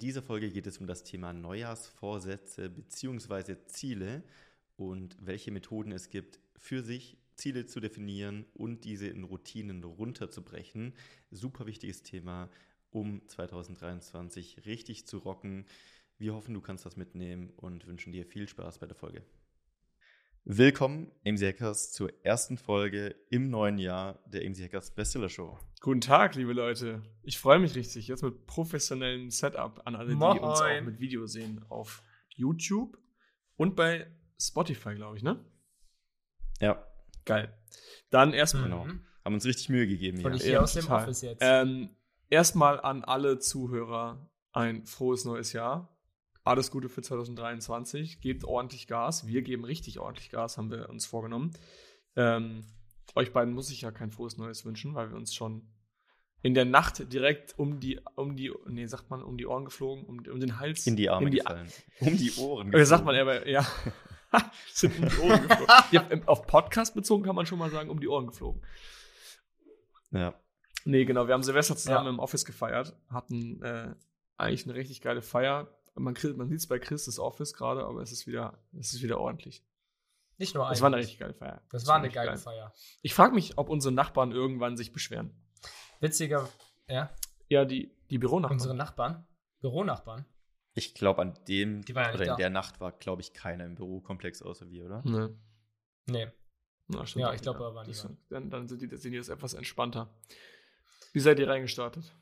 dieser 0.00 0.22
Folge 0.22 0.50
geht 0.50 0.66
es 0.66 0.78
um 0.78 0.86
das 0.86 1.04
Thema 1.04 1.32
Neujahrsvorsätze 1.32 2.70
bzw. 2.70 3.56
Ziele 3.66 4.22
und 4.76 5.16
welche 5.20 5.50
Methoden 5.50 5.92
es 5.92 6.08
gibt, 6.08 6.40
für 6.56 6.82
sich 6.82 7.18
Ziele 7.36 7.66
zu 7.66 7.80
definieren 7.80 8.46
und 8.54 8.84
diese 8.84 9.08
in 9.08 9.24
Routinen 9.24 9.84
runterzubrechen. 9.84 10.94
Super 11.30 11.66
wichtiges 11.66 12.02
Thema, 12.02 12.50
um 12.90 13.26
2023 13.28 14.64
richtig 14.66 15.06
zu 15.06 15.18
rocken. 15.18 15.66
Wir 16.18 16.34
hoffen, 16.34 16.54
du 16.54 16.60
kannst 16.60 16.86
das 16.86 16.96
mitnehmen 16.96 17.50
und 17.56 17.86
wünschen 17.86 18.12
dir 18.12 18.24
viel 18.24 18.48
Spaß 18.48 18.78
bei 18.78 18.86
der 18.86 18.96
Folge. 18.96 19.22
Willkommen, 20.44 21.12
AMC 21.26 21.40
Hackers, 21.42 21.92
zur 21.92 22.10
ersten 22.24 22.56
Folge 22.56 23.14
im 23.28 23.50
neuen 23.50 23.78
Jahr 23.78 24.18
der 24.26 24.42
AMC 24.46 24.58
Hackers 24.64 24.90
Bestseller 24.94 25.28
Show. 25.28 25.58
Guten 25.80 26.00
Tag, 26.00 26.34
liebe 26.34 26.52
Leute. 26.52 27.02
Ich 27.22 27.38
freue 27.38 27.58
mich 27.58 27.74
richtig, 27.74 28.08
jetzt 28.08 28.22
mit 28.22 28.46
professionellem 28.46 29.30
Setup 29.30 29.80
an 29.84 29.94
alle, 29.94 30.14
Moin. 30.14 30.36
die 30.38 30.42
uns 30.42 30.60
auch 30.60 30.80
mit 30.82 30.98
Video 30.98 31.26
sehen 31.26 31.64
auf 31.68 32.02
YouTube 32.34 32.98
und 33.56 33.76
bei 33.76 34.06
Spotify, 34.40 34.94
glaube 34.94 35.16
ich, 35.18 35.22
ne? 35.22 35.44
Ja, 36.60 36.84
Geil. 37.26 37.54
Dann 38.08 38.32
erstmal 38.32 38.64
genau. 38.64 38.86
Haben 39.24 39.34
uns 39.34 39.44
richtig 39.44 39.68
Mühe 39.68 39.86
gegeben 39.86 40.18
Von 40.22 40.32
hier. 40.32 40.36
ich 40.40 40.42
hier 40.44 40.52
Ja, 40.54 40.60
aus 40.62 40.72
dem 40.72 40.82
total. 40.82 41.02
Office 41.02 41.20
jetzt. 41.20 41.42
Ähm, 41.42 41.90
erstmal 42.30 42.80
an 42.80 43.04
alle 43.04 43.38
Zuhörer 43.38 44.26
ein 44.52 44.86
frohes 44.86 45.24
neues 45.26 45.52
Jahr. 45.52 45.89
Alles 46.50 46.72
Gute 46.72 46.88
für 46.88 47.00
2023. 47.00 48.20
Gebt 48.20 48.42
ordentlich 48.44 48.88
Gas. 48.88 49.24
Wir 49.24 49.42
geben 49.42 49.64
richtig 49.64 50.00
ordentlich 50.00 50.30
Gas, 50.30 50.58
haben 50.58 50.68
wir 50.72 50.88
uns 50.90 51.06
vorgenommen. 51.06 51.52
Ähm, 52.16 52.64
euch 53.14 53.32
beiden 53.32 53.54
muss 53.54 53.70
ich 53.70 53.82
ja 53.82 53.92
kein 53.92 54.10
frohes 54.10 54.36
Neues 54.36 54.64
wünschen, 54.64 54.96
weil 54.96 55.10
wir 55.10 55.16
uns 55.16 55.32
schon 55.32 55.62
in 56.42 56.54
der 56.54 56.64
Nacht 56.64 57.12
direkt 57.12 57.56
um 57.56 57.78
die, 57.78 58.00
um 58.16 58.34
die, 58.34 58.52
nee, 58.66 58.84
sagt 58.86 59.10
man, 59.10 59.22
um 59.22 59.38
die 59.38 59.46
Ohren 59.46 59.64
geflogen, 59.64 60.04
um, 60.06 60.18
um 60.28 60.40
den 60.40 60.58
Hals. 60.58 60.88
In 60.88 60.96
die 60.96 61.08
Arme 61.08 61.26
in 61.26 61.30
die, 61.30 61.38
gefallen. 61.38 61.68
Um 62.00 62.16
die 62.16 62.32
Ohren 62.38 62.68
Oder 62.74 62.84
sagt 62.84 63.04
man 63.04 63.14
geflogen. 63.14 63.38
aber, 63.42 63.48
ja. 63.48 63.64
sind 64.72 64.98
um 64.98 65.08
die 65.08 65.18
Ohren 65.18 65.42
geflogen. 65.46 65.74
ja, 65.92 66.00
im- 66.08 66.26
auf 66.26 66.48
Podcast 66.48 66.96
bezogen 66.96 67.22
kann 67.22 67.36
man 67.36 67.46
schon 67.46 67.60
mal 67.60 67.70
sagen, 67.70 67.90
um 67.90 68.00
die 68.00 68.08
Ohren 68.08 68.26
geflogen. 68.26 68.60
Ja. 70.10 70.34
Nee, 70.84 71.04
genau. 71.04 71.28
Wir 71.28 71.34
haben 71.34 71.44
Silvester 71.44 71.76
zusammen 71.76 72.06
Ja. 72.06 72.10
im 72.10 72.18
Office 72.18 72.44
gefeiert. 72.44 72.96
Hatten 73.08 73.62
äh, 73.62 73.94
eigentlich 74.36 74.64
eine 74.64 74.74
richtig 74.74 75.00
geile 75.00 75.22
Feier. 75.22 75.76
Man, 75.94 76.16
man 76.36 76.48
sieht 76.48 76.58
es 76.58 76.66
bei 76.68 76.78
Chris 76.78 77.04
das 77.06 77.18
Office 77.18 77.52
gerade, 77.52 77.84
aber 77.84 78.00
es 78.02 78.12
ist 78.12 78.26
wieder, 78.26 78.62
es 78.78 78.92
ist 78.94 79.02
wieder 79.02 79.18
ordentlich. 79.20 79.64
Nicht 80.38 80.54
nur 80.54 80.66
Das 80.68 80.80
war 80.80 80.86
eine 80.86 80.96
richtig 80.96 81.18
geile 81.18 81.34
Feier. 81.34 81.62
Das 81.70 81.86
war 81.86 81.96
eine 81.96 82.04
richtig 82.04 82.14
geile 82.14 82.28
geil. 82.30 82.38
Feier. 82.38 82.72
Ich 83.02 83.12
frage 83.12 83.34
mich, 83.34 83.58
ob 83.58 83.68
unsere 83.68 83.92
Nachbarn 83.92 84.32
irgendwann 84.32 84.76
sich 84.76 84.92
beschweren. 84.92 85.34
Witziger, 86.00 86.48
ja, 86.88 87.14
Ja, 87.48 87.64
die, 87.66 87.94
die 88.08 88.18
Büronachbarn. 88.18 88.56
unsere 88.56 88.74
Nachbarn, 88.74 89.26
Büronachbarn. 89.60 90.24
Ich 90.72 90.94
glaube, 90.94 91.20
an 91.20 91.38
dem 91.48 91.82
Die 91.84 91.94
waren 91.94 92.06
ja 92.06 92.14
oder 92.14 92.22
in 92.22 92.28
da. 92.30 92.36
der 92.36 92.50
Nacht 92.50 92.80
war, 92.80 92.92
glaube 92.92 93.20
ich, 93.20 93.34
keiner 93.34 93.66
im 93.66 93.74
Bürokomplex 93.74 94.40
außer 94.40 94.70
wir, 94.70 94.86
oder? 94.86 95.02
Ne. 95.04 95.36
Nee, 96.06 96.28
Na, 96.86 97.04
stimmt 97.04 97.22
Ja, 97.24 97.34
ich 97.34 97.42
glaub, 97.42 97.56
wieder. 97.56 97.66
aber 97.66 97.74
waren 97.74 97.84
die 97.86 97.92
Das- 97.92 98.02
da. 98.02 98.16
dann, 98.30 98.48
dann 98.50 98.68
sind 98.68 98.80
die, 98.80 98.96
sind 98.96 99.12
die 99.12 99.18
das 99.18 99.28
etwas 99.28 99.52
entspannter. 99.54 100.16
Wie 101.12 101.20
seid 101.20 101.38
ihr 101.40 101.48
reingestartet? 101.48 102.14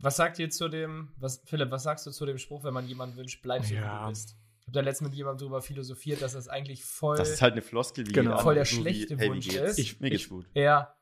Was 0.00 0.16
sagt 0.16 0.38
ihr 0.38 0.50
zu 0.50 0.68
dem, 0.68 1.12
was, 1.18 1.42
Philipp, 1.46 1.70
was 1.70 1.82
sagst 1.84 2.06
du 2.06 2.10
zu 2.10 2.26
dem 2.26 2.38
Spruch, 2.38 2.64
wenn 2.64 2.74
man 2.74 2.86
jemanden 2.86 3.16
wünscht, 3.16 3.42
bleib 3.42 3.64
so, 3.64 3.70
wie 3.70 3.74
Ja. 3.76 4.02
du 4.04 4.10
bist? 4.10 4.36
Ich 4.60 4.66
habe 4.66 4.72
da 4.72 4.80
letztens 4.80 5.10
mit 5.10 5.16
jemandem 5.16 5.46
drüber 5.46 5.62
philosophiert, 5.62 6.20
dass 6.22 6.32
das 6.32 6.48
eigentlich 6.48 6.84
voll. 6.84 7.16
Das 7.16 7.30
ist 7.30 7.40
halt 7.40 7.52
eine 7.52 7.62
Floskel 7.62 8.06
wie 8.06 8.12
Genau. 8.12 8.36
Voll 8.38 8.54
der 8.56 8.64
so 8.64 8.76
schlechte 8.76 9.16
wie, 9.16 9.20
hey, 9.20 9.28
wie 9.28 9.34
Wunsch 9.34 9.48
geht's? 9.48 9.70
ist. 9.72 9.78
Ich, 9.78 10.00
mir 10.00 10.10
geht's 10.10 10.24
Ich- 10.24 10.28
gut. 10.28 10.46
ja. 10.54 10.92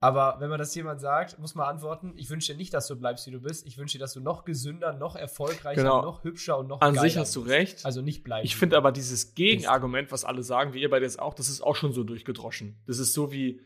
Aber 0.00 0.36
wenn 0.38 0.48
man 0.48 0.60
das 0.60 0.72
jemand 0.76 1.00
sagt, 1.00 1.40
muss 1.40 1.56
man 1.56 1.66
antworten: 1.66 2.12
Ich 2.16 2.30
wünsche 2.30 2.52
dir 2.52 2.56
nicht, 2.56 2.72
dass 2.72 2.86
du 2.86 2.94
bleibst, 2.94 3.26
wie 3.26 3.32
du 3.32 3.40
bist. 3.40 3.66
Ich 3.66 3.78
wünsche 3.78 3.98
dir, 3.98 4.02
dass 4.04 4.12
du 4.12 4.20
noch 4.20 4.44
gesünder, 4.44 4.92
noch 4.92 5.16
erfolgreicher, 5.16 5.82
Genau. 5.82 6.02
noch 6.02 6.22
hübscher 6.22 6.56
und 6.56 6.68
noch 6.68 6.80
An 6.82 6.94
geiler 6.94 7.08
sich 7.08 7.16
hast 7.18 7.34
du 7.34 7.40
bist. 7.42 7.52
recht. 7.52 7.84
Also 7.84 8.00
nicht 8.00 8.22
bleiben. 8.22 8.44
Ich 8.46 8.54
finde 8.54 8.76
aber 8.76 8.92
dieses 8.92 9.34
Gegenargument, 9.34 10.12
was 10.12 10.24
alle 10.24 10.44
sagen, 10.44 10.72
wie 10.72 10.80
ihr 10.82 10.90
beide 10.90 11.04
jetzt 11.04 11.18
auch, 11.18 11.34
das 11.34 11.48
ist 11.48 11.62
auch 11.62 11.74
schon 11.74 11.92
so 11.92 12.04
durchgedroschen. 12.04 12.76
Das 12.86 12.98
ist 13.00 13.12
so 13.12 13.32
wie 13.32 13.60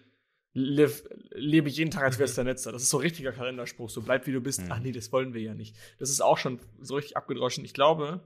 live, 0.55 1.05
lebe 1.31 1.69
jeden 1.69 1.91
Tag 1.91 2.05
als 2.05 2.17
Mhm. 2.17 2.21
wär's 2.21 2.35
der 2.35 2.45
Letzte. 2.45 2.73
Das 2.73 2.83
ist 2.83 2.91
so 2.91 2.99
ein 2.99 3.03
richtiger 3.03 3.33
Kalenderspruch. 3.33 3.91
So 3.91 4.03
bleib 4.03 4.27
wie 4.27 4.33
du 4.33 4.41
bist. 4.41 4.63
Mhm. 4.63 4.73
Ach 4.73 4.79
nee, 4.81 4.93
das 4.93 5.13
wollen 5.13 5.35
wir 5.35 5.41
ja 5.41 5.55
nicht. 5.55 5.77
Das 5.99 6.11
ist 6.11 6.21
auch 6.21 6.39
schon 6.39 6.61
so 6.81 6.97
richtig 6.97 7.17
abgedroschen. 7.17 7.65
Ich 7.65 7.75
glaube, 7.75 8.23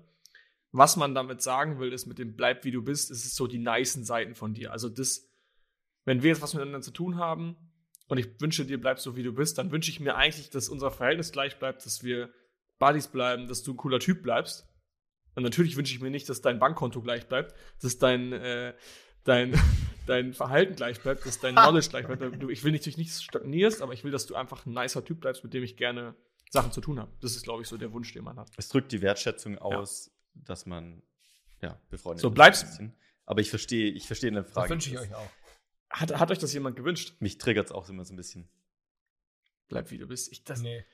was 0.72 0.96
man 0.96 1.14
damit 1.14 1.40
sagen 1.42 1.78
will, 1.78 1.92
ist 1.92 2.06
mit 2.06 2.18
dem 2.18 2.36
bleib 2.36 2.64
wie 2.64 2.70
du 2.70 2.82
bist, 2.82 3.10
es 3.10 3.24
ist 3.24 3.36
so 3.36 3.46
die 3.46 3.58
nicen 3.58 4.04
Seiten 4.04 4.34
von 4.34 4.52
dir. 4.54 4.72
Also 4.72 4.88
das, 4.88 5.30
wenn 6.04 6.22
wir 6.22 6.30
jetzt 6.30 6.42
was 6.42 6.54
miteinander 6.54 6.82
zu 6.82 6.90
tun 6.90 7.16
haben 7.16 7.56
und 8.08 8.18
ich 8.18 8.40
wünsche 8.40 8.66
dir, 8.66 8.80
bleib 8.80 8.98
so 8.98 9.16
wie 9.16 9.22
du 9.22 9.32
bist, 9.32 9.58
dann 9.58 9.70
wünsche 9.70 9.90
ich 9.90 10.00
mir 10.00 10.16
eigentlich, 10.16 10.50
dass 10.50 10.68
unser 10.68 10.90
Verhältnis 10.90 11.32
gleich 11.32 11.58
bleibt, 11.58 11.86
dass 11.86 12.02
wir 12.02 12.30
Buddies 12.78 13.08
bleiben, 13.08 13.48
dass 13.48 13.62
du 13.62 13.72
ein 13.72 13.76
cooler 13.76 14.00
Typ 14.00 14.22
bleibst. 14.22 14.68
Und 15.34 15.42
natürlich 15.44 15.76
wünsche 15.76 15.94
ich 15.94 16.00
mir 16.00 16.10
nicht, 16.10 16.28
dass 16.28 16.40
dein 16.42 16.58
Bankkonto 16.58 17.00
gleich 17.00 17.26
bleibt, 17.26 17.54
dass 17.80 17.98
dein, 17.98 18.32
äh, 18.32 18.74
dein, 19.24 19.54
dein 20.06 20.32
Verhalten 20.32 20.74
gleich 20.76 21.00
bleibt, 21.00 21.26
dass 21.26 21.38
dein 21.40 21.54
Knowledge 21.54 21.88
gleich 21.90 22.06
bleibt. 22.06 22.42
Du, 22.42 22.48
ich 22.48 22.64
will 22.64 22.72
natürlich 22.72 22.96
nicht 22.96 23.12
stagnierst, 23.20 23.82
aber 23.82 23.92
ich 23.92 24.04
will, 24.04 24.10
dass 24.12 24.26
du 24.26 24.34
einfach 24.34 24.64
ein 24.66 24.72
nicer 24.72 25.04
Typ 25.04 25.20
bleibst, 25.20 25.44
mit 25.44 25.52
dem 25.54 25.62
ich 25.62 25.76
gerne 25.76 26.14
Sachen 26.50 26.72
zu 26.72 26.80
tun 26.80 26.98
habe. 27.00 27.10
Das 27.20 27.34
ist, 27.36 27.42
glaube 27.42 27.62
ich, 27.62 27.68
so 27.68 27.76
der 27.76 27.92
Wunsch, 27.92 28.12
den 28.12 28.24
man 28.24 28.38
hat. 28.38 28.50
Es 28.56 28.68
drückt 28.68 28.92
die 28.92 29.02
Wertschätzung 29.02 29.58
aus, 29.58 30.10
dass 30.34 30.66
man 30.66 31.02
ja, 31.62 31.80
befreundet 31.90 32.22
So, 32.22 32.28
ist 32.28 32.34
bleibst- 32.34 32.62
ein 32.64 32.68
bisschen. 32.68 32.96
Aber 33.24 33.40
ich 33.40 33.50
verstehe, 33.50 33.90
ich 33.90 34.06
verstehe 34.06 34.30
eine 34.30 34.44
Frage. 34.44 34.68
Das 34.68 34.70
wünsche 34.70 34.90
ich 34.90 34.98
euch 34.98 35.14
auch. 35.14 35.28
Hat, 35.90 36.18
hat 36.18 36.30
euch 36.30 36.38
das 36.38 36.52
jemand 36.52 36.76
gewünscht? 36.76 37.14
Mich 37.20 37.38
triggert 37.38 37.66
es 37.66 37.72
auch 37.72 37.88
immer 37.88 38.04
so 38.04 38.14
ein 38.14 38.16
bisschen. 38.16 38.48
Bleib 39.68 39.90
wie 39.90 39.98
du 39.98 40.06
bist. 40.06 40.30
Ich, 40.30 40.44
das, 40.44 40.60
nee. 40.60 40.84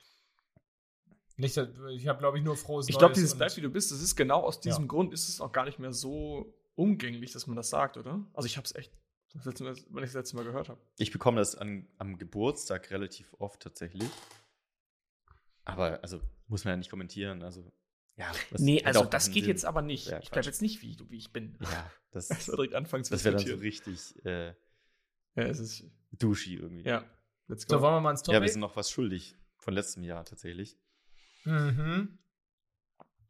Nicht, 1.37 1.57
ich 1.57 2.07
habe, 2.07 2.19
glaube 2.19 2.39
ich, 2.39 2.45
nur 2.45 2.57
frohes 2.57 2.89
ich 2.89 2.99
glaube, 2.99 3.15
dieses 3.15 3.35
Bleib 3.37 3.57
wie 3.57 3.63
du 3.63 3.71
bist, 3.71 3.91
das 3.91 4.01
ist 4.01 4.17
genau 4.17 4.41
aus 4.43 4.61
diesem 4.61 4.85
Ja. 4.85 4.89
Grund, 4.89 5.13
ist 5.13 5.29
es 5.29 5.41
auch 5.41 5.51
gar 5.53 5.65
nicht 5.65 5.79
mehr 5.79 5.93
so 5.93 6.55
umgänglich, 6.75 7.33
dass 7.33 7.47
man 7.47 7.57
das 7.57 7.71
sagt, 7.71 7.97
oder? 7.97 8.25
Also 8.35 8.47
ich 8.47 8.57
habe 8.57 8.65
es 8.65 8.75
echt, 8.75 8.93
das 9.35 9.45
letzte 9.45 9.65
Mal, 9.65 9.77
wenn 9.91 10.05
ich 10.05 10.11
das 10.11 10.15
letzte 10.15 10.37
Mal 10.37 10.45
gehört 10.45 10.69
habe. 10.69 10.81
Ich 10.99 11.11
bekomme 11.11 11.39
das 11.39 11.55
an, 11.55 11.89
am 11.99 12.19
Geburtstag 12.19 12.91
relativ 12.91 13.35
oft 13.39 13.61
tatsächlich. 13.61 14.09
Aber 15.65 16.01
also 16.03 16.21
muss 16.49 16.65
man 16.65 16.73
ja 16.73 16.77
nicht 16.77 16.91
kommentieren. 16.91 17.43
Also 17.43 17.73
ja. 18.17 18.31
das 18.51 18.61
Nee, 18.61 18.83
also 18.85 19.05
das 19.05 19.31
geht 19.31 19.45
Sinn. 19.45 19.51
jetzt 19.51 19.65
aber 19.65 19.83
nicht. 19.83 20.09
Ja, 20.09 20.21
ich 20.21 20.31
bleibe 20.31 20.47
jetzt 20.47 20.61
nicht 20.61 20.83
wie, 20.83 20.97
du, 20.97 21.09
wie 21.11 21.19
ich 21.19 21.33
bin. 21.33 21.57
Ja, 21.61 21.91
das, 22.11 22.29
Das 22.29 22.47
direkt 22.47 22.75
anfangs 22.75 23.09
das 23.09 23.25
wäre 23.25 23.37
dann 23.37 23.47
so 23.47 23.55
richtig 23.55 24.25
äh, 24.25 24.49
Ja, 24.49 25.45
es 25.45 25.59
ist, 25.59 25.85
duschi 26.13 26.57
irgendwie. 26.57 26.85
ja, 26.87 27.05
let's 27.49 27.67
go. 27.67 27.77
So, 27.77 27.83
wollen 27.83 27.95
wir 27.95 28.01
mal 28.01 28.11
ins 28.11 28.23
Topic? 28.23 28.35
ja, 28.35 28.43
wir 28.43 28.49
sind 28.49 28.61
noch 28.61 28.77
was 28.77 28.91
schuldig 28.91 29.37
von 29.57 29.75
letztem 29.75 30.03
Jahr 30.03 30.25
tatsächlich. 30.25 30.79
Mhm. 31.45 32.19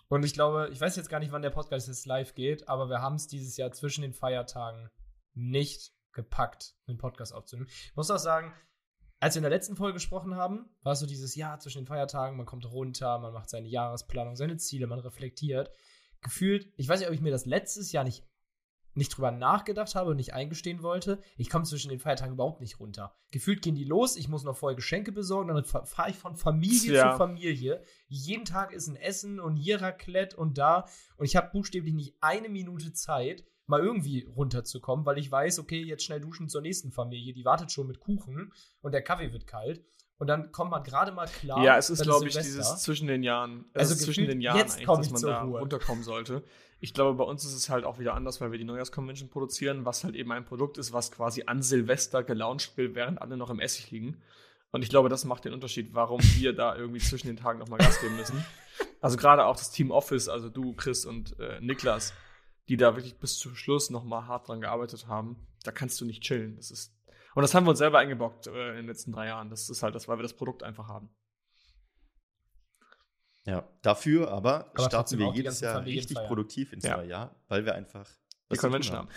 Und 0.08 0.24
ich 0.24 0.34
glaube, 0.34 0.69
ich 0.72 0.80
weiß 0.80 0.96
jetzt 0.96 1.08
gar 1.08 1.20
nicht, 1.20 1.32
wann 1.32 1.42
der 1.42 1.50
Podcast 1.50 1.88
jetzt 1.88 2.04
live 2.06 2.34
geht, 2.34 2.69
aber 2.69 2.90
wir 2.90 3.00
haben 3.00 3.14
es 3.14 3.28
dieses 3.28 3.56
Jahr 3.56 3.72
zwischen 3.72 4.02
den 4.02 4.12
Feiertagen 4.12 4.90
nicht 5.34 5.93
gepackt, 6.12 6.75
einen 6.87 6.98
Podcast 6.98 7.34
aufzunehmen. 7.34 7.69
Ich 7.69 7.97
muss 7.97 8.10
auch 8.10 8.19
sagen, 8.19 8.53
als 9.20 9.34
wir 9.34 9.38
in 9.38 9.44
der 9.44 9.50
letzten 9.50 9.76
Folge 9.76 9.94
gesprochen 9.94 10.34
haben, 10.34 10.69
war 10.82 10.93
es 10.94 10.98
so 11.00 11.06
dieses 11.06 11.37
Jahr 11.37 11.59
zwischen 11.60 11.82
den 11.82 11.87
Feiertagen, 11.87 12.37
man 12.37 12.44
kommt 12.47 12.70
runter, 12.70 13.19
man 13.20 13.32
macht 13.32 13.50
seine 13.50 13.69
Jahresplanung, 13.69 14.34
seine 14.37 14.56
Ziele, 14.56 14.87
man 14.88 14.98
reflektiert. 14.98 15.70
Gefühlt, 16.22 16.72
ich 16.76 16.88
weiß 16.88 16.98
nicht, 17.00 17.09
ob 17.09 17.15
ich 17.15 17.20
mir 17.20 17.31
das 17.31 17.47
letztes 17.47 17.93
Jahr 17.93 18.04
nicht, 18.04 18.25
nicht 18.94 19.16
drüber 19.16 19.31
nachgedacht 19.31 19.94
habe 19.94 20.10
und 20.10 20.16
nicht 20.16 20.34
eingestehen 20.34 20.82
wollte. 20.82 21.22
Ich 21.37 21.49
komme 21.50 21.64
zwischen 21.64 21.88
den 21.88 22.00
Feiertagen 22.00 22.34
überhaupt 22.34 22.60
nicht 22.60 22.78
runter. 22.81 23.16
Gefühlt 23.31 23.62
gehen 23.62 23.75
die 23.76 23.84
los, 23.84 24.16
ich 24.16 24.28
muss 24.28 24.43
noch 24.44 24.56
vorher 24.56 24.76
Geschenke 24.76 25.12
besorgen, 25.12 25.54
dann 25.54 25.64
fahre 25.64 26.10
ich 26.10 26.16
von 26.16 26.37
Familie 26.37 26.93
Ja. 26.94 27.12
zu 27.12 27.19
Familie. 27.19 27.82
Jeden 28.09 28.44
Tag 28.44 28.72
ist 28.72 28.88
ein 28.88 28.97
Essen 28.97 29.41
und 29.41 29.54
hier 29.56 29.81
Raclette 29.81 30.37
und 30.37 30.59
da. 30.59 30.87
Und 31.16 31.25
ich 31.26 31.37
habe 31.37 31.50
buchstäblich 31.53 31.94
nicht 31.94 32.16
eine 32.20 32.49
Minute 32.49 32.93
Zeit, 32.93 33.44
mal 33.72 33.83
irgendwie 33.83 34.28
runterzukommen, 34.37 35.05
weil 35.06 35.19
ich 35.19 35.33
weiß, 35.33 35.59
okay, 35.59 35.83
jetzt 35.83 36.05
schnell 36.05 36.21
duschen 36.21 36.49
zur 36.49 36.60
nächsten 36.60 36.93
Familie, 36.93 37.33
die 37.33 37.44
wartet 37.44 37.72
schon 37.72 37.87
mit 37.87 38.00
Kuchen 38.00 38.53
und 38.83 38.93
der 38.93 39.03
Kaffee 39.03 39.33
wird 39.33 39.47
kalt. 39.47 39.83
Und 40.19 40.28
dann 40.28 40.53
kommt 40.53 40.71
man 40.71 40.84
gerade 40.84 41.10
mal 41.10 41.27
klar. 41.27 41.65
ja, 41.65 41.77
es 41.77 41.91
ist, 41.91 42.03
glaube 42.03 42.28
ich, 42.28 42.34
Silvester. 42.34 42.61
dieses 42.61 42.82
zwischen 42.82 43.09
den 43.09 43.25
Jahren. 43.25 43.65
Es 43.72 43.91
Also 43.91 44.05
zwischen 44.05 44.26
den 44.26 44.41
Jahren 44.41 44.61
eigentlich, 44.61 44.87
dass 44.87 45.11
man 45.11 45.23
da 45.23 45.43
Ruhe. 45.43 45.58
runterkommen 45.58 46.05
sollte. 46.05 46.44
Ich 46.79 46.94
glaube, 46.94 47.17
bei 47.17 47.25
uns 47.25 47.44
ist 47.44 47.55
es 47.55 47.70
halt 47.70 47.85
auch 47.85 47.99
wieder 47.99 48.14
anders, 48.14 48.41
weil 48.41 48.52
wir 48.52 48.58
die 48.58 48.64
Neujahrsconvention 48.64 49.31
produzieren, 49.31 49.85
was 49.85 50.05
halt 50.05 50.14
eben 50.14 50.31
ein 50.31 50.44
Produkt 50.44 50.79
ist, 50.79 50.93
was 50.93 51.11
quasi 51.11 51.44
an 51.46 51.62
Silvester 51.62 52.23
gelauncht 52.23 52.76
wird, 52.76 52.94
während 52.94 53.20
alle 53.20 53.37
noch 53.37 53.50
im 53.50 53.58
Essig 53.58 53.91
liegen. 53.91 54.23
Und 54.70 54.82
ich 54.82 54.91
glaube, 54.91 55.08
das 55.08 55.25
macht 55.25 55.44
den 55.44 55.55
Unterschied, 55.55 55.93
warum 55.93 56.20
wir 56.37 56.52
da 56.52 56.76
irgendwie 56.76 57.00
zwischen 57.00 57.26
den 57.26 57.37
Tagen 57.37 57.58
nochmal 57.58 57.79
Gas 57.79 58.00
geben 58.00 58.17
müssen. 58.17 58.44
Also 59.00 59.17
gerade 59.17 59.46
auch 59.46 59.56
das 59.56 59.73
Team 59.73 59.91
Office, 59.91 60.29
also 60.29 60.49
du, 60.49 60.75
Chris 60.75 61.05
und 61.05 61.38
äh, 61.41 61.61
Niklas, 61.61 62.12
die 62.72 62.78
da 62.78 62.96
wirklich 62.96 63.19
bis 63.19 63.38
zum 63.38 63.54
Schluss 63.54 63.90
nochmal 63.90 64.26
hart 64.26 64.48
dran 64.48 64.62
gearbeitet 64.62 65.06
haben, 65.06 65.46
da 65.62 65.72
kannst 65.72 66.00
du 66.00 66.06
nicht 66.06 66.22
chillen. 66.22 66.56
Das 66.56 66.70
ist 66.70 66.96
und 67.34 67.42
das 67.42 67.54
haben 67.54 67.66
wir 67.66 67.70
uns 67.70 67.78
selber 67.78 67.98
eingebockt 67.98 68.46
äh, 68.46 68.70
in 68.70 68.76
den 68.76 68.86
letzten 68.86 69.12
drei 69.12 69.26
Jahren. 69.26 69.50
Das 69.50 69.69
ist 69.69 69.82
halt 69.82 69.94
das, 69.94 70.08
weil 70.08 70.16
wir 70.19 70.22
das 70.22 70.32
Produkt 70.34 70.62
einfach 70.62 70.88
haben. 70.88 71.14
Ja, 73.44 73.69
dafür 73.82 74.30
aber, 74.30 74.70
Aber 74.70 74.84
starten 74.84 75.19
wir 75.19 75.30
jedes 75.34 75.60
Jahr 75.60 75.74
Familien 75.74 75.98
richtig 75.98 76.16
feiern. 76.16 76.28
produktiv 76.28 76.72
ins 76.72 76.84
Ja. 76.84 76.96
neue 76.96 77.08
Jahr, 77.08 77.36
weil 77.48 77.66
wir 77.66 77.74
einfach 77.74 78.08
Die 78.50 78.56
Convention 78.56 78.96
haben. 78.96 79.08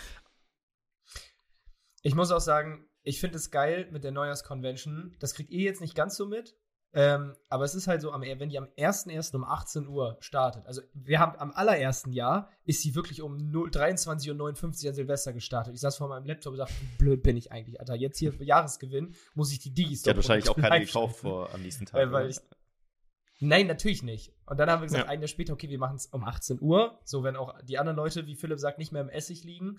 Ich 2.02 2.14
muss 2.14 2.30
auch 2.30 2.40
sagen, 2.40 2.86
ich 3.02 3.20
finde 3.20 3.36
es 3.38 3.50
geil 3.50 3.88
mit 3.90 4.04
der 4.04 4.12
Neujahrsconvention. 4.12 5.16
Das 5.18 5.32
kriegt 5.32 5.50
ihr 5.50 5.62
jetzt 5.64 5.80
nicht 5.80 5.94
ganz 5.94 6.16
so 6.16 6.26
mit, 6.26 6.58
Ähm, 6.92 7.34
aber 7.50 7.64
es 7.64 7.74
ist 7.74 7.88
halt 7.88 8.00
so, 8.00 8.10
wenn 8.12 8.48
die 8.48 8.56
am 8.56 8.68
1.1. 8.78 9.34
um 9.36 9.44
18 9.44 9.86
Uhr 9.86 10.16
startet, 10.20 10.66
also 10.66 10.80
wir 10.94 11.18
haben 11.18 11.38
am 11.38 11.52
allerersten 11.52 12.12
Jahr, 12.12 12.50
ist 12.64 12.80
sie 12.80 12.94
wirklich 12.94 13.20
um 13.20 13.36
23.59 13.36 14.32
Uhr 14.32 14.88
an 14.88 14.94
Silvester 14.94 15.32
gestartet. 15.34 15.74
Ich 15.74 15.80
saß 15.80 15.98
vor 15.98 16.08
meinem 16.08 16.24
Laptop 16.24 16.52
und 16.52 16.58
dachte, 16.58 16.74
wie 16.80 16.96
blöd 16.96 17.22
bin 17.22 17.36
ich 17.36 17.52
eigentlich, 17.52 17.80
Alter. 17.80 17.96
Jetzt 17.96 18.18
hier 18.18 18.32
für 18.32 18.44
Jahresgewinn 18.44 19.14
muss 19.34 19.52
ich 19.52 19.58
die 19.58 19.74
Digis 19.74 20.06
hat 20.06 20.16
wahrscheinlich 20.16 20.48
auch 20.48 20.56
keine 20.56 20.84
gekauft 20.84 21.16
vor 21.16 21.52
am 21.52 21.60
nächsten 21.62 21.84
Tag. 21.84 22.00
Weil, 22.00 22.12
weil 22.12 22.30
ich, 22.30 22.40
Nein, 23.38 23.66
natürlich 23.66 24.02
nicht. 24.02 24.32
Und 24.46 24.58
dann 24.58 24.70
haben 24.70 24.80
wir 24.80 24.86
gesagt, 24.86 25.04
ja. 25.04 25.10
ein 25.10 25.20
Jahr 25.20 25.28
später, 25.28 25.52
okay, 25.52 25.68
wir 25.68 25.78
machen 25.78 25.96
es 25.96 26.06
um 26.06 26.24
18 26.24 26.60
Uhr. 26.60 26.98
So, 27.04 27.22
wenn 27.22 27.36
auch 27.36 27.60
die 27.62 27.78
anderen 27.78 27.96
Leute, 27.96 28.26
wie 28.26 28.34
Philipp 28.34 28.58
sagt, 28.58 28.78
nicht 28.78 28.92
mehr 28.92 29.02
im 29.02 29.10
Essig 29.10 29.44
liegen. 29.44 29.78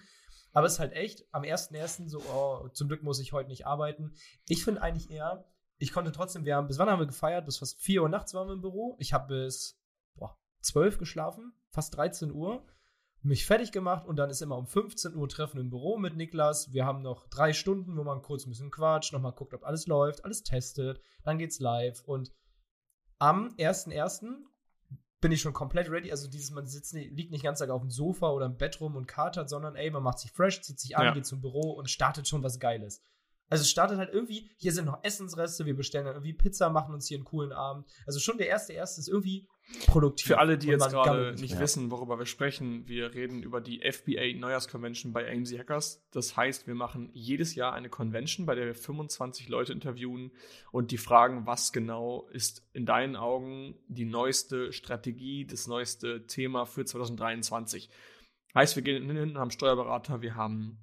Aber 0.54 0.68
es 0.68 0.74
ist 0.74 0.80
halt 0.80 0.94
echt, 0.94 1.26
am 1.32 1.44
1.1. 1.44 2.08
so, 2.10 2.20
oh, 2.20 2.70
zum 2.70 2.88
Glück 2.88 3.04
muss 3.04 3.20
ich 3.20 3.34
heute 3.34 3.50
nicht 3.50 3.66
arbeiten. 3.66 4.14
Ich 4.48 4.64
finde 4.64 4.82
eigentlich 4.82 5.10
eher, 5.10 5.46
ich 5.78 5.92
konnte 5.92 6.12
trotzdem, 6.12 6.46
wir 6.46 6.56
haben, 6.56 6.68
bis 6.68 6.80
wann 6.80 6.90
haben 6.90 7.00
wir 7.00 7.06
gefeiert? 7.06 7.46
Bis 7.46 7.58
fast 7.58 7.80
4 7.80 8.04
Uhr 8.04 8.10
nachts 8.10 8.34
waren 8.34 8.48
wir 8.48 8.54
im 8.54 8.62
Büro. 8.62 8.96
Ich 9.00 9.14
habe 9.14 9.28
bis 9.28 9.80
boah, 10.16 10.38
12 10.62 10.98
geschlafen, 10.98 11.54
fast 11.70 11.96
13 11.96 12.32
Uhr, 12.32 12.66
mich 13.22 13.46
fertig 13.46 13.72
gemacht 13.72 14.08
und 14.08 14.16
dann 14.16 14.30
ist 14.30 14.42
immer 14.42 14.58
um 14.58 14.68
15 14.68 15.16
Uhr 15.16 15.28
Treffen 15.30 15.60
im 15.60 15.70
Büro 15.70 15.98
mit 15.98 16.16
Niklas. 16.16 16.72
Wir 16.72 16.86
haben 16.86 17.02
noch 17.02 17.28
drei 17.28 17.54
Stunden, 17.54 17.98
wo 17.98 18.04
man 18.04 18.22
kurz 18.22 18.46
ein 18.46 18.50
bisschen 18.50 18.72
quatscht, 18.72 19.14
nochmal 19.14 19.34
guckt, 19.34 19.54
ob 19.54 19.64
alles 19.64 19.88
läuft, 19.88 20.24
alles 20.24 20.44
testet, 20.44 21.02
dann 21.24 21.38
geht's 21.38 21.60
live 21.60 22.02
und 22.04 22.32
am 23.20 23.50
1.1. 23.58 24.28
bin 25.22 25.32
ich 25.32 25.42
schon 25.42 25.54
komplett 25.54 25.90
ready. 25.90 26.12
Also 26.12 26.30
dieses, 26.30 26.52
man 26.52 26.68
sitzt, 26.68 26.94
liegt 26.94 27.32
nicht 27.32 27.44
ganz 27.44 27.62
auf 27.62 27.82
dem 27.82 27.90
Sofa 27.90 28.30
oder 28.30 28.46
im 28.46 28.58
Bett 28.58 28.80
rum 28.80 28.96
und 28.96 29.08
katert, 29.08 29.50
sondern 29.50 29.76
ey, 29.76 29.90
man 29.90 30.04
macht 30.04 30.20
sich 30.20 30.32
fresh, 30.32 30.62
zieht 30.62 30.80
sich 30.80 30.96
an, 30.96 31.06
ja. 31.06 31.14
geht 31.14 31.26
zum 31.26 31.42
Büro 31.42 31.72
und 31.72 31.90
startet 31.90 32.28
schon 32.28 32.44
was 32.44 32.60
Geiles. 32.60 33.02
Also 33.50 33.62
es 33.62 33.70
startet 33.70 33.98
halt 33.98 34.14
irgendwie, 34.14 34.50
hier 34.58 34.74
sind 34.74 34.86
noch 34.86 35.04
Essensreste, 35.04 35.66
wir 35.66 35.76
bestellen 35.76 36.06
dann 36.06 36.16
irgendwie 36.16 36.34
Pizza, 36.34 36.70
machen 36.70 36.94
uns 36.94 37.08
hier 37.08 37.18
einen 37.18 37.26
coolen 37.26 37.54
Abend. 37.54 37.88
Also 38.06 38.20
schon 38.20 38.38
der 38.38 38.48
erste 38.48 38.74
erste 38.74 39.00
ist 39.00 39.08
irgendwie 39.08 39.48
produktiv. 39.86 40.28
Für 40.28 40.40
alle, 40.40 40.58
die 40.58 40.68
jetzt 40.68 40.90
gerade 40.90 41.34
nicht 41.40 41.54
ja. 41.54 41.60
wissen, 41.60 41.92
worüber 41.92 42.20
wir 42.20 42.26
sprechen, 42.26 42.88
wir 42.88 43.14
reden 43.14 43.44
über 43.44 43.62
die 43.62 43.80
FBA 43.80 44.38
Neujahrsconvention 44.38 45.14
bei 45.14 45.30
AMC 45.32 45.60
Hackers. 45.60 46.06
Das 46.12 46.36
heißt, 46.36 46.68
wir 46.68 46.76
machen 46.76 47.10
jedes 47.14 47.56
Jahr 47.56 47.74
eine 47.74 47.90
Convention, 47.90 48.46
bei 48.46 48.56
der 48.56 48.66
wir 48.66 48.76
25 48.76 49.50
Leute 49.50 49.74
interviewen 49.74 50.32
und 50.72 50.92
die 50.92 50.98
fragen, 50.98 51.46
was 51.46 51.72
genau 51.72 52.28
ist 52.32 52.68
in 52.74 52.86
deinen 52.86 53.16
Augen 53.16 53.76
die 53.88 54.06
neueste 54.06 54.74
Strategie, 54.74 55.46
das 55.46 55.68
neueste 55.68 56.26
Thema 56.28 56.66
für 56.66 56.86
2023. 56.86 57.90
Heißt, 58.56 58.76
wir 58.76 58.84
gehen 58.84 59.10
hin, 59.10 59.38
haben 59.38 59.52
Steuerberater, 59.52 60.22
wir 60.22 60.36
haben 60.36 60.80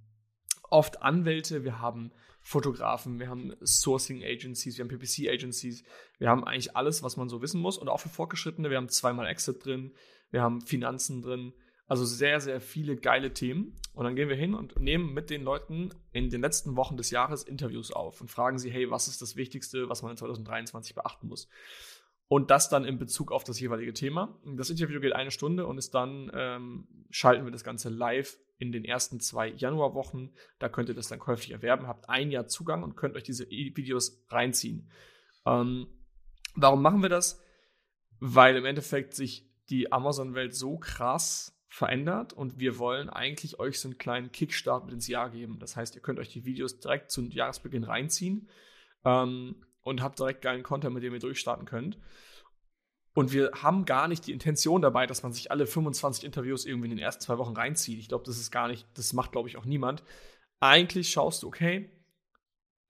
oft 0.71 1.03
Anwälte, 1.03 1.65
wir 1.65 1.81
haben 1.81 2.13
Fotografen, 2.47 3.19
wir 3.19 3.29
haben 3.29 3.55
Sourcing 3.65 4.23
Agencies, 4.23 4.77
wir 4.77 4.85
haben 4.85 4.91
PPC 4.91 5.31
Agencies, 5.31 5.83
wir 6.19 6.29
haben 6.29 6.45
eigentlich 6.45 6.77
alles, 6.77 7.03
was 7.03 7.17
man 7.17 7.31
so 7.31 7.41
wissen 7.41 7.59
muss 7.59 7.79
und 7.79 7.89
auch 7.89 8.01
für 8.01 8.11
Fortgeschrittene, 8.11 8.69
wir 8.69 8.77
haben 8.77 8.91
zweimal 8.91 9.27
Exit 9.27 9.65
drin, 9.65 9.95
wir 10.31 10.43
haben 10.43 10.61
Finanzen 10.61 11.23
drin, 11.23 11.55
also 11.87 12.05
sehr, 12.05 12.41
sehr 12.41 12.61
viele 12.61 12.97
geile 12.97 13.33
Themen. 13.33 13.77
Und 13.95 14.05
dann 14.05 14.15
gehen 14.15 14.29
wir 14.29 14.37
hin 14.37 14.55
und 14.55 14.79
nehmen 14.79 15.15
mit 15.15 15.31
den 15.31 15.43
Leuten 15.43 15.91
in 16.13 16.29
den 16.29 16.43
letzten 16.43 16.77
Wochen 16.77 16.97
des 16.97 17.11
Jahres 17.11 17.45
Interviews 17.45 17.91
auf 17.91 18.21
und 18.21 18.31
fragen 18.31 18.59
sie, 18.59 18.71
hey, 18.71 18.91
was 18.91 19.09
ist 19.09 19.23
das 19.23 19.37
Wichtigste, 19.37 19.89
was 19.89 20.03
man 20.03 20.11
in 20.11 20.17
2023 20.17 20.95
beachten 20.95 21.29
muss? 21.29 21.49
Und 22.29 22.51
das 22.51 22.69
dann 22.69 22.85
in 22.85 22.99
Bezug 22.99 23.33
auf 23.33 23.45
das 23.45 23.61
jeweilige 23.61 23.93
Thema. 23.93 24.39
Das 24.57 24.69
Interview 24.69 25.01
geht 25.01 25.13
eine 25.15 25.31
Stunde 25.31 25.67
und 25.67 25.79
ist 25.79 25.95
dann 25.95 26.31
ähm, 26.35 26.89
schalten 27.11 27.45
wir 27.45 27.53
das 27.53 27.65
Ganze 27.65 27.89
live 27.89 28.39
in 28.59 28.73
den 28.73 28.85
ersten 28.85 29.21
zwei 29.21 29.49
Januarwochen. 29.49 30.35
Da 30.59 30.69
könnt 30.69 30.89
ihr 30.89 30.95
das 30.95 31.09
dann 31.09 31.19
käuflich 31.19 31.51
erwerben, 31.51 31.87
habt 31.87 32.09
ein 32.09 32.31
Jahr 32.31 32.47
Zugang 32.47 32.83
und 32.83 32.97
könnt 32.97 33.17
euch 33.17 33.23
diese 33.23 33.49
Videos 33.49 34.25
reinziehen. 34.29 34.91
Ähm, 35.47 35.87
warum 36.55 36.83
machen 36.83 37.03
wir 37.03 37.09
das? 37.09 37.43
Weil 38.21 38.57
im 38.57 38.65
Endeffekt 38.65 39.15
sich 39.15 39.51
die 39.69 39.93
Amazon-Welt 39.93 40.55
so 40.55 40.79
krass 40.79 41.59
verändert 41.69 42.33
und 42.33 42.61
wir 42.61 42.79
wollen 42.79 43.11
eigentlich 43.11 43.59
euch 43.59 43.81
so 43.81 43.89
einen 43.89 43.99
kleinen 43.99 44.31
Kickstart 44.31 44.85
mit 44.85 44.95
ins 44.95 45.09
Jahr 45.09 45.31
geben. 45.31 45.59
Das 45.59 45.77
heißt, 45.77 45.97
ihr 45.97 46.03
könnt 46.03 46.21
euch 46.21 46.29
die 46.29 46.45
Videos 46.45 46.79
direkt 46.79 47.11
zum 47.11 47.31
Jahresbeginn 47.31 47.83
reinziehen 47.83 48.49
ähm, 49.05 49.57
und 49.83 50.01
habt 50.01 50.19
direkt 50.21 50.43
geilen 50.43 50.63
Content, 50.63 50.95
mit 50.95 51.03
dem 51.03 51.15
ihr 51.15 51.19
durchstarten 51.19 51.67
könnt. 51.67 51.99
Und 53.15 53.33
wir 53.33 53.53
haben 53.63 53.85
gar 53.85 54.09
nicht 54.09 54.27
die 54.27 54.33
Intention 54.33 54.83
dabei, 54.83 55.07
dass 55.07 55.23
man 55.23 55.33
sich 55.33 55.51
alle 55.51 55.67
25 55.67 56.25
Interviews 56.25 56.67
irgendwie 56.67 56.91
in 56.91 56.97
den 56.97 57.05
ersten 57.05 57.23
zwei 57.23 57.39
Wochen 57.39 57.55
reinzieht. 57.55 58.01
Ich 58.01 58.09
glaube, 58.09 58.25
das 58.25 58.39
ist 58.39 58.51
gar 58.51 58.67
nicht, 58.67 58.87
das 58.95 59.13
macht, 59.13 59.33
glaube 59.33 59.49
ich, 59.49 59.57
auch 59.57 59.65
niemand. 59.65 60.03
Eigentlich 60.61 61.11
schaust 61.11 61.43
du, 61.45 61.47
okay, 61.47 61.91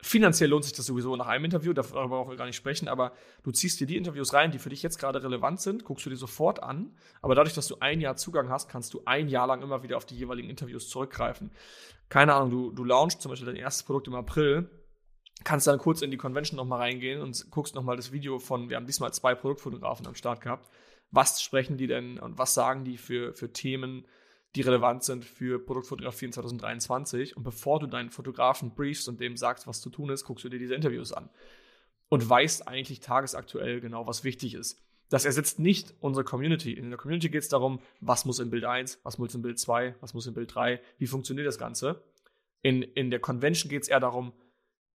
finanziell 0.00 0.48
lohnt 0.48 0.64
sich 0.64 0.72
das 0.72 0.86
sowieso 0.86 1.14
nach 1.16 1.26
einem 1.26 1.44
Interview, 1.44 1.74
darüber 1.74 2.08
brauchen 2.08 2.30
wir 2.30 2.36
gar 2.36 2.46
nicht 2.46 2.56
sprechen, 2.56 2.88
aber 2.88 3.12
du 3.42 3.50
ziehst 3.50 3.80
dir 3.80 3.86
die 3.86 3.96
Interviews 3.96 4.32
rein, 4.32 4.50
die 4.50 4.58
für 4.58 4.70
dich 4.70 4.82
jetzt 4.82 4.98
gerade 4.98 5.22
relevant 5.22 5.60
sind, 5.60 5.84
guckst 5.84 6.06
du 6.06 6.10
dir 6.10 6.16
sofort 6.16 6.62
an. 6.62 6.96
Aber 7.20 7.34
dadurch, 7.34 7.54
dass 7.54 7.68
du 7.68 7.76
ein 7.80 8.00
Jahr 8.00 8.16
Zugang 8.16 8.48
hast, 8.48 8.68
kannst 8.68 8.94
du 8.94 9.02
ein 9.04 9.28
Jahr 9.28 9.46
lang 9.46 9.62
immer 9.62 9.82
wieder 9.82 9.98
auf 9.98 10.06
die 10.06 10.16
jeweiligen 10.16 10.48
Interviews 10.48 10.88
zurückgreifen. 10.88 11.50
Keine 12.08 12.34
Ahnung, 12.34 12.50
du, 12.50 12.70
du 12.70 12.84
launchst 12.84 13.20
zum 13.20 13.30
Beispiel 13.30 13.46
dein 13.46 13.56
erstes 13.56 13.82
Produkt 13.82 14.08
im 14.08 14.14
April 14.14 14.70
kannst 15.42 15.66
dann 15.66 15.78
kurz 15.78 16.02
in 16.02 16.10
die 16.10 16.16
Convention 16.16 16.56
nochmal 16.56 16.80
reingehen 16.80 17.20
und 17.20 17.50
guckst 17.50 17.74
nochmal 17.74 17.96
das 17.96 18.12
Video 18.12 18.38
von, 18.38 18.70
wir 18.70 18.76
haben 18.76 18.86
diesmal 18.86 19.12
zwei 19.12 19.34
Produktfotografen 19.34 20.06
am 20.06 20.14
Start 20.14 20.40
gehabt. 20.40 20.68
Was 21.10 21.42
sprechen 21.42 21.76
die 21.76 21.86
denn 21.86 22.18
und 22.18 22.38
was 22.38 22.54
sagen 22.54 22.84
die 22.84 22.96
für, 22.96 23.34
für 23.34 23.52
Themen, 23.52 24.06
die 24.54 24.60
relevant 24.60 25.02
sind 25.02 25.24
für 25.24 25.64
Produktfotografie 25.64 26.26
in 26.26 26.32
2023? 26.32 27.36
Und 27.36 27.42
bevor 27.42 27.80
du 27.80 27.86
deinen 27.86 28.10
Fotografen 28.10 28.74
briefst 28.74 29.08
und 29.08 29.20
dem 29.20 29.36
sagst, 29.36 29.66
was 29.66 29.80
zu 29.80 29.90
tun 29.90 30.10
ist, 30.10 30.24
guckst 30.24 30.44
du 30.44 30.48
dir 30.48 30.58
diese 30.58 30.74
Interviews 30.74 31.12
an. 31.12 31.28
Und 32.08 32.28
weißt 32.28 32.68
eigentlich 32.68 33.00
tagesaktuell 33.00 33.80
genau, 33.80 34.06
was 34.06 34.24
wichtig 34.24 34.54
ist. 34.54 34.80
Das 35.08 35.24
ersetzt 35.24 35.58
nicht 35.58 35.94
unsere 36.00 36.24
Community. 36.24 36.72
In 36.72 36.90
der 36.90 36.98
Community 36.98 37.28
geht 37.28 37.42
es 37.42 37.48
darum, 37.48 37.80
was 38.00 38.24
muss 38.24 38.38
in 38.38 38.50
Bild 38.50 38.64
1, 38.64 39.00
was 39.02 39.18
muss 39.18 39.34
in 39.34 39.42
Bild 39.42 39.58
2, 39.58 39.96
was 40.00 40.14
muss 40.14 40.26
in 40.26 40.34
Bild 40.34 40.54
3, 40.54 40.80
wie 40.98 41.06
funktioniert 41.06 41.46
das 41.46 41.58
Ganze. 41.58 42.02
In, 42.62 42.82
in 42.82 43.10
der 43.10 43.20
Convention 43.20 43.68
geht 43.68 43.82
es 43.82 43.88
eher 43.88 44.00
darum, 44.00 44.32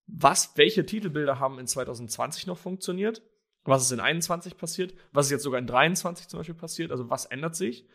was, 0.07 0.57
welche 0.57 0.87
Titelbilder 0.87 1.39
haben 1.41 1.59
in 1.59 1.67
2020 1.67 2.47
noch 2.47 2.59
funktioniert, 2.59 3.23
was 3.65 3.83
ist 3.83 3.93
in 3.93 4.01
21 4.01 4.57
passiert, 4.57 4.95
was 5.13 5.27
ist 5.27 5.33
jetzt 5.33 5.43
sogar 5.43 5.59
in 5.59 5.67
23 5.67 6.29
zum 6.29 6.39
Beispiel 6.39 6.55
passiert, 6.55 6.91
also 6.93 7.11
was 7.11 7.27
ändert 7.27 7.57
sich 7.57 7.89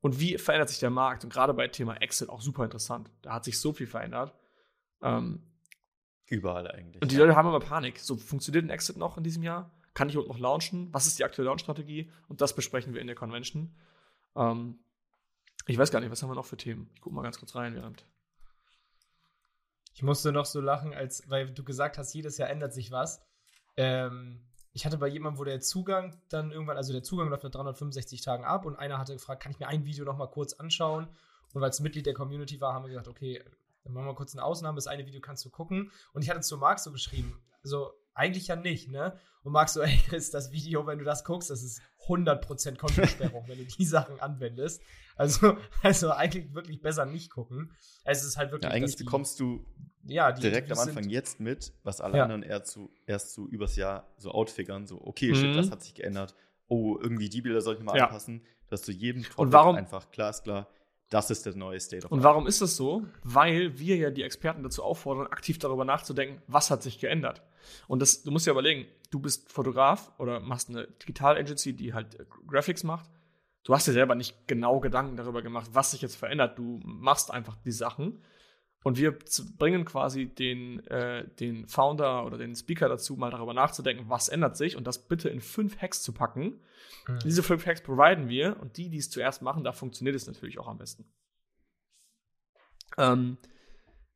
und 0.00 0.20
wie 0.20 0.38
verändert 0.38 0.68
sich 0.68 0.78
der 0.78 0.90
Markt 0.90 1.24
und 1.24 1.32
gerade 1.32 1.54
bei 1.54 1.66
Thema 1.68 1.96
Exit 1.96 2.28
auch 2.28 2.40
super 2.40 2.64
interessant. 2.64 3.10
Da 3.22 3.34
hat 3.34 3.44
sich 3.44 3.58
so 3.60 3.72
viel 3.72 3.86
verändert. 3.86 4.34
Ähm, 5.02 5.42
Überall 6.26 6.70
eigentlich. 6.70 7.02
Und 7.02 7.10
die 7.10 7.16
Leute 7.16 7.34
haben 7.34 7.48
immer 7.48 7.60
Panik. 7.60 7.98
So 7.98 8.16
funktioniert 8.16 8.64
ein 8.64 8.70
Exit 8.70 8.96
noch 8.96 9.16
in 9.16 9.24
diesem 9.24 9.42
Jahr? 9.42 9.70
Kann 9.94 10.08
ich 10.08 10.14
überhaupt 10.14 10.32
noch 10.32 10.38
launchen? 10.38 10.92
Was 10.92 11.06
ist 11.06 11.18
die 11.18 11.24
aktuelle 11.24 11.48
Launch-Strategie? 11.48 12.10
Und 12.28 12.40
das 12.40 12.54
besprechen 12.54 12.94
wir 12.94 13.00
in 13.00 13.06
der 13.06 13.16
Convention. 13.16 13.74
Ähm, 14.36 14.78
ich 15.66 15.78
weiß 15.78 15.90
gar 15.90 16.00
nicht, 16.00 16.10
was 16.10 16.22
haben 16.22 16.30
wir 16.30 16.34
noch 16.34 16.44
für 16.44 16.56
Themen? 16.56 16.90
Ich 16.94 17.00
gucke 17.00 17.16
mal 17.16 17.22
ganz 17.22 17.38
kurz 17.38 17.54
rein, 17.54 17.74
während 17.74 18.04
ich 19.98 20.04
musste 20.04 20.30
noch 20.30 20.46
so 20.46 20.60
lachen, 20.60 20.94
als, 20.94 21.28
weil 21.28 21.50
du 21.50 21.64
gesagt 21.64 21.98
hast, 21.98 22.14
jedes 22.14 22.38
Jahr 22.38 22.48
ändert 22.50 22.72
sich 22.72 22.92
was. 22.92 23.20
Ähm, 23.76 24.46
ich 24.72 24.86
hatte 24.86 24.96
bei 24.96 25.08
jemandem, 25.08 25.40
wo 25.40 25.44
der 25.44 25.60
Zugang 25.60 26.22
dann 26.28 26.52
irgendwann, 26.52 26.76
also 26.76 26.92
der 26.92 27.02
Zugang 27.02 27.28
läuft 27.30 27.42
nach 27.42 27.50
365 27.50 28.20
Tagen 28.20 28.44
ab 28.44 28.64
und 28.64 28.76
einer 28.76 28.98
hatte 28.98 29.14
gefragt, 29.14 29.42
kann 29.42 29.50
ich 29.50 29.58
mir 29.58 29.66
ein 29.66 29.86
Video 29.86 30.04
noch 30.04 30.16
mal 30.16 30.28
kurz 30.28 30.52
anschauen? 30.52 31.08
Und 31.52 31.60
weil 31.60 31.70
es 31.70 31.80
Mitglied 31.80 32.06
der 32.06 32.14
Community 32.14 32.60
war, 32.60 32.74
haben 32.74 32.84
wir 32.84 32.90
gesagt, 32.90 33.08
okay, 33.08 33.42
dann 33.82 33.92
machen 33.92 34.06
wir 34.06 34.14
kurz 34.14 34.36
eine 34.36 34.44
Ausnahme, 34.44 34.76
das 34.76 34.86
eine 34.86 35.04
Video 35.04 35.20
kannst 35.20 35.44
du 35.44 35.50
gucken. 35.50 35.90
Und 36.12 36.22
ich 36.22 36.30
hatte 36.30 36.42
zu 36.42 36.58
Marc 36.58 36.78
so 36.78 36.92
geschrieben, 36.92 37.42
also 37.64 37.90
eigentlich 38.14 38.46
ja 38.46 38.54
nicht, 38.54 38.88
ne? 38.88 39.18
Und 39.42 39.50
Marc 39.50 39.68
so, 39.68 39.80
ey 39.82 39.98
Chris, 40.06 40.30
das 40.30 40.52
Video, 40.52 40.86
wenn 40.86 41.00
du 41.00 41.04
das 41.04 41.24
guckst, 41.24 41.50
das 41.50 41.64
ist 41.64 41.82
100% 42.06 42.76
Kontosperrung, 42.76 43.48
wenn 43.48 43.58
du 43.58 43.64
die 43.64 43.84
Sachen 43.84 44.20
anwendest. 44.20 44.80
Also, 45.18 45.58
also 45.82 46.10
eigentlich 46.10 46.54
wirklich 46.54 46.80
besser 46.80 47.04
nicht 47.04 47.30
gucken. 47.30 47.74
Also 48.04 48.20
es 48.20 48.28
ist 48.28 48.36
halt 48.38 48.52
wirklich. 48.52 48.70
Ja, 48.70 48.74
eigentlich 48.74 48.96
bekommst 48.96 49.38
du 49.40 49.66
ja, 50.04 50.32
die, 50.32 50.40
direkt 50.40 50.72
am 50.72 50.78
Anfang 50.78 51.08
jetzt 51.10 51.40
mit, 51.40 51.74
was 51.82 52.00
alle 52.00 52.16
ja. 52.16 52.22
anderen 52.22 52.42
erst 52.42 52.68
so, 52.68 52.90
erst 53.06 53.34
so 53.34 53.46
übers 53.46 53.76
Jahr 53.76 54.08
so 54.16 54.30
outfigern, 54.30 54.86
so, 54.86 55.00
okay, 55.02 55.30
mhm. 55.30 55.34
shit, 55.34 55.56
das 55.56 55.70
hat 55.70 55.82
sich 55.82 55.94
geändert. 55.94 56.34
Oh, 56.68 56.98
irgendwie 57.00 57.28
die 57.28 57.42
Bilder 57.42 57.60
soll 57.60 57.74
ich 57.76 57.82
mal 57.82 57.96
ja. 57.96 58.06
anpassen, 58.06 58.42
dass 58.68 58.82
du 58.82 58.92
jedem 58.92 59.22
Topic 59.24 59.52
warum, 59.52 59.76
einfach 59.76 60.10
glasklar, 60.10 60.68
das 61.10 61.30
ist 61.30 61.46
der 61.46 61.54
neue 61.56 61.80
State 61.80 62.04
of 62.06 62.12
Und 62.12 62.22
warum 62.22 62.46
ist 62.46 62.60
das 62.60 62.76
so? 62.76 63.04
Weil 63.22 63.78
wir 63.78 63.96
ja 63.96 64.10
die 64.10 64.22
Experten 64.22 64.62
dazu 64.62 64.82
auffordern, 64.82 65.26
aktiv 65.26 65.58
darüber 65.58 65.84
nachzudenken, 65.84 66.42
was 66.46 66.70
hat 66.70 66.82
sich 66.82 66.98
geändert. 66.98 67.42
Und 67.86 68.00
das, 68.00 68.22
du 68.22 68.30
musst 68.30 68.46
ja 68.46 68.52
überlegen, 68.52 68.86
du 69.10 69.18
bist 69.18 69.50
Fotograf 69.50 70.12
oder 70.18 70.40
machst 70.40 70.68
eine 70.68 70.86
Digital-Agency, 70.86 71.74
die 71.74 71.94
halt 71.94 72.14
äh, 72.20 72.24
Graphics 72.46 72.84
macht. 72.84 73.08
Du 73.64 73.74
hast 73.74 73.86
dir 73.86 73.92
selber 73.92 74.14
nicht 74.14 74.46
genau 74.46 74.80
Gedanken 74.80 75.16
darüber 75.16 75.42
gemacht, 75.42 75.70
was 75.72 75.90
sich 75.90 76.02
jetzt 76.02 76.16
verändert. 76.16 76.58
Du 76.58 76.80
machst 76.84 77.30
einfach 77.30 77.56
die 77.56 77.72
Sachen 77.72 78.22
und 78.84 78.96
wir 78.96 79.18
bringen 79.58 79.84
quasi 79.84 80.26
den, 80.26 80.86
äh, 80.86 81.28
den 81.36 81.66
Founder 81.66 82.24
oder 82.24 82.38
den 82.38 82.54
Speaker 82.54 82.88
dazu, 82.88 83.16
mal 83.16 83.30
darüber 83.30 83.52
nachzudenken, 83.52 84.08
was 84.08 84.28
ändert 84.28 84.56
sich 84.56 84.76
und 84.76 84.86
das 84.86 85.08
bitte 85.08 85.28
in 85.28 85.40
fünf 85.40 85.78
Hacks 85.82 86.02
zu 86.02 86.12
packen. 86.12 86.60
Mhm. 87.06 87.18
Diese 87.24 87.42
fünf 87.42 87.66
Hacks 87.66 87.82
providen 87.82 88.28
wir 88.28 88.58
und 88.60 88.76
die, 88.76 88.88
die 88.88 88.98
es 88.98 89.10
zuerst 89.10 89.42
machen, 89.42 89.64
da 89.64 89.72
funktioniert 89.72 90.14
es 90.14 90.26
natürlich 90.26 90.58
auch 90.58 90.68
am 90.68 90.78
besten. 90.78 91.04
Ähm, 92.96 93.36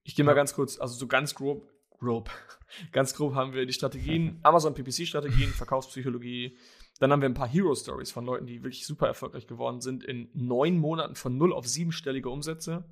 ich 0.04 0.14
gehe 0.14 0.24
mal 0.24 0.32
ja. 0.32 0.36
ganz 0.36 0.54
kurz, 0.54 0.78
also 0.78 0.94
so 0.94 1.06
ganz 1.06 1.34
grob, 1.34 1.68
grob. 1.98 2.30
Ganz 2.90 3.12
grob 3.12 3.34
haben 3.34 3.52
wir 3.52 3.66
die 3.66 3.72
Strategien, 3.74 4.40
Amazon 4.42 4.72
PPC-Strategien, 4.72 5.50
Verkaufspsychologie. 5.50 6.56
Dann 7.02 7.10
haben 7.10 7.20
wir 7.20 7.28
ein 7.28 7.34
paar 7.34 7.48
Hero-Stories 7.48 8.12
von 8.12 8.24
Leuten, 8.24 8.46
die 8.46 8.62
wirklich 8.62 8.86
super 8.86 9.08
erfolgreich 9.08 9.48
geworden 9.48 9.80
sind, 9.80 10.04
in 10.04 10.30
neun 10.34 10.78
Monaten 10.78 11.16
von 11.16 11.36
null 11.36 11.52
auf 11.52 11.66
siebenstellige 11.66 12.30
Umsätze. 12.30 12.84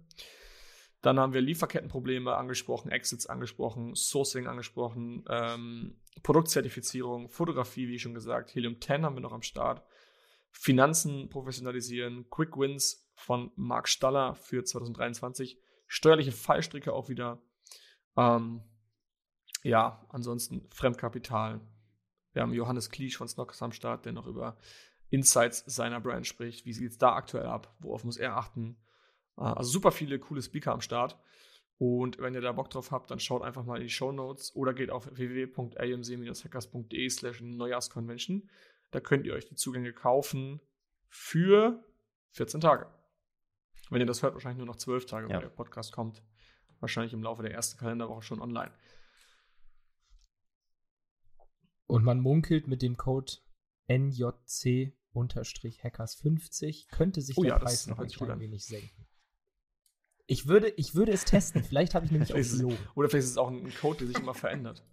Dann 1.00 1.20
haben 1.20 1.32
wir 1.32 1.40
Lieferkettenprobleme 1.40 2.34
angesprochen, 2.34 2.90
Exits 2.90 3.26
angesprochen, 3.26 3.94
Sourcing 3.94 4.48
angesprochen, 4.48 5.24
ähm, 5.28 6.00
Produktzertifizierung, 6.24 7.28
Fotografie, 7.28 7.86
wie 7.86 8.00
schon 8.00 8.12
gesagt, 8.12 8.52
Helium 8.52 8.80
10 8.80 9.04
haben 9.04 9.14
wir 9.14 9.20
noch 9.20 9.32
am 9.32 9.42
Start. 9.42 9.84
Finanzen 10.50 11.30
professionalisieren, 11.30 12.28
Quick 12.30 12.58
Wins 12.58 13.08
von 13.14 13.52
Marc 13.54 13.88
Staller 13.88 14.34
für 14.34 14.64
2023, 14.64 15.56
steuerliche 15.86 16.32
Fallstricke 16.32 16.92
auch 16.92 17.08
wieder. 17.08 17.40
Ähm, 18.16 18.62
ja, 19.62 20.04
ansonsten 20.08 20.68
Fremdkapital. 20.72 21.60
Wir 22.32 22.42
haben 22.42 22.52
Johannes 22.52 22.90
Kliesch 22.90 23.16
von 23.16 23.28
Snockers 23.28 23.62
am 23.62 23.72
Start, 23.72 24.04
der 24.04 24.12
noch 24.12 24.26
über 24.26 24.56
Insights 25.10 25.64
seiner 25.66 26.00
Brand 26.00 26.26
spricht. 26.26 26.64
Wie 26.64 26.72
sieht 26.72 26.90
es 26.92 26.98
da 26.98 27.14
aktuell 27.14 27.46
ab? 27.46 27.74
Worauf 27.80 28.04
muss 28.04 28.16
er 28.16 28.36
achten? 28.36 28.76
Äh, 29.36 29.42
also 29.42 29.70
super 29.70 29.90
viele 29.92 30.18
coole 30.18 30.42
Speaker 30.42 30.72
am 30.72 30.80
Start. 30.80 31.18
Und 31.78 32.18
wenn 32.18 32.34
ihr 32.34 32.42
da 32.42 32.52
Bock 32.52 32.68
drauf 32.70 32.90
habt, 32.90 33.10
dann 33.10 33.18
schaut 33.20 33.42
einfach 33.42 33.64
mal 33.64 33.78
in 33.78 33.84
die 33.84 33.90
Show 33.90 34.12
Notes 34.12 34.54
oder 34.54 34.74
geht 34.74 34.90
auf 34.90 35.08
www.amc-hackers.de 35.16 37.08
slash 37.08 37.40
Neujahrsconvention. 37.40 38.50
Da 38.90 39.00
könnt 39.00 39.24
ihr 39.24 39.32
euch 39.32 39.46
die 39.46 39.54
Zugänge 39.54 39.94
kaufen 39.94 40.60
für 41.08 41.82
14 42.32 42.60
Tage. 42.60 42.86
Wenn 43.88 44.00
ihr 44.00 44.06
das 44.06 44.22
hört, 44.22 44.34
wahrscheinlich 44.34 44.58
nur 44.58 44.66
noch 44.66 44.76
12 44.76 45.06
Tage, 45.06 45.28
ja. 45.28 45.34
weil 45.34 45.40
der 45.40 45.48
Podcast 45.48 45.92
kommt. 45.92 46.22
Wahrscheinlich 46.80 47.14
im 47.14 47.22
Laufe 47.22 47.42
der 47.42 47.52
ersten 47.52 47.78
Kalenderwoche 47.78 48.22
schon 48.22 48.40
online. 48.42 48.72
Und 51.90 52.04
man 52.04 52.20
munkelt 52.20 52.68
mit 52.68 52.82
dem 52.82 52.96
Code 52.96 53.32
NJC-Hackers50 53.88 56.88
könnte 56.90 57.20
sich 57.20 57.36
oh, 57.36 57.42
der 57.42 57.54
ja, 57.54 57.58
Preis 57.58 57.88
noch 57.88 57.98
ein 57.98 58.06
klein 58.08 58.38
wenig 58.38 58.64
senken. 58.64 59.08
Ich 60.26 60.46
würde, 60.46 60.68
ich 60.76 60.94
würde 60.94 61.10
es 61.10 61.24
testen. 61.24 61.64
Vielleicht 61.64 61.96
habe 61.96 62.06
ich 62.06 62.12
nämlich 62.12 62.32
auch 62.34 62.38
gelogen. 62.38 62.78
Oder 62.94 63.08
vielleicht 63.08 63.24
ist 63.24 63.32
es 63.32 63.38
auch 63.38 63.50
ein 63.50 63.74
Code, 63.74 63.98
der 63.98 64.06
sich 64.06 64.18
immer 64.18 64.34
verändert. 64.34 64.86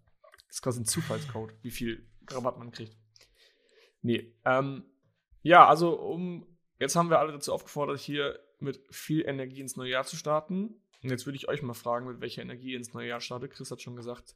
Das 0.48 0.56
ist 0.56 0.64
quasi 0.64 0.82
ein 0.82 0.86
Zufallscode, 0.86 1.54
wie 1.62 1.70
viel 1.70 2.10
Rabatt 2.30 2.58
man 2.58 2.72
kriegt. 2.72 2.98
Nee. 4.02 4.36
Ähm, 4.44 4.86
ja, 5.44 5.68
also 5.68 6.00
um 6.00 6.48
jetzt 6.80 6.96
haben 6.96 7.12
wir 7.12 7.20
alle 7.20 7.34
dazu 7.34 7.54
aufgefordert, 7.54 8.00
hier 8.00 8.40
mit 8.60 8.82
viel 8.90 9.24
Energie 9.24 9.62
ins 9.62 9.76
neue 9.76 9.92
Jahr 9.92 10.06
zu 10.06 10.16
starten. 10.16 10.82
Und 11.04 11.12
jetzt 11.12 11.28
würde 11.28 11.38
ich 11.38 11.48
euch 11.48 11.62
mal 11.62 11.76
fragen, 11.76 12.08
mit 12.08 12.22
welcher 12.22 12.42
Energie 12.42 12.74
ins 12.74 12.96
neue 12.96 13.08
Jahr 13.08 13.22
startet. 13.22 13.52
Chris 13.52 13.70
hat 13.70 13.84
schon 13.84 13.96
gesagt, 13.96 14.36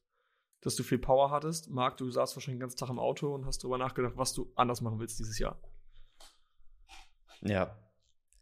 dass 0.61 0.75
du 0.75 0.83
viel 0.83 0.99
Power 0.99 1.31
hattest. 1.31 1.69
Marc, 1.69 1.97
du 1.97 2.09
saßt 2.09 2.35
wahrscheinlich 2.35 2.57
den 2.57 2.61
ganzen 2.61 2.77
Tag 2.77 2.89
im 2.89 2.99
Auto 2.99 3.33
und 3.33 3.45
hast 3.45 3.63
darüber 3.63 3.77
nachgedacht, 3.77 4.13
was 4.15 4.33
du 4.33 4.51
anders 4.55 4.81
machen 4.81 4.99
willst 4.99 5.19
dieses 5.19 5.39
Jahr. 5.39 5.59
Ja. 7.41 7.77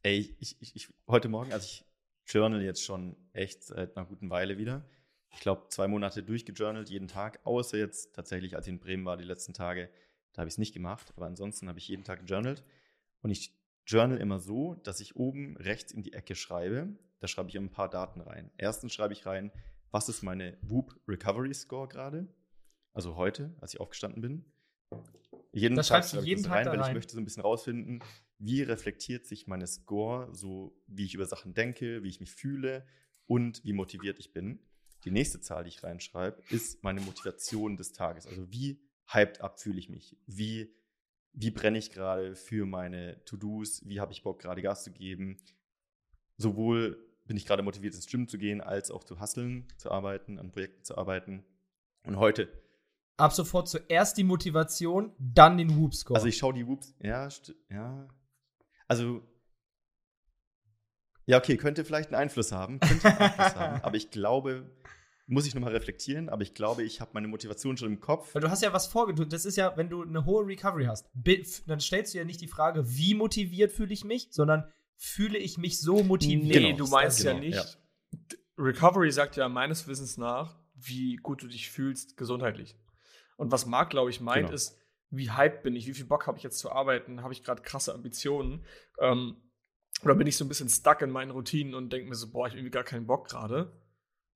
Ey, 0.03 0.35
ich, 0.39 0.61
ich, 0.61 0.75
ich 0.75 0.93
heute 1.07 1.29
Morgen, 1.29 1.51
als 1.51 1.65
ich 1.65 1.85
journal 2.25 2.61
jetzt 2.61 2.83
schon 2.83 3.15
echt 3.33 3.63
seit 3.63 3.97
einer 3.97 4.05
guten 4.05 4.29
Weile 4.29 4.57
wieder. 4.57 4.85
Ich 5.31 5.39
glaube, 5.39 5.67
zwei 5.69 5.87
Monate 5.87 6.23
durchgejournalt, 6.23 6.89
jeden 6.89 7.07
Tag, 7.07 7.39
außer 7.43 7.77
jetzt 7.77 8.15
tatsächlich, 8.15 8.55
als 8.55 8.67
ich 8.67 8.73
in 8.73 8.79
Bremen 8.79 9.05
war, 9.05 9.17
die 9.17 9.23
letzten 9.23 9.53
Tage, 9.53 9.89
da 10.33 10.41
habe 10.41 10.47
ich 10.47 10.55
es 10.55 10.57
nicht 10.57 10.73
gemacht, 10.73 11.13
aber 11.15 11.25
ansonsten 11.25 11.67
habe 11.67 11.79
ich 11.79 11.87
jeden 11.87 12.03
Tag 12.03 12.25
gejournalt. 12.25 12.63
Und 13.21 13.29
ich 13.29 13.53
journal 13.85 14.17
immer 14.17 14.39
so, 14.39 14.75
dass 14.75 14.99
ich 14.99 15.15
oben 15.15 15.57
rechts 15.57 15.91
in 15.91 16.03
die 16.03 16.13
Ecke 16.13 16.35
schreibe. 16.35 16.89
Da 17.19 17.27
schreibe 17.27 17.49
ich 17.49 17.57
ein 17.57 17.71
paar 17.71 17.89
Daten 17.89 18.21
rein. 18.21 18.51
Erstens 18.57 18.93
schreibe 18.93 19.13
ich 19.13 19.25
rein, 19.25 19.51
was 19.91 20.09
ist 20.09 20.23
meine 20.23 20.57
Whoop 20.61 20.99
Recovery 21.07 21.53
Score 21.53 21.87
gerade? 21.87 22.27
Also 22.93 23.15
heute, 23.15 23.55
als 23.61 23.73
ich 23.73 23.79
aufgestanden 23.79 24.21
bin. 24.21 24.45
Jeden 25.51 25.75
das 25.75 25.87
Tag 25.87 26.05
schreibe 26.05 26.23
ich 26.23 26.29
jeden 26.29 26.43
das 26.43 26.51
rein, 26.51 26.67
weil 26.67 26.81
ich 26.81 26.93
möchte 26.93 27.13
so 27.13 27.19
ein 27.19 27.25
bisschen 27.25 27.41
rausfinden, 27.41 28.03
wie 28.37 28.61
reflektiert 28.61 29.25
sich 29.25 29.47
meine 29.47 29.67
Score, 29.67 30.33
so 30.33 30.79
wie 30.87 31.05
ich 31.05 31.15
über 31.15 31.25
Sachen 31.25 31.53
denke, 31.53 32.03
wie 32.03 32.09
ich 32.09 32.19
mich 32.19 32.31
fühle 32.31 32.85
und 33.25 33.63
wie 33.63 33.73
motiviert 33.73 34.19
ich 34.19 34.31
bin. 34.33 34.59
Die 35.05 35.11
nächste 35.11 35.39
Zahl, 35.39 35.63
die 35.63 35.69
ich 35.69 35.83
reinschreibe, 35.83 36.41
ist 36.49 36.83
meine 36.83 37.01
Motivation 37.01 37.77
des 37.77 37.93
Tages. 37.93 38.27
Also 38.27 38.51
wie 38.51 38.81
hyped 39.07 39.41
up 39.41 39.59
fühle 39.59 39.79
ich 39.79 39.89
mich? 39.89 40.17
Wie, 40.27 40.75
wie 41.33 41.51
brenne 41.51 41.77
ich 41.77 41.91
gerade 41.91 42.35
für 42.35 42.65
meine 42.65 43.23
To-Dos? 43.25 43.87
Wie 43.87 43.99
habe 43.99 44.11
ich 44.11 44.23
Bock, 44.23 44.39
gerade 44.39 44.61
Gas 44.61 44.83
zu 44.83 44.91
geben? 44.91 45.37
Sowohl 46.37 47.08
bin 47.29 47.37
ich 47.37 47.45
gerade 47.45 47.61
motiviert, 47.61 47.93
ins 47.93 48.07
Gym 48.07 48.27
zu 48.27 48.39
gehen, 48.39 48.59
als 48.59 48.89
auch 48.89 49.03
zu 49.03 49.21
hustlen, 49.21 49.67
zu 49.77 49.91
arbeiten, 49.91 50.39
an 50.39 50.51
Projekten 50.51 50.83
zu 50.83 50.97
arbeiten. 50.97 51.45
Und 52.03 52.17
heute 52.17 52.49
Ab 53.17 53.33
sofort 53.33 53.67
zuerst 53.67 54.17
die 54.17 54.23
Motivation, 54.23 55.11
dann 55.19 55.57
den 55.57 55.77
Whoop-Score. 55.77 56.15
Also 56.17 56.27
ich 56.27 56.37
schaue 56.37 56.53
die 56.53 56.65
Whoops, 56.65 56.95
ja, 56.99 57.27
ja, 57.69 58.07
also, 58.87 59.21
ja, 61.27 61.37
okay, 61.37 61.57
könnte 61.57 61.85
vielleicht 61.85 62.09
einen 62.09 62.19
Einfluss 62.19 62.51
haben, 62.51 62.79
könnte 62.79 63.09
einen 63.09 63.17
Einfluss 63.19 63.55
haben, 63.55 63.81
aber 63.83 63.95
ich 63.95 64.09
glaube, 64.09 64.71
muss 65.27 65.45
ich 65.45 65.53
nochmal 65.53 65.73
reflektieren, 65.73 66.29
aber 66.29 66.41
ich 66.41 66.55
glaube, 66.55 66.81
ich 66.81 66.99
habe 66.99 67.11
meine 67.13 67.27
Motivation 67.27 67.77
schon 67.77 67.89
im 67.89 67.99
Kopf. 67.99 68.33
Weil 68.33 68.41
du 68.41 68.49
hast 68.49 68.63
ja 68.63 68.73
was 68.73 68.87
vorgedrückt. 68.87 69.33
Das 69.33 69.45
ist 69.45 69.57
ja, 69.57 69.77
wenn 69.77 69.89
du 69.89 70.01
eine 70.01 70.25
hohe 70.25 70.47
Recovery 70.47 70.85
hast, 70.85 71.07
dann 71.67 71.79
stellst 71.79 72.15
du 72.15 72.17
ja 72.17 72.23
nicht 72.23 72.41
die 72.41 72.47
Frage, 72.47 72.89
wie 72.89 73.13
motiviert 73.13 73.71
fühle 73.71 73.93
ich 73.93 74.03
mich, 74.03 74.29
sondern 74.31 74.63
fühle 74.99 75.37
ich 75.37 75.57
mich 75.57 75.79
so 75.79 76.03
motiviert. 76.03 76.43
Nee, 76.43 76.71
genau, 76.73 76.77
du 76.77 76.87
meinst 76.87 77.19
genau, 77.19 77.35
ja 77.35 77.39
nicht. 77.39 77.55
Ja. 77.55 78.19
Recovery 78.57 79.11
sagt 79.11 79.37
ja 79.37 79.47
meines 79.47 79.87
Wissens 79.87 80.17
nach, 80.17 80.59
wie 80.75 81.15
gut 81.15 81.41
du 81.41 81.47
dich 81.47 81.71
fühlst 81.71 82.17
gesundheitlich. 82.17 82.77
Und 83.37 83.49
was 83.53 83.65
Marc, 83.65 83.91
glaube 83.91 84.09
ich, 84.09 84.19
meint, 84.19 84.47
genau. 84.47 84.53
ist, 84.53 84.77
wie 85.09 85.31
hyped 85.31 85.63
bin 85.63 85.77
ich, 85.77 85.87
wie 85.87 85.93
viel 85.93 86.05
Bock 86.05 86.27
habe 86.27 86.37
ich 86.37 86.43
jetzt 86.43 86.59
zu 86.59 86.69
arbeiten, 86.69 87.23
habe 87.23 87.31
ich 87.31 87.43
gerade 87.43 87.61
krasse 87.61 87.93
Ambitionen 87.93 88.65
ähm, 88.99 89.37
oder 90.03 90.15
bin 90.15 90.27
ich 90.27 90.35
so 90.35 90.43
ein 90.43 90.49
bisschen 90.49 90.67
stuck 90.67 91.01
in 91.01 91.11
meinen 91.11 91.31
Routinen 91.31 91.75
und 91.75 91.93
denke 91.93 92.09
mir 92.09 92.15
so, 92.15 92.29
boah, 92.29 92.47
ich 92.47 92.51
habe 92.51 92.59
irgendwie 92.59 92.71
gar 92.71 92.83
keinen 92.83 93.07
Bock 93.07 93.29
gerade. 93.29 93.71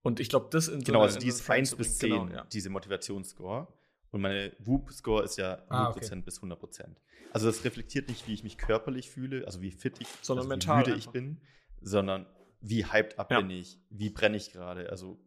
Und 0.01 0.21
ich 0.21 0.29
glaube, 0.29 0.47
das 0.49 0.69
in 0.69 0.81
Genau, 0.83 0.99
so 0.99 1.03
also 1.03 1.19
die 1.19 1.27
ist 1.27 1.49
1 1.49 1.75
bis 1.75 1.97
10, 1.97 2.09
genau, 2.09 2.27
ja. 2.29 2.45
diese 2.45 2.69
Motivationsscore. 2.69 3.67
Und 4.13 4.21
meine 4.21 4.55
Whoop-Score 4.59 5.23
ist 5.23 5.37
ja 5.37 5.55
0% 5.55 5.61
ah, 5.69 5.89
okay. 5.89 6.21
bis 6.23 6.39
100%. 6.39 6.85
Also 7.31 7.47
das 7.47 7.65
reflektiert 7.65 8.09
nicht, 8.09 8.27
wie 8.27 8.33
ich 8.35 8.43
mich 8.43 8.59
körperlich 8.59 9.09
fühle, 9.09 9.43
also 9.47 9.59
wie 9.63 9.71
fit 9.71 9.99
ich, 9.99 10.07
sondern 10.21 10.43
also 10.43 10.49
mental 10.49 10.75
wie 10.75 10.79
müde 10.81 10.93
einfach. 10.93 11.07
ich 11.07 11.11
bin, 11.11 11.41
sondern 11.81 12.27
wie 12.61 12.85
hyped 12.85 13.17
up 13.17 13.31
ja. 13.31 13.41
bin 13.41 13.49
ich, 13.49 13.79
wie 13.89 14.11
brenne 14.11 14.37
ich 14.37 14.51
gerade. 14.51 14.91
Also 14.91 15.19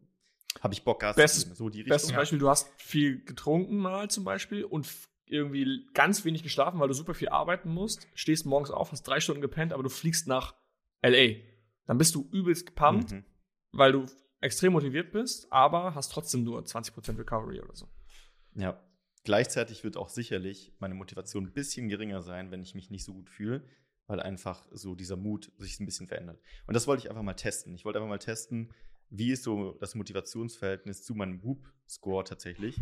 habe 0.61 0.73
ich 0.73 0.85
Bock, 0.85 1.01
Gas 1.01 1.17
Bestes, 1.17 1.41
zu 1.41 1.47
geben. 1.47 1.55
So 1.57 1.69
die 1.69 1.79
Richtung. 1.79 1.95
Bestes 1.95 2.13
Beispiel, 2.13 2.39
du 2.39 2.47
hast 2.47 2.69
viel 2.77 3.25
getrunken 3.25 3.75
mal 3.75 4.09
zum 4.09 4.23
Beispiel 4.23 4.63
und 4.63 4.87
irgendwie 5.25 5.85
ganz 5.93 6.23
wenig 6.23 6.41
geschlafen, 6.41 6.79
weil 6.79 6.87
du 6.87 6.93
super 6.93 7.13
viel 7.13 7.27
arbeiten 7.27 7.69
musst, 7.69 8.07
stehst 8.13 8.45
morgens 8.45 8.71
auf, 8.71 8.93
hast 8.93 9.03
drei 9.03 9.19
Stunden 9.19 9.41
gepennt, 9.41 9.73
aber 9.73 9.83
du 9.83 9.89
fliegst 9.89 10.27
nach 10.27 10.55
LA. 11.03 11.41
Dann 11.87 11.97
bist 11.97 12.15
du 12.15 12.25
übelst 12.31 12.67
gepumpt, 12.67 13.11
mhm. 13.11 13.25
weil 13.73 13.91
du 13.91 14.05
extrem 14.39 14.71
motiviert 14.71 15.11
bist, 15.11 15.51
aber 15.51 15.93
hast 15.93 16.13
trotzdem 16.13 16.45
nur 16.45 16.61
20% 16.61 17.17
Recovery 17.17 17.59
oder 17.59 17.75
so. 17.75 17.89
Ja. 18.57 18.83
Gleichzeitig 19.23 19.83
wird 19.83 19.97
auch 19.97 20.09
sicherlich 20.09 20.73
meine 20.79 20.95
Motivation 20.95 21.45
ein 21.45 21.53
bisschen 21.53 21.89
geringer 21.89 22.21
sein, 22.21 22.51
wenn 22.51 22.61
ich 22.61 22.75
mich 22.75 22.89
nicht 22.89 23.03
so 23.03 23.13
gut 23.13 23.29
fühle, 23.29 23.63
weil 24.05 24.19
einfach 24.19 24.67
so 24.71 24.95
dieser 24.95 25.17
Mut 25.17 25.51
sich 25.57 25.79
ein 25.79 25.85
bisschen 25.85 26.07
verändert. 26.07 26.41
Und 26.65 26.73
das 26.73 26.87
wollte 26.87 27.03
ich 27.03 27.09
einfach 27.09 27.23
mal 27.23 27.33
testen. 27.33 27.75
Ich 27.75 27.83
wollte 27.83 27.99
einfach 27.99 28.09
mal 28.09 28.19
testen, 28.19 28.73
wie 29.09 29.31
ist 29.31 29.43
so 29.43 29.73
das 29.79 29.95
Motivationsverhältnis 29.95 31.03
zu 31.03 31.13
meinem 31.13 31.43
Whoop-Score 31.43 32.23
tatsächlich 32.23 32.79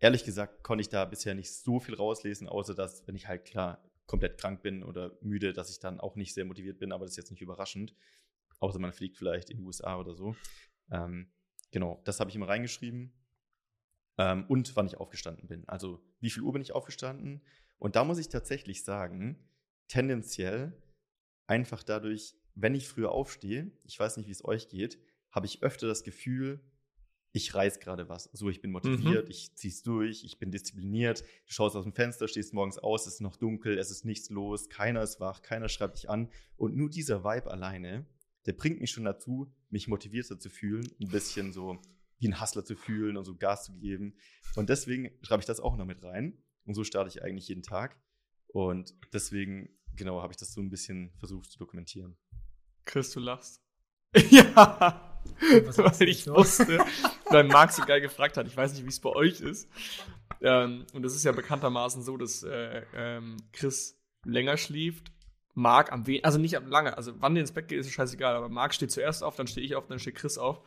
ehrlich 0.00 0.24
gesagt 0.24 0.64
konnte 0.64 0.80
ich 0.82 0.88
da 0.88 1.04
bisher 1.04 1.34
nicht 1.34 1.52
so 1.54 1.78
viel 1.78 1.94
rauslesen, 1.94 2.48
außer 2.48 2.74
dass, 2.74 3.06
wenn 3.06 3.14
ich 3.14 3.28
halt 3.28 3.44
klar 3.44 3.84
komplett 4.06 4.38
krank 4.38 4.62
bin 4.62 4.82
oder 4.82 5.16
müde, 5.20 5.52
dass 5.52 5.70
ich 5.70 5.78
dann 5.78 6.00
auch 6.00 6.16
nicht 6.16 6.34
sehr 6.34 6.44
motiviert 6.44 6.78
bin, 6.78 6.90
aber 6.90 7.04
das 7.04 7.12
ist 7.12 7.18
jetzt 7.18 7.30
nicht 7.30 7.42
überraschend. 7.42 7.94
Außer 8.58 8.78
man 8.78 8.92
fliegt 8.92 9.16
vielleicht 9.16 9.50
in 9.50 9.58
die 9.58 9.62
USA 9.62 9.98
oder 9.98 10.14
so. 10.14 10.34
Ähm, 10.90 11.30
genau, 11.70 12.00
das 12.04 12.18
habe 12.18 12.28
ich 12.30 12.36
immer 12.36 12.48
reingeschrieben. 12.48 13.12
Ähm, 14.20 14.44
und 14.48 14.76
wann 14.76 14.86
ich 14.86 14.98
aufgestanden 14.98 15.48
bin. 15.48 15.66
Also, 15.66 15.98
wie 16.20 16.28
viel 16.28 16.42
Uhr 16.42 16.52
bin 16.52 16.60
ich 16.60 16.72
aufgestanden? 16.72 17.40
Und 17.78 17.96
da 17.96 18.04
muss 18.04 18.18
ich 18.18 18.28
tatsächlich 18.28 18.84
sagen, 18.84 19.38
tendenziell 19.88 20.76
einfach 21.46 21.82
dadurch, 21.82 22.34
wenn 22.54 22.74
ich 22.74 22.86
früher 22.86 23.12
aufstehe, 23.12 23.72
ich 23.84 23.98
weiß 23.98 24.18
nicht, 24.18 24.26
wie 24.26 24.32
es 24.32 24.44
euch 24.44 24.68
geht, 24.68 24.98
habe 25.30 25.46
ich 25.46 25.62
öfter 25.62 25.86
das 25.86 26.02
Gefühl, 26.02 26.60
ich 27.32 27.54
reiß 27.54 27.80
gerade 27.80 28.10
was. 28.10 28.24
So, 28.34 28.50
ich 28.50 28.60
bin 28.60 28.72
motiviert, 28.72 29.24
mhm. 29.24 29.30
ich 29.30 29.54
zieh's 29.54 29.82
durch, 29.82 30.22
ich 30.22 30.38
bin 30.38 30.50
diszipliniert. 30.50 31.22
Du 31.46 31.52
schaust 31.52 31.74
aus 31.74 31.84
dem 31.84 31.94
Fenster, 31.94 32.28
stehst 32.28 32.52
morgens 32.52 32.76
aus, 32.76 33.06
es 33.06 33.14
ist 33.14 33.20
noch 33.20 33.36
dunkel, 33.36 33.78
es 33.78 33.90
ist 33.90 34.04
nichts 34.04 34.28
los, 34.28 34.68
keiner 34.68 35.02
ist 35.02 35.18
wach, 35.18 35.40
keiner 35.40 35.70
schreibt 35.70 35.96
dich 35.96 36.10
an. 36.10 36.28
Und 36.56 36.76
nur 36.76 36.90
dieser 36.90 37.24
Vibe 37.24 37.50
alleine, 37.50 38.04
der 38.44 38.52
bringt 38.52 38.82
mich 38.82 38.90
schon 38.90 39.04
dazu, 39.04 39.50
mich 39.70 39.88
motivierter 39.88 40.38
zu 40.38 40.50
fühlen, 40.50 40.86
ein 41.00 41.08
bisschen 41.08 41.52
so 41.52 41.80
wie 42.20 42.28
ein 42.28 42.40
Hustler 42.40 42.64
zu 42.64 42.76
fühlen 42.76 43.16
und 43.16 43.24
so 43.24 43.34
Gas 43.34 43.64
zu 43.64 43.72
geben. 43.72 44.14
Und 44.54 44.68
deswegen 44.68 45.10
schreibe 45.22 45.40
ich 45.40 45.46
das 45.46 45.60
auch 45.60 45.76
noch 45.76 45.86
mit 45.86 46.02
rein. 46.02 46.38
Und 46.64 46.74
so 46.74 46.84
starte 46.84 47.08
ich 47.08 47.22
eigentlich 47.22 47.48
jeden 47.48 47.62
Tag. 47.62 47.98
Und 48.48 48.94
deswegen, 49.12 49.70
genau, 49.96 50.22
habe 50.22 50.32
ich 50.32 50.36
das 50.36 50.52
so 50.52 50.60
ein 50.60 50.70
bisschen 50.70 51.12
versucht 51.18 51.50
zu 51.50 51.58
dokumentieren. 51.58 52.16
Chris, 52.84 53.10
du 53.12 53.20
lachst. 53.20 53.62
ja. 54.30 55.18
Was 55.64 55.78
weil 55.78 56.08
ich 56.08 56.24
so? 56.24 56.34
wusste, 56.34 56.78
weil 57.26 57.44
Marc 57.44 57.72
so 57.72 57.84
geil 57.84 58.00
gefragt 58.00 58.36
hat. 58.36 58.46
Ich 58.46 58.56
weiß 58.56 58.72
nicht, 58.72 58.84
wie 58.84 58.88
es 58.88 59.00
bei 59.00 59.10
euch 59.10 59.40
ist. 59.40 59.68
Ähm, 60.40 60.86
und 60.92 61.04
es 61.04 61.14
ist 61.14 61.24
ja 61.24 61.32
bekanntermaßen 61.32 62.02
so, 62.02 62.16
dass 62.16 62.42
äh, 62.42 62.82
ähm, 62.94 63.36
Chris 63.52 63.98
länger 64.24 64.56
schläft. 64.56 65.12
Marc 65.54 65.92
am 65.92 66.06
wenigsten, 66.06 66.26
also 66.26 66.38
nicht 66.38 66.56
am 66.56 66.66
lange, 66.66 66.96
also 66.96 67.12
wann 67.20 67.34
der 67.34 67.42
ins 67.42 67.52
Bett 67.52 67.68
geht, 67.68 67.80
ist 67.80 67.90
scheißegal, 67.90 68.34
aber 68.34 68.48
Marc 68.48 68.72
steht 68.72 68.92
zuerst 68.92 69.22
auf, 69.22 69.36
dann 69.36 69.46
stehe 69.46 69.66
ich 69.66 69.74
auf, 69.74 69.86
dann 69.88 69.98
steht 69.98 70.14
Chris 70.14 70.38
auf. 70.38 70.62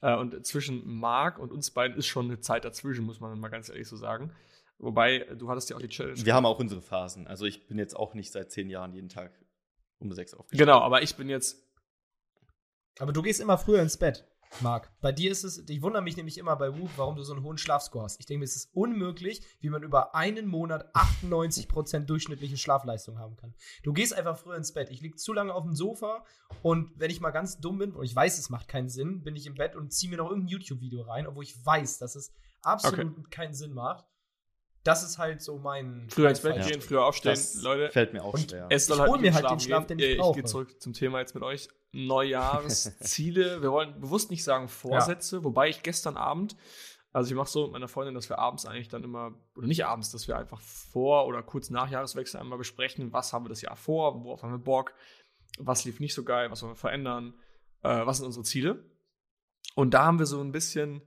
Äh, 0.00 0.16
und 0.16 0.46
zwischen 0.46 0.86
Marc 0.86 1.38
und 1.38 1.52
uns 1.52 1.70
beiden 1.70 1.96
ist 1.96 2.06
schon 2.06 2.26
eine 2.26 2.40
Zeit 2.40 2.64
dazwischen, 2.64 3.04
muss 3.04 3.20
man 3.20 3.38
mal 3.38 3.48
ganz 3.48 3.68
ehrlich 3.68 3.88
so 3.88 3.96
sagen. 3.96 4.32
Wobei, 4.78 5.20
du 5.38 5.48
hattest 5.48 5.70
ja 5.70 5.76
auch 5.76 5.80
die 5.80 5.88
Challenge. 5.88 6.24
Wir 6.24 6.34
haben 6.34 6.44
auch 6.44 6.58
unsere 6.58 6.82
Phasen. 6.82 7.26
Also 7.26 7.46
ich 7.46 7.66
bin 7.66 7.78
jetzt 7.78 7.96
auch 7.96 8.14
nicht 8.14 8.30
seit 8.30 8.50
zehn 8.50 8.68
Jahren 8.68 8.92
jeden 8.92 9.08
Tag 9.08 9.32
um 9.98 10.12
sechs 10.12 10.34
aufgestanden. 10.34 10.66
Genau, 10.66 10.80
aber 10.80 11.02
ich 11.02 11.16
bin 11.16 11.30
jetzt 11.30 11.64
Aber 12.98 13.12
du 13.12 13.22
gehst 13.22 13.40
immer 13.40 13.56
früher 13.56 13.80
ins 13.80 13.96
Bett, 13.96 14.26
Marc. 14.60 14.90
Bei 15.00 15.12
dir 15.12 15.30
ist 15.30 15.44
es, 15.44 15.64
ich 15.68 15.82
wundere 15.82 16.02
mich 16.02 16.16
nämlich 16.16 16.38
immer 16.38 16.56
bei 16.56 16.76
Whoop, 16.76 16.90
warum 16.96 17.16
du 17.16 17.22
so 17.22 17.34
einen 17.34 17.42
hohen 17.42 17.58
Schlafscore 17.58 18.04
hast. 18.04 18.20
Ich 18.20 18.26
denke, 18.26 18.44
es 18.44 18.56
ist 18.56 18.70
unmöglich, 18.74 19.42
wie 19.60 19.70
man 19.70 19.82
über 19.82 20.14
einen 20.14 20.46
Monat 20.46 20.94
98% 20.94 22.00
durchschnittliche 22.06 22.56
Schlafleistung 22.56 23.18
haben 23.18 23.36
kann. 23.36 23.54
Du 23.82 23.92
gehst 23.92 24.14
einfach 24.14 24.38
früher 24.38 24.56
ins 24.56 24.72
Bett. 24.72 24.90
Ich 24.90 25.00
liege 25.00 25.16
zu 25.16 25.32
lange 25.32 25.54
auf 25.54 25.64
dem 25.64 25.74
Sofa 25.74 26.24
und 26.62 26.90
wenn 26.96 27.10
ich 27.10 27.20
mal 27.20 27.30
ganz 27.30 27.58
dumm 27.58 27.78
bin, 27.78 27.92
und 27.92 28.04
ich 28.04 28.14
weiß, 28.14 28.38
es 28.38 28.50
macht 28.50 28.68
keinen 28.68 28.88
Sinn, 28.88 29.22
bin 29.22 29.36
ich 29.36 29.46
im 29.46 29.54
Bett 29.54 29.76
und 29.76 29.92
ziehe 29.92 30.10
mir 30.10 30.16
noch 30.16 30.28
irgendein 30.28 30.48
YouTube-Video 30.48 31.02
rein, 31.02 31.26
obwohl 31.26 31.44
ich 31.44 31.64
weiß, 31.64 31.98
dass 31.98 32.14
es 32.14 32.32
absolut 32.62 33.30
keinen 33.30 33.54
Sinn 33.54 33.72
macht. 33.72 34.06
Das 34.86 35.02
ist 35.02 35.18
halt 35.18 35.42
so 35.42 35.58
mein. 35.58 36.06
früher 36.10 36.28
ins 36.30 36.40
Bett 36.40 36.64
gehen, 36.66 36.80
früher 36.80 37.04
aufstehen. 37.04 37.32
Das 37.32 37.60
Leute, 37.62 37.90
fällt 37.90 38.12
mir 38.12 38.22
auch 38.22 38.36
schwer. 38.36 38.66
Es 38.70 38.86
soll 38.86 38.96
Ich 38.96 39.00
halt 39.10 39.20
mir 39.20 39.34
halt 39.34 39.44
den 39.50 39.60
Schlafen 39.60 39.60
Schlaf, 39.60 39.86
gehen. 39.88 39.98
den 39.98 40.06
ich 40.06 40.12
Ich 40.14 40.18
brauche. 40.18 40.34
gehe 40.34 40.44
zurück 40.44 40.80
zum 40.80 40.92
Thema 40.92 41.18
jetzt 41.20 41.34
mit 41.34 41.42
euch. 41.42 41.68
Neujahresziele. 41.92 43.62
wir 43.62 43.72
wollen 43.72 44.00
bewusst 44.00 44.30
nicht 44.30 44.44
sagen 44.44 44.68
Vorsätze, 44.68 45.44
wobei 45.44 45.68
ich 45.68 45.82
gestern 45.82 46.16
Abend, 46.16 46.56
also 47.12 47.30
ich 47.30 47.36
mache 47.36 47.48
so 47.50 47.64
mit 47.64 47.72
meiner 47.72 47.88
Freundin, 47.88 48.14
dass 48.14 48.28
wir 48.28 48.38
abends 48.38 48.66
eigentlich 48.66 48.88
dann 48.88 49.02
immer, 49.02 49.32
oder 49.56 49.66
nicht 49.66 49.84
abends, 49.86 50.10
dass 50.12 50.28
wir 50.28 50.36
einfach 50.36 50.60
vor 50.60 51.26
oder 51.26 51.42
kurz 51.42 51.70
nach 51.70 51.90
Jahreswechsel 51.90 52.38
einmal 52.40 52.58
besprechen, 52.58 53.12
was 53.12 53.32
haben 53.32 53.44
wir 53.44 53.48
das 53.48 53.62
Jahr 53.62 53.76
vor, 53.76 54.22
worauf 54.24 54.42
haben 54.42 54.52
wir 54.52 54.58
Bock, 54.58 54.92
was 55.58 55.84
lief 55.84 56.00
nicht 56.00 56.14
so 56.14 56.24
geil, 56.24 56.50
was 56.50 56.62
wollen 56.62 56.72
wir 56.72 56.76
verändern, 56.76 57.34
äh, 57.82 58.04
was 58.06 58.18
sind 58.18 58.26
unsere 58.26 58.44
Ziele. 58.44 58.84
Und 59.74 59.94
da 59.94 60.04
haben 60.04 60.18
wir 60.18 60.26
so 60.26 60.40
ein 60.40 60.52
bisschen, 60.52 61.02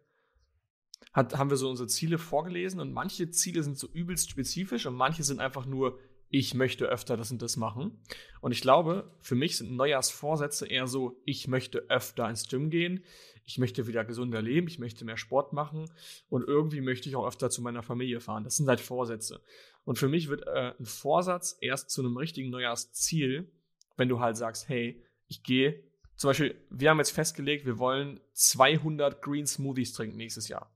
hat, 1.13 1.37
haben 1.37 1.49
wir 1.49 1.57
so 1.57 1.69
unsere 1.69 1.87
Ziele 1.87 2.17
vorgelesen 2.17 2.79
und 2.79 2.93
manche 2.93 3.29
Ziele 3.31 3.63
sind 3.63 3.77
so 3.77 3.87
übelst 3.87 4.29
spezifisch 4.29 4.85
und 4.85 4.95
manche 4.95 5.23
sind 5.23 5.39
einfach 5.39 5.65
nur, 5.65 5.99
ich 6.29 6.53
möchte 6.53 6.85
öfter 6.85 7.17
das 7.17 7.31
und 7.31 7.41
das 7.41 7.57
machen. 7.57 8.03
Und 8.41 8.51
ich 8.51 8.61
glaube, 8.61 9.11
für 9.19 9.35
mich 9.35 9.57
sind 9.57 9.71
Neujahrsvorsätze 9.71 10.67
eher 10.67 10.85
so, 10.87 11.19
ich 11.25 11.47
möchte 11.47 11.89
öfter 11.89 12.29
ins 12.29 12.47
Gym 12.47 12.69
gehen, 12.69 13.03
ich 13.45 13.57
möchte 13.57 13.87
wieder 13.87 14.05
gesünder 14.05 14.43
leben, 14.43 14.67
ich 14.67 14.77
möchte 14.77 15.05
mehr 15.05 15.17
Sport 15.17 15.53
machen 15.53 15.89
und 16.29 16.47
irgendwie 16.47 16.81
möchte 16.81 17.09
ich 17.09 17.15
auch 17.15 17.25
öfter 17.25 17.49
zu 17.49 17.63
meiner 17.63 17.81
Familie 17.81 18.19
fahren. 18.19 18.43
Das 18.43 18.57
sind 18.57 18.67
halt 18.67 18.79
Vorsätze. 18.79 19.41
Und 19.85 19.97
für 19.97 20.07
mich 20.07 20.29
wird 20.29 20.45
äh, 20.45 20.73
ein 20.77 20.85
Vorsatz 20.85 21.57
erst 21.59 21.89
zu 21.89 22.01
einem 22.01 22.15
richtigen 22.15 22.51
Neujahrsziel, 22.51 23.51
wenn 23.97 24.09
du 24.09 24.19
halt 24.19 24.37
sagst, 24.37 24.69
hey, 24.69 25.03
ich 25.27 25.41
gehe, 25.41 25.83
zum 26.15 26.29
Beispiel, 26.29 26.55
wir 26.69 26.91
haben 26.91 26.99
jetzt 26.99 27.11
festgelegt, 27.11 27.65
wir 27.65 27.79
wollen 27.79 28.19
200 28.33 29.21
Green 29.21 29.47
Smoothies 29.47 29.93
trinken 29.93 30.17
nächstes 30.17 30.47
Jahr. 30.47 30.69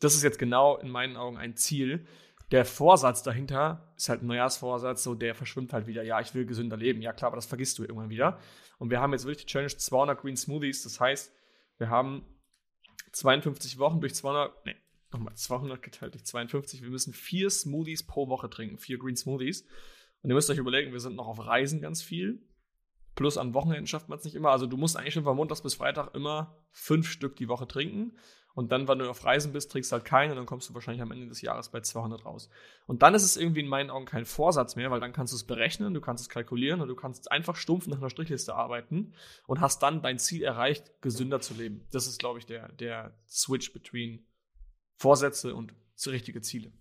Das 0.00 0.14
ist 0.14 0.22
jetzt 0.22 0.38
genau 0.38 0.76
in 0.78 0.88
meinen 0.88 1.16
Augen 1.16 1.36
ein 1.36 1.56
Ziel. 1.56 2.06
Der 2.50 2.64
Vorsatz 2.64 3.22
dahinter 3.22 3.92
ist 3.96 4.08
halt 4.08 4.22
ein 4.22 4.26
Neujahrsvorsatz, 4.26 5.04
so 5.04 5.14
der 5.14 5.34
verschwimmt 5.34 5.72
halt 5.72 5.86
wieder. 5.86 6.02
Ja, 6.02 6.20
ich 6.20 6.34
will 6.34 6.46
gesünder 6.46 6.76
leben. 6.76 7.00
Ja, 7.00 7.12
klar, 7.12 7.28
aber 7.28 7.36
das 7.36 7.46
vergisst 7.46 7.78
du 7.78 7.82
irgendwann 7.82 8.10
wieder. 8.10 8.38
Und 8.78 8.90
wir 8.90 9.00
haben 9.00 9.12
jetzt 9.12 9.24
wirklich 9.24 9.46
die 9.46 9.52
Challenge 9.52 9.76
200 9.76 10.20
Green 10.20 10.36
Smoothies. 10.36 10.82
Das 10.82 10.98
heißt, 10.98 11.32
wir 11.78 11.90
haben 11.90 12.24
52 13.12 13.78
Wochen 13.78 14.00
durch 14.00 14.14
200, 14.14 14.66
nee, 14.66 14.74
nochmal 15.12 15.34
200 15.34 15.80
geteilt 15.80 16.14
durch 16.14 16.24
52. 16.24 16.82
Wir 16.82 16.90
müssen 16.90 17.12
vier 17.12 17.50
Smoothies 17.50 18.04
pro 18.04 18.28
Woche 18.28 18.50
trinken, 18.50 18.78
vier 18.78 18.98
Green 18.98 19.16
Smoothies. 19.16 19.62
Und 20.22 20.30
ihr 20.30 20.34
müsst 20.34 20.50
euch 20.50 20.58
überlegen, 20.58 20.92
wir 20.92 21.00
sind 21.00 21.16
noch 21.16 21.28
auf 21.28 21.46
Reisen 21.46 21.80
ganz 21.80 22.02
viel. 22.02 22.42
Plus 23.14 23.36
an 23.36 23.54
Wochenenden 23.54 23.86
schafft 23.86 24.08
man 24.08 24.18
es 24.18 24.24
nicht 24.24 24.34
immer. 24.34 24.50
Also 24.50 24.66
du 24.66 24.76
musst 24.76 24.96
eigentlich 24.96 25.14
schon 25.14 25.24
von 25.24 25.36
Montags 25.36 25.62
bis 25.62 25.74
Freitag 25.74 26.14
immer 26.14 26.56
fünf 26.70 27.10
Stück 27.10 27.36
die 27.36 27.48
Woche 27.48 27.66
trinken. 27.66 28.16
Und 28.54 28.72
dann, 28.72 28.88
wenn 28.88 28.98
du 28.98 29.08
auf 29.08 29.24
Reisen 29.24 29.52
bist, 29.52 29.70
trinkst 29.70 29.92
du 29.92 29.94
halt 29.94 30.04
keinen 30.04 30.32
und 30.32 30.36
dann 30.36 30.46
kommst 30.46 30.68
du 30.68 30.74
wahrscheinlich 30.74 31.02
am 31.02 31.12
Ende 31.12 31.28
des 31.28 31.40
Jahres 31.40 31.68
bei 31.68 31.80
200 31.80 32.24
raus. 32.24 32.50
Und 32.86 33.02
dann 33.02 33.14
ist 33.14 33.22
es 33.22 33.36
irgendwie 33.36 33.60
in 33.60 33.68
meinen 33.68 33.90
Augen 33.90 34.06
kein 34.06 34.24
Vorsatz 34.24 34.74
mehr, 34.74 34.90
weil 34.90 35.00
dann 35.00 35.12
kannst 35.12 35.32
du 35.32 35.36
es 35.36 35.44
berechnen, 35.44 35.94
du 35.94 36.00
kannst 36.00 36.22
es 36.22 36.28
kalkulieren 36.28 36.80
und 36.80 36.88
du 36.88 36.96
kannst 36.96 37.30
einfach 37.30 37.54
stumpf 37.54 37.86
nach 37.86 37.98
einer 37.98 38.10
Strichliste 38.10 38.54
arbeiten 38.54 39.14
und 39.46 39.60
hast 39.60 39.82
dann 39.82 40.02
dein 40.02 40.18
Ziel 40.18 40.42
erreicht, 40.42 41.00
gesünder 41.00 41.40
zu 41.40 41.54
leben. 41.54 41.86
Das 41.92 42.06
ist, 42.06 42.18
glaube 42.18 42.38
ich, 42.40 42.46
der, 42.46 42.72
der 42.72 43.16
Switch 43.28 43.72
between 43.72 44.26
Vorsätze 44.96 45.54
und 45.54 45.72
richtige 46.06 46.40
Ziele. 46.40 46.72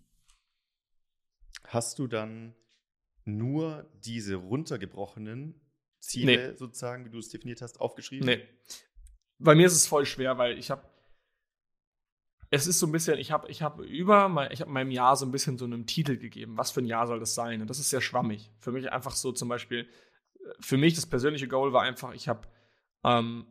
Hast 1.66 2.00
du 2.00 2.08
dann 2.08 2.56
nur 3.26 3.86
diese 4.04 4.36
runtergebrochenen 4.36 5.62
Ziele 6.00 6.56
sozusagen, 6.56 7.06
wie 7.06 7.10
du 7.10 7.20
es 7.20 7.30
definiert 7.30 7.62
hast, 7.62 7.80
aufgeschrieben? 7.80 8.26
Nee. 8.26 8.48
Bei 9.38 9.56
mir 9.56 9.68
ist 9.68 9.74
es 9.74 9.88
voll 9.88 10.06
schwer, 10.06 10.38
weil 10.38 10.58
ich 10.58 10.72
habe 10.72 10.84
es 12.52 12.66
ist 12.66 12.80
so 12.80 12.88
ein 12.88 12.92
bisschen, 12.92 13.20
ich 13.20 13.32
habe 13.32 13.48
ich 13.50 13.62
hab 13.62 13.80
über 13.80 14.28
mein, 14.28 14.52
ich 14.52 14.62
habe 14.62 14.72
meinem 14.72 14.92
Jahr 14.92 15.16
so 15.16 15.26
ein 15.26 15.32
bisschen 15.32 15.58
so 15.58 15.66
einen 15.66 15.86
Titel 15.86 16.18
gegeben. 16.18 16.58
Was 16.58 16.72
für 16.72 16.82
ein 16.82 16.86
Jahr 16.86 17.06
soll 17.06 17.20
das 17.20 17.36
sein? 17.36 17.62
Und 17.62 17.70
das 17.70 17.80
ist 17.80 17.90
sehr 17.90 18.02
schwammig. 18.02 18.52
Für 18.60 18.72
mich 18.72 18.92
einfach 18.92 19.16
so 19.16 19.32
zum 19.32 19.50
Beispiel, 19.50 19.88
für 20.60 20.78
mich 20.78 20.96
das 20.96 21.06
persönliche 21.06 21.48
Goal 21.48 21.74
war 21.74 21.84
einfach, 21.84 22.14
ich 22.14 22.28
habe, 22.28 22.48
ähm, 23.04 23.46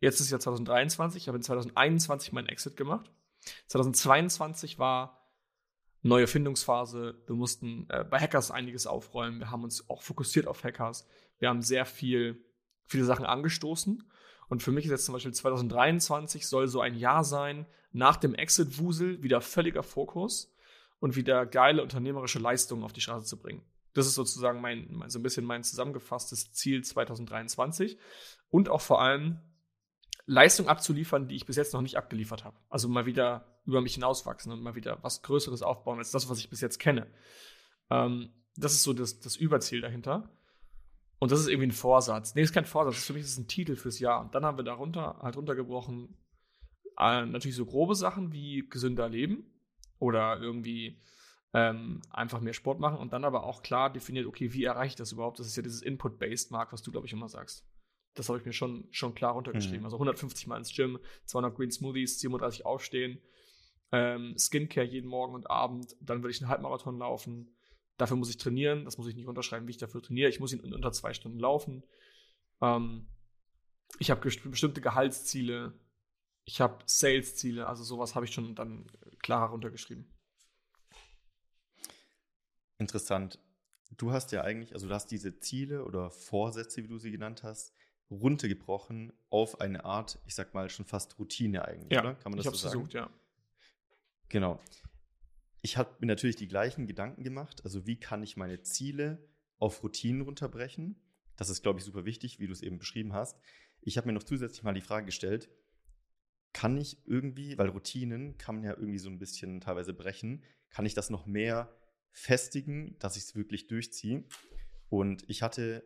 jetzt 0.00 0.20
ist 0.20 0.30
ja 0.30 0.40
2023, 0.40 1.22
ich 1.22 1.28
habe 1.28 1.38
in 1.38 1.42
2021 1.42 2.32
meinen 2.32 2.48
Exit 2.48 2.76
gemacht. 2.76 3.10
2022 3.68 4.80
war 4.80 5.32
neue 6.02 6.26
Findungsphase. 6.26 7.22
Wir 7.26 7.36
mussten 7.36 7.86
äh, 7.88 8.04
bei 8.04 8.18
Hackers 8.18 8.50
einiges 8.50 8.86
aufräumen. 8.88 9.38
Wir 9.38 9.50
haben 9.50 9.62
uns 9.62 9.88
auch 9.88 10.02
fokussiert 10.02 10.48
auf 10.48 10.64
Hackers. 10.64 11.06
Wir 11.38 11.48
haben 11.48 11.62
sehr 11.62 11.84
viel, 11.84 12.44
viele 12.86 13.04
Sachen 13.04 13.24
angestoßen. 13.24 14.02
Und 14.48 14.62
für 14.62 14.72
mich 14.72 14.86
ist 14.86 14.90
jetzt 14.90 15.04
zum 15.04 15.12
Beispiel 15.12 15.32
2023 15.32 16.46
soll 16.46 16.68
so 16.68 16.80
ein 16.80 16.94
Jahr 16.94 17.24
sein, 17.24 17.66
nach 17.92 18.16
dem 18.16 18.34
Exit-Wusel 18.34 19.22
wieder 19.22 19.40
völliger 19.40 19.82
Fokus 19.82 20.54
und 21.00 21.16
wieder 21.16 21.46
geile 21.46 21.82
unternehmerische 21.82 22.38
Leistungen 22.38 22.82
auf 22.82 22.92
die 22.92 23.00
Straße 23.00 23.26
zu 23.26 23.38
bringen. 23.38 23.62
Das 23.94 24.06
ist 24.06 24.14
sozusagen 24.14 24.60
mein, 24.60 25.02
so 25.08 25.18
ein 25.18 25.22
bisschen 25.22 25.44
mein 25.44 25.64
zusammengefasstes 25.64 26.52
Ziel 26.52 26.82
2023 26.82 27.98
und 28.50 28.68
auch 28.68 28.80
vor 28.80 29.00
allem 29.00 29.40
Leistung 30.26 30.68
abzuliefern, 30.68 31.26
die 31.26 31.36
ich 31.36 31.46
bis 31.46 31.56
jetzt 31.56 31.72
noch 31.72 31.80
nicht 31.80 31.96
abgeliefert 31.96 32.44
habe. 32.44 32.56
Also 32.68 32.88
mal 32.88 33.06
wieder 33.06 33.60
über 33.64 33.80
mich 33.80 33.94
hinauswachsen 33.94 34.52
und 34.52 34.62
mal 34.62 34.74
wieder 34.74 35.02
was 35.02 35.22
Größeres 35.22 35.62
aufbauen 35.62 35.98
als 35.98 36.10
das, 36.10 36.28
was 36.28 36.38
ich 36.38 36.50
bis 36.50 36.60
jetzt 36.60 36.78
kenne. 36.78 37.06
Ähm, 37.90 38.32
das 38.54 38.72
ist 38.72 38.82
so 38.82 38.92
das, 38.92 39.20
das 39.20 39.36
Überziel 39.36 39.80
dahinter. 39.80 40.30
Und 41.18 41.32
das 41.32 41.40
ist 41.40 41.48
irgendwie 41.48 41.68
ein 41.68 41.72
Vorsatz. 41.72 42.34
Nee, 42.34 42.42
ist 42.42 42.52
kein 42.52 42.64
Vorsatz, 42.64 42.94
das 42.94 43.00
ist 43.00 43.06
für 43.06 43.12
mich 43.12 43.22
das 43.22 43.32
ist 43.32 43.38
ein 43.38 43.48
Titel 43.48 43.76
fürs 43.76 43.98
Jahr. 43.98 44.20
Und 44.20 44.34
dann 44.34 44.44
haben 44.44 44.56
wir 44.56 44.64
darunter 44.64 45.18
halt 45.20 45.36
runtergebrochen, 45.36 46.16
äh, 46.98 47.26
natürlich 47.26 47.56
so 47.56 47.66
grobe 47.66 47.94
Sachen 47.94 48.32
wie 48.32 48.68
gesünder 48.68 49.08
leben 49.08 49.50
oder 49.98 50.40
irgendwie 50.40 51.00
ähm, 51.54 52.02
einfach 52.10 52.40
mehr 52.40 52.52
Sport 52.52 52.78
machen 52.78 52.98
und 52.98 53.12
dann 53.12 53.24
aber 53.24 53.44
auch 53.44 53.62
klar 53.62 53.90
definiert, 53.92 54.26
okay, 54.26 54.52
wie 54.52 54.64
erreiche 54.64 54.90
ich 54.90 54.96
das 54.96 55.12
überhaupt? 55.12 55.38
Das 55.38 55.46
ist 55.46 55.56
ja 55.56 55.62
dieses 55.62 55.82
Input-Based, 55.82 56.50
Mark, 56.50 56.72
was 56.72 56.82
du, 56.82 56.92
glaube 56.92 57.06
ich, 57.06 57.12
immer 57.12 57.28
sagst. 57.28 57.66
Das 58.14 58.28
habe 58.28 58.38
ich 58.38 58.44
mir 58.44 58.52
schon, 58.52 58.86
schon 58.90 59.14
klar 59.14 59.32
runtergeschrieben. 59.32 59.80
Mhm. 59.80 59.86
Also 59.86 59.96
150 59.96 60.46
Mal 60.46 60.58
ins 60.58 60.74
Gym, 60.74 60.98
200 61.24 61.54
Green 61.54 61.70
Smoothies, 61.70 62.20
37 62.20 62.66
aufstehen, 62.66 63.20
ähm, 63.92 64.36
Skincare 64.36 64.86
jeden 64.86 65.08
Morgen 65.08 65.34
und 65.34 65.50
Abend, 65.50 65.96
dann 66.00 66.22
würde 66.22 66.32
ich 66.32 66.40
einen 66.40 66.50
Halbmarathon 66.50 66.98
laufen. 66.98 67.56
Dafür 67.98 68.16
muss 68.16 68.30
ich 68.30 68.38
trainieren, 68.38 68.84
das 68.84 68.96
muss 68.96 69.08
ich 69.08 69.16
nicht 69.16 69.26
unterschreiben, 69.26 69.66
wie 69.66 69.72
ich 69.72 69.76
dafür 69.76 70.02
trainiere. 70.02 70.30
Ich 70.30 70.40
muss 70.40 70.52
ihn 70.52 70.60
in 70.60 70.72
unter 70.72 70.92
zwei 70.92 71.12
Stunden 71.12 71.38
laufen. 71.38 71.82
Ähm, 72.62 73.08
ich 73.98 74.10
habe 74.10 74.20
bestimmte 74.20 74.80
Gehaltsziele, 74.80 75.78
ich 76.44 76.60
habe 76.60 76.78
Sales-Ziele, 76.86 77.66
also 77.66 77.84
sowas 77.84 78.14
habe 78.14 78.24
ich 78.24 78.32
schon 78.32 78.54
dann 78.54 78.86
klarer 79.20 79.50
runtergeschrieben. 79.50 80.06
Interessant. 82.78 83.40
Du 83.96 84.12
hast 84.12 84.32
ja 84.32 84.42
eigentlich, 84.42 84.74
also 84.74 84.86
du 84.86 84.94
hast 84.94 85.10
diese 85.10 85.40
Ziele 85.40 85.84
oder 85.84 86.10
Vorsätze, 86.10 86.84
wie 86.84 86.88
du 86.88 86.98
sie 86.98 87.10
genannt 87.10 87.42
hast, 87.42 87.74
runtergebrochen 88.10 89.12
auf 89.28 89.60
eine 89.60 89.84
Art, 89.84 90.18
ich 90.26 90.34
sag 90.34 90.54
mal, 90.54 90.70
schon 90.70 90.86
fast 90.86 91.18
Routine 91.18 91.64
eigentlich, 91.64 91.98
oder? 91.98 92.14
Kann 92.14 92.32
man 92.32 92.36
das 92.36 92.46
ich 92.46 92.52
so 92.52 92.56
sagen? 92.56 92.72
versucht, 92.72 92.94
ja. 92.94 93.10
Genau. 94.28 94.60
Ich 95.60 95.76
habe 95.76 95.96
mir 96.00 96.06
natürlich 96.06 96.36
die 96.36 96.48
gleichen 96.48 96.86
Gedanken 96.86 97.24
gemacht. 97.24 97.62
Also, 97.64 97.86
wie 97.86 97.98
kann 97.98 98.22
ich 98.22 98.36
meine 98.36 98.62
Ziele 98.62 99.26
auf 99.58 99.82
Routinen 99.82 100.22
runterbrechen? 100.22 100.96
Das 101.36 101.50
ist, 101.50 101.62
glaube 101.62 101.78
ich, 101.78 101.84
super 101.84 102.04
wichtig, 102.04 102.38
wie 102.38 102.46
du 102.46 102.52
es 102.52 102.62
eben 102.62 102.78
beschrieben 102.78 103.12
hast. 103.12 103.38
Ich 103.80 103.96
habe 103.96 104.08
mir 104.08 104.12
noch 104.12 104.24
zusätzlich 104.24 104.62
mal 104.62 104.74
die 104.74 104.80
Frage 104.80 105.06
gestellt, 105.06 105.48
kann 106.52 106.76
ich 106.76 107.06
irgendwie, 107.06 107.56
weil 107.58 107.68
Routinen 107.68 108.38
kann 108.38 108.56
man 108.56 108.64
ja 108.64 108.72
irgendwie 108.72 108.98
so 108.98 109.08
ein 109.08 109.18
bisschen 109.18 109.60
teilweise 109.60 109.92
brechen, 109.92 110.44
kann 110.70 110.86
ich 110.86 110.94
das 110.94 111.10
noch 111.10 111.26
mehr 111.26 111.72
festigen, 112.10 112.96
dass 112.98 113.16
ich 113.16 113.24
es 113.24 113.36
wirklich 113.36 113.68
durchziehe? 113.68 114.24
Und 114.88 115.28
ich 115.28 115.42
hatte 115.42 115.84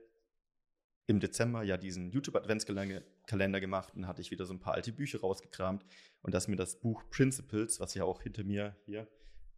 im 1.07 1.21
Dezember 1.21 1.63
ja 1.63 1.77
diesen 1.77 2.11
YouTube-Adventskalender 2.11 3.03
Kalender 3.27 3.61
gemacht 3.61 3.95
und 3.95 4.07
hatte 4.07 4.21
ich 4.21 4.31
wieder 4.31 4.47
so 4.47 4.55
ein 4.55 4.61
paar 4.61 4.75
alte 4.75 4.93
Bücher 4.93 5.21
rausgekramt 5.21 5.85
und 6.23 6.35
dass 6.35 6.49
mir 6.49 6.57
das 6.57 6.81
Buch 6.81 7.05
Principles, 7.11 7.81
was 7.81 7.95
ja 7.95 8.05
auch 8.05 8.23
hinter 8.23 8.45
mir 8.45 8.77
hier 8.85 9.09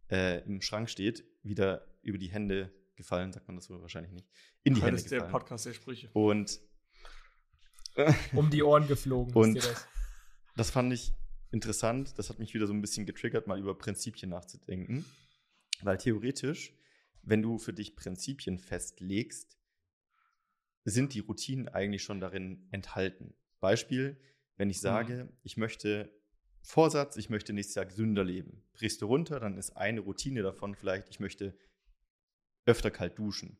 äh, 0.09 0.43
im 0.45 0.61
Schrank 0.61 0.89
steht, 0.89 1.23
wieder 1.43 1.85
über 2.01 2.17
die 2.17 2.27
Hände 2.31 2.71
gefallen, 2.95 3.31
sagt 3.33 3.47
man 3.47 3.55
das 3.57 3.65
so 3.65 3.81
wahrscheinlich 3.81 4.11
nicht, 4.13 4.27
in 4.63 4.73
die 4.73 4.81
Heute 4.81 4.87
Hände 4.87 5.01
ist 5.01 5.11
der 5.11 5.19
gefallen. 5.19 5.31
Podcast 5.31 5.65
der 5.65 5.73
Sprüche. 5.73 6.09
Und 6.13 6.59
Um 8.33 8.49
die 8.49 8.63
Ohren 8.63 8.87
geflogen. 8.87 9.33
Und- 9.33 9.55
das? 9.57 9.87
das 10.55 10.69
fand 10.69 10.91
ich 10.93 11.13
interessant. 11.51 12.17
Das 12.17 12.29
hat 12.29 12.39
mich 12.39 12.53
wieder 12.53 12.67
so 12.67 12.73
ein 12.73 12.81
bisschen 12.81 13.05
getriggert, 13.05 13.47
mal 13.47 13.59
über 13.59 13.77
Prinzipien 13.77 14.29
nachzudenken. 14.29 15.05
Weil 15.81 15.97
theoretisch, 15.97 16.73
wenn 17.21 17.41
du 17.41 17.57
für 17.57 17.73
dich 17.73 17.95
Prinzipien 17.95 18.59
festlegst, 18.59 19.57
sind 20.83 21.13
die 21.13 21.19
Routinen 21.19 21.67
eigentlich 21.69 22.03
schon 22.03 22.19
darin 22.19 22.67
enthalten. 22.71 23.33
Beispiel, 23.59 24.19
wenn 24.57 24.69
ich 24.69 24.79
sage, 24.79 25.29
ich 25.43 25.57
möchte 25.57 26.13
Vorsatz, 26.65 27.15
ich 27.15 27.29
möchte 27.29 27.53
nächstes 27.53 27.75
Jahr 27.75 27.85
gesünder 27.85 28.23
leben. 28.23 28.63
Brichst 28.73 29.01
du 29.01 29.05
runter, 29.05 29.39
dann 29.39 29.57
ist 29.57 29.77
eine 29.77 29.99
Routine 29.99 30.41
davon 30.41 30.75
vielleicht, 30.75 31.09
ich 31.09 31.19
möchte 31.19 31.55
öfter 32.65 32.89
kalt 32.89 33.17
duschen. 33.19 33.57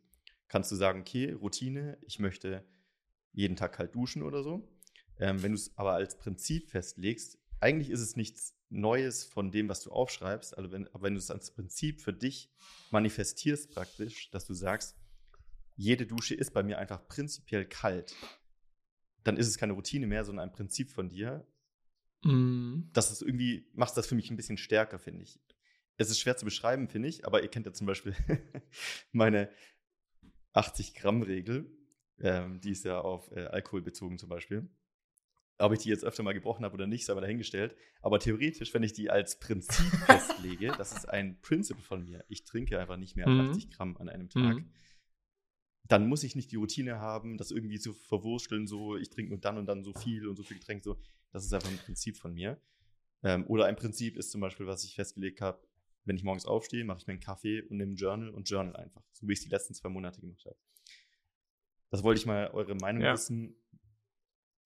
Kannst 0.48 0.72
du 0.72 0.76
sagen, 0.76 1.02
okay, 1.02 1.32
Routine, 1.32 2.00
ich 2.02 2.18
möchte 2.18 2.66
jeden 3.32 3.56
Tag 3.56 3.74
kalt 3.74 3.94
duschen 3.94 4.24
oder 4.24 4.42
so. 4.42 4.68
Ähm, 5.20 5.44
wenn 5.44 5.52
du 5.52 5.56
es 5.56 5.78
aber 5.78 5.94
als 5.94 6.18
Prinzip 6.18 6.72
festlegst, 6.72 7.38
eigentlich 7.60 7.92
ist 7.92 8.02
es 8.02 8.16
nichts 8.16 8.58
Neues 8.70 9.24
von 9.24 9.52
dem, 9.52 9.70
was 9.70 9.82
du 9.82 9.92
aufschreibst, 9.92 10.58
also 10.58 10.72
wenn, 10.72 10.88
aber 10.88 11.04
wenn 11.04 11.14
du 11.14 11.20
es 11.20 11.30
als 11.30 11.52
Prinzip 11.52 12.02
für 12.02 12.12
dich 12.12 12.52
manifestierst 12.90 13.72
praktisch, 13.74 14.32
dass 14.32 14.46
du 14.46 14.56
sagst, 14.56 14.98
jede 15.76 16.08
Dusche 16.08 16.34
ist 16.34 16.52
bei 16.52 16.64
mir 16.64 16.80
einfach 16.80 17.08
prinzipiell 17.08 17.66
kalt, 17.66 18.16
dann 19.24 19.38
ist 19.38 19.48
es 19.48 19.58
keine 19.58 19.74
Routine 19.74 20.08
mehr, 20.08 20.26
sondern 20.26 20.50
ein 20.50 20.54
Prinzip 20.54 20.90
von 20.90 21.10
dir. 21.10 21.46
Mhm. 22.26 22.90
Das 22.94 23.12
ist 23.12 23.22
irgendwie, 23.22 23.68
macht 23.74 23.96
das 23.98 24.08
für 24.08 24.16
mich 24.16 24.30
ein 24.32 24.36
bisschen 24.38 24.58
stärker, 24.58 25.00
finde 25.00 25.24
ich. 25.24 25.40
Es 25.98 26.10
ist 26.10 26.20
schwer 26.20 26.36
zu 26.36 26.44
beschreiben, 26.46 26.90
finde 26.90 27.08
ich, 27.08 27.26
aber 27.26 27.42
ihr 27.42 27.48
kennt 27.48 27.66
ja 27.66 27.74
zum 27.74 27.88
Beispiel 27.88 28.16
meine 29.12 29.50
80-Gramm-Regel. 30.54 31.72
Ähm, 32.20 32.62
die 32.62 32.72
ist 32.72 32.86
ja 32.86 33.00
auf 33.00 33.32
äh, 33.32 33.46
Alkohol 33.46 33.82
bezogen 33.82 34.18
zum 34.18 34.30
Beispiel. 34.30 34.70
Ob 35.58 35.72
ich 35.72 35.80
die 35.80 35.90
jetzt 35.90 36.04
öfter 36.04 36.22
mal 36.24 36.34
gebrochen 36.34 36.66
habe 36.66 36.74
oder 36.74 36.88
nicht, 36.88 37.06
sei 37.06 37.14
mal 37.14 37.22
dahingestellt. 37.22 37.76
Aber 38.02 38.20
theoretisch, 38.20 38.74
wenn 38.74 38.84
ich 38.84 38.94
die 38.94 39.10
als 39.10 39.40
Prinzip 39.40 39.86
festlege, 40.06 40.74
das 40.78 40.92
ist 40.92 41.08
ein 41.08 41.40
Principle 41.42 41.84
von 41.84 42.04
mir. 42.04 42.26
Ich 42.28 42.44
trinke 42.44 42.80
einfach 42.80 42.98
nicht 42.98 43.16
mehr 43.16 43.28
als 43.28 43.36
Mhm. 43.36 43.50
80 43.52 43.70
Gramm 43.72 43.98
an 43.98 44.10
einem 44.10 44.30
Tag. 44.30 44.58
Mhm. 44.58 44.70
Dann 45.88 46.08
muss 46.08 46.24
ich 46.24 46.36
nicht 46.36 46.52
die 46.52 46.56
Routine 46.56 47.00
haben, 47.00 47.38
das 47.38 47.52
irgendwie 47.52 47.80
zu 47.80 47.94
verwursteln, 47.94 48.66
so 48.68 48.98
ich 48.98 49.10
trinke 49.12 49.32
nur 49.32 49.40
dann 49.40 49.58
und 49.58 49.66
dann 49.68 49.84
so 49.84 49.94
viel 49.94 50.28
und 50.28 50.36
so 50.36 50.44
viel 50.44 50.58
Getränk. 50.58 50.84
So. 50.84 50.98
Das 51.32 51.44
ist 51.46 51.54
einfach 51.54 51.70
ein 51.70 51.78
Prinzip 51.78 52.18
von 52.18 52.34
mir. 52.34 52.60
Ähm, 53.24 53.46
oder 53.48 53.66
ein 53.66 53.76
Prinzip 53.76 54.18
ist 54.18 54.32
zum 54.32 54.42
Beispiel, 54.42 54.68
was 54.68 54.84
ich 54.84 54.96
festgelegt 54.96 55.42
habe, 55.42 55.60
wenn 56.06 56.16
ich 56.16 56.24
morgens 56.24 56.46
aufstehe, 56.46 56.84
mache 56.86 57.00
ich 57.00 57.08
mir 57.08 57.14
einen 57.14 57.20
Kaffee 57.22 57.62
und 57.64 57.78
nehme 57.78 57.94
ein 57.94 57.96
Journal 57.96 58.30
und 58.30 58.50
Journal 58.50 58.76
einfach. 58.76 59.04
So 59.12 59.28
wie 59.28 59.34
ich 59.34 59.40
es 59.40 59.44
die 59.46 59.50
letzten 59.50 59.74
zwei 59.74 59.90
Monate 59.90 60.22
gemacht 60.22 60.46
habe. 60.46 60.56
Das 61.90 62.04
wollte 62.04 62.20
ich 62.20 62.26
mal 62.26 62.50
eure 62.52 62.76
Meinung 62.76 63.02
Ja. 63.04 63.14
wissen. 63.14 63.56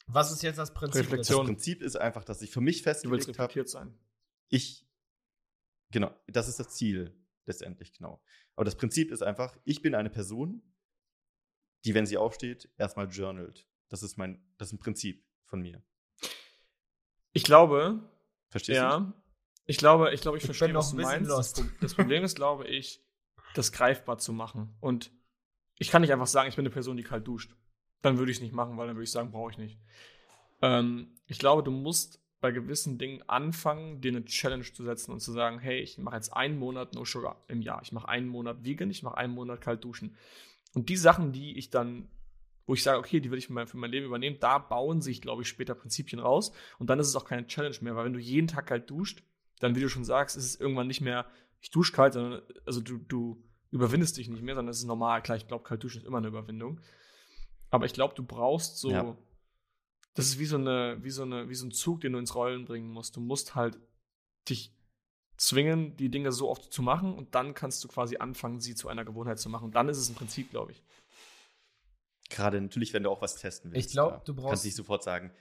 Was 0.07 0.31
ist 0.31 0.41
jetzt 0.41 0.57
das 0.57 0.73
Prinzip? 0.73 1.03
Das 1.03 1.11
Reflexion. 1.11 1.45
Prinzip 1.45 1.81
ist 1.81 1.95
einfach, 1.95 2.23
dass 2.25 2.41
ich 2.41 2.51
für 2.51 2.61
mich 2.61 2.81
Du 2.81 2.85
willst 2.87 3.01
festgelegt 3.03 3.27
habe, 3.39 3.49
reflektiert 3.49 3.69
sein. 3.69 3.97
ich, 4.49 4.85
genau, 5.91 6.13
das 6.27 6.47
ist 6.49 6.59
das 6.59 6.69
Ziel 6.75 7.15
letztendlich, 7.45 7.93
genau. 7.93 8.21
Aber 8.55 8.65
das 8.65 8.75
Prinzip 8.75 9.11
ist 9.11 9.21
einfach, 9.21 9.57
ich 9.63 9.81
bin 9.81 9.95
eine 9.95 10.09
Person, 10.09 10.61
die, 11.85 11.93
wenn 11.93 12.05
sie 12.05 12.17
aufsteht, 12.17 12.69
erstmal 12.77 13.07
journalt. 13.09 13.67
Das 13.87 14.03
ist 14.03 14.17
mein, 14.17 14.43
das 14.57 14.69
ist 14.69 14.73
ein 14.73 14.79
Prinzip 14.79 15.23
von 15.45 15.61
mir. 15.61 15.81
Ich 17.33 17.43
glaube, 17.43 17.99
Verstehst 18.49 18.79
du? 18.79 18.83
ja, 18.83 19.13
ich 19.65 19.77
glaube, 19.77 20.13
ich 20.13 20.21
glaube, 20.21 20.37
ich, 20.37 20.43
Ich 20.43 20.47
verstehe, 20.47 20.73
was 20.73 20.91
du 20.91 20.97
meinst. 20.97 21.29
Das, 21.29 21.57
lost. 21.57 21.63
Das 21.81 21.93
Problem 21.93 22.23
ist, 22.23 22.35
glaube 22.35 22.67
ich, 22.67 23.03
das 23.53 23.71
greifbar 23.71 24.17
zu 24.17 24.33
machen. 24.33 24.75
Und 24.79 25.11
ich 25.77 25.89
kann 25.89 26.01
nicht 26.01 26.11
einfach 26.11 26.27
sagen, 26.27 26.49
ich 26.49 26.55
bin 26.55 26.63
eine 26.63 26.73
Person, 26.73 26.97
die 26.97 27.03
kalt 27.03 27.27
duscht. 27.27 27.55
Dann 28.01 28.17
würde 28.17 28.31
ich 28.31 28.37
es 28.37 28.41
nicht 28.41 28.53
machen, 28.53 28.77
weil 28.77 28.87
dann 28.87 28.95
würde 28.95 29.03
ich 29.03 29.11
sagen, 29.11 29.31
brauche 29.31 29.51
ich 29.51 29.57
nicht. 29.57 29.79
Ähm, 30.61 31.15
ich 31.27 31.39
glaube, 31.39 31.63
du 31.63 31.71
musst 31.71 32.19
bei 32.41 32.51
gewissen 32.51 32.97
Dingen 32.97 33.21
anfangen, 33.27 34.01
dir 34.01 34.11
eine 34.11 34.23
Challenge 34.25 34.63
zu 34.63 34.83
setzen 34.83 35.11
und 35.11 35.19
zu 35.19 35.31
sagen, 35.33 35.59
hey, 35.59 35.79
ich 35.81 35.97
mache 35.97 36.15
jetzt 36.15 36.33
einen 36.33 36.57
Monat 36.57 36.93
No 36.95 37.03
Sugar 37.05 37.43
im 37.47 37.61
Jahr. 37.61 37.81
Ich 37.83 37.91
mache 37.91 38.07
einen 38.07 38.27
Monat 38.27 38.63
Vegan, 38.63 38.89
ich 38.89 39.03
mache 39.03 39.17
einen 39.17 39.33
Monat 39.33 39.61
kalt 39.61 39.83
duschen. 39.83 40.15
Und 40.73 40.89
die 40.89 40.95
Sachen, 40.97 41.31
die 41.31 41.57
ich 41.57 41.69
dann, 41.69 42.07
wo 42.69 42.75
ich 42.75 42.83
sage, 42.83 42.99
okay, 42.99 43.19
die 43.19 43.31
will 43.31 43.39
ich 43.39 43.47
für 43.47 43.53
mein, 43.53 43.65
für 43.65 43.77
mein 43.77 43.89
Leben 43.89 44.05
übernehmen, 44.05 44.37
da 44.39 44.59
bauen 44.59 45.01
sich, 45.01 45.23
glaube 45.23 45.41
ich, 45.41 45.47
später 45.47 45.73
Prinzipien 45.73 46.19
raus. 46.19 46.51
Und 46.77 46.87
dann 46.91 46.99
ist 46.99 47.07
es 47.07 47.15
auch 47.15 47.25
keine 47.25 47.47
Challenge 47.47 47.75
mehr, 47.81 47.95
weil 47.95 48.05
wenn 48.05 48.13
du 48.13 48.19
jeden 48.19 48.45
Tag 48.45 48.67
kalt 48.67 48.87
duscht, 48.91 49.23
dann, 49.59 49.75
wie 49.75 49.79
du 49.79 49.89
schon 49.89 50.05
sagst, 50.05 50.37
ist 50.37 50.45
es 50.45 50.59
irgendwann 50.59 50.85
nicht 50.85 51.01
mehr, 51.01 51.25
ich 51.61 51.71
dusche 51.71 51.93
kalt, 51.93 52.13
sondern, 52.13 52.43
also 52.67 52.79
du, 52.79 52.99
du 52.99 53.43
überwindest 53.71 54.17
dich 54.17 54.29
nicht 54.29 54.43
mehr, 54.43 54.53
sondern 54.53 54.69
es 54.69 54.77
ist 54.77 54.85
normal. 54.85 55.23
Klar, 55.23 55.35
ich 55.37 55.47
glaube, 55.47 55.63
kalt 55.63 55.83
duschen 55.83 56.01
ist 56.01 56.07
immer 56.07 56.19
eine 56.19 56.27
Überwindung. 56.27 56.79
Aber 57.71 57.87
ich 57.87 57.93
glaube, 57.93 58.13
du 58.13 58.21
brauchst 58.23 58.77
so, 58.77 58.91
Ja. 58.91 59.17
das 60.13 60.27
ist 60.27 60.37
wie 60.37 60.45
so, 60.45 60.57
eine, 60.57 60.99
wie, 61.01 61.09
so 61.09 61.23
eine, 61.23 61.49
wie 61.49 61.55
so 61.55 61.65
ein 61.65 61.71
Zug, 61.71 62.01
den 62.01 62.13
du 62.13 62.19
ins 62.19 62.35
Rollen 62.35 62.65
bringen 62.65 62.91
musst. 62.91 63.15
Du 63.15 63.19
musst 63.19 63.55
halt 63.55 63.79
dich 64.47 64.75
zwingen, 65.37 65.97
die 65.97 66.09
Dinge 66.11 66.31
so 66.31 66.47
oft 66.51 66.71
zu 66.71 66.83
machen 66.83 67.15
und 67.15 67.33
dann 67.33 67.55
kannst 67.55 67.83
du 67.83 67.87
quasi 67.87 68.17
anfangen, 68.17 68.59
sie 68.59 68.75
zu 68.75 68.89
einer 68.89 69.05
Gewohnheit 69.05 69.39
zu 69.39 69.49
machen. 69.49 69.71
Dann 69.71 69.89
ist 69.89 69.97
es 69.97 70.07
ein 70.09 70.15
Prinzip, 70.15 70.51
glaube 70.51 70.73
ich. 70.73 70.83
Gerade 72.29 72.61
natürlich, 72.61 72.93
wenn 72.93 73.03
du 73.03 73.09
auch 73.09 73.21
was 73.21 73.35
testen 73.35 73.71
willst. 73.71 73.87
Ich 73.89 73.93
glaub, 73.93 74.09
klar. 74.09 74.21
du 74.25 74.33
brauchst- 74.35 74.49
Kannst 74.49 74.65
nicht 74.65 74.75
sofort 74.75 75.03
sagen, 75.03 75.31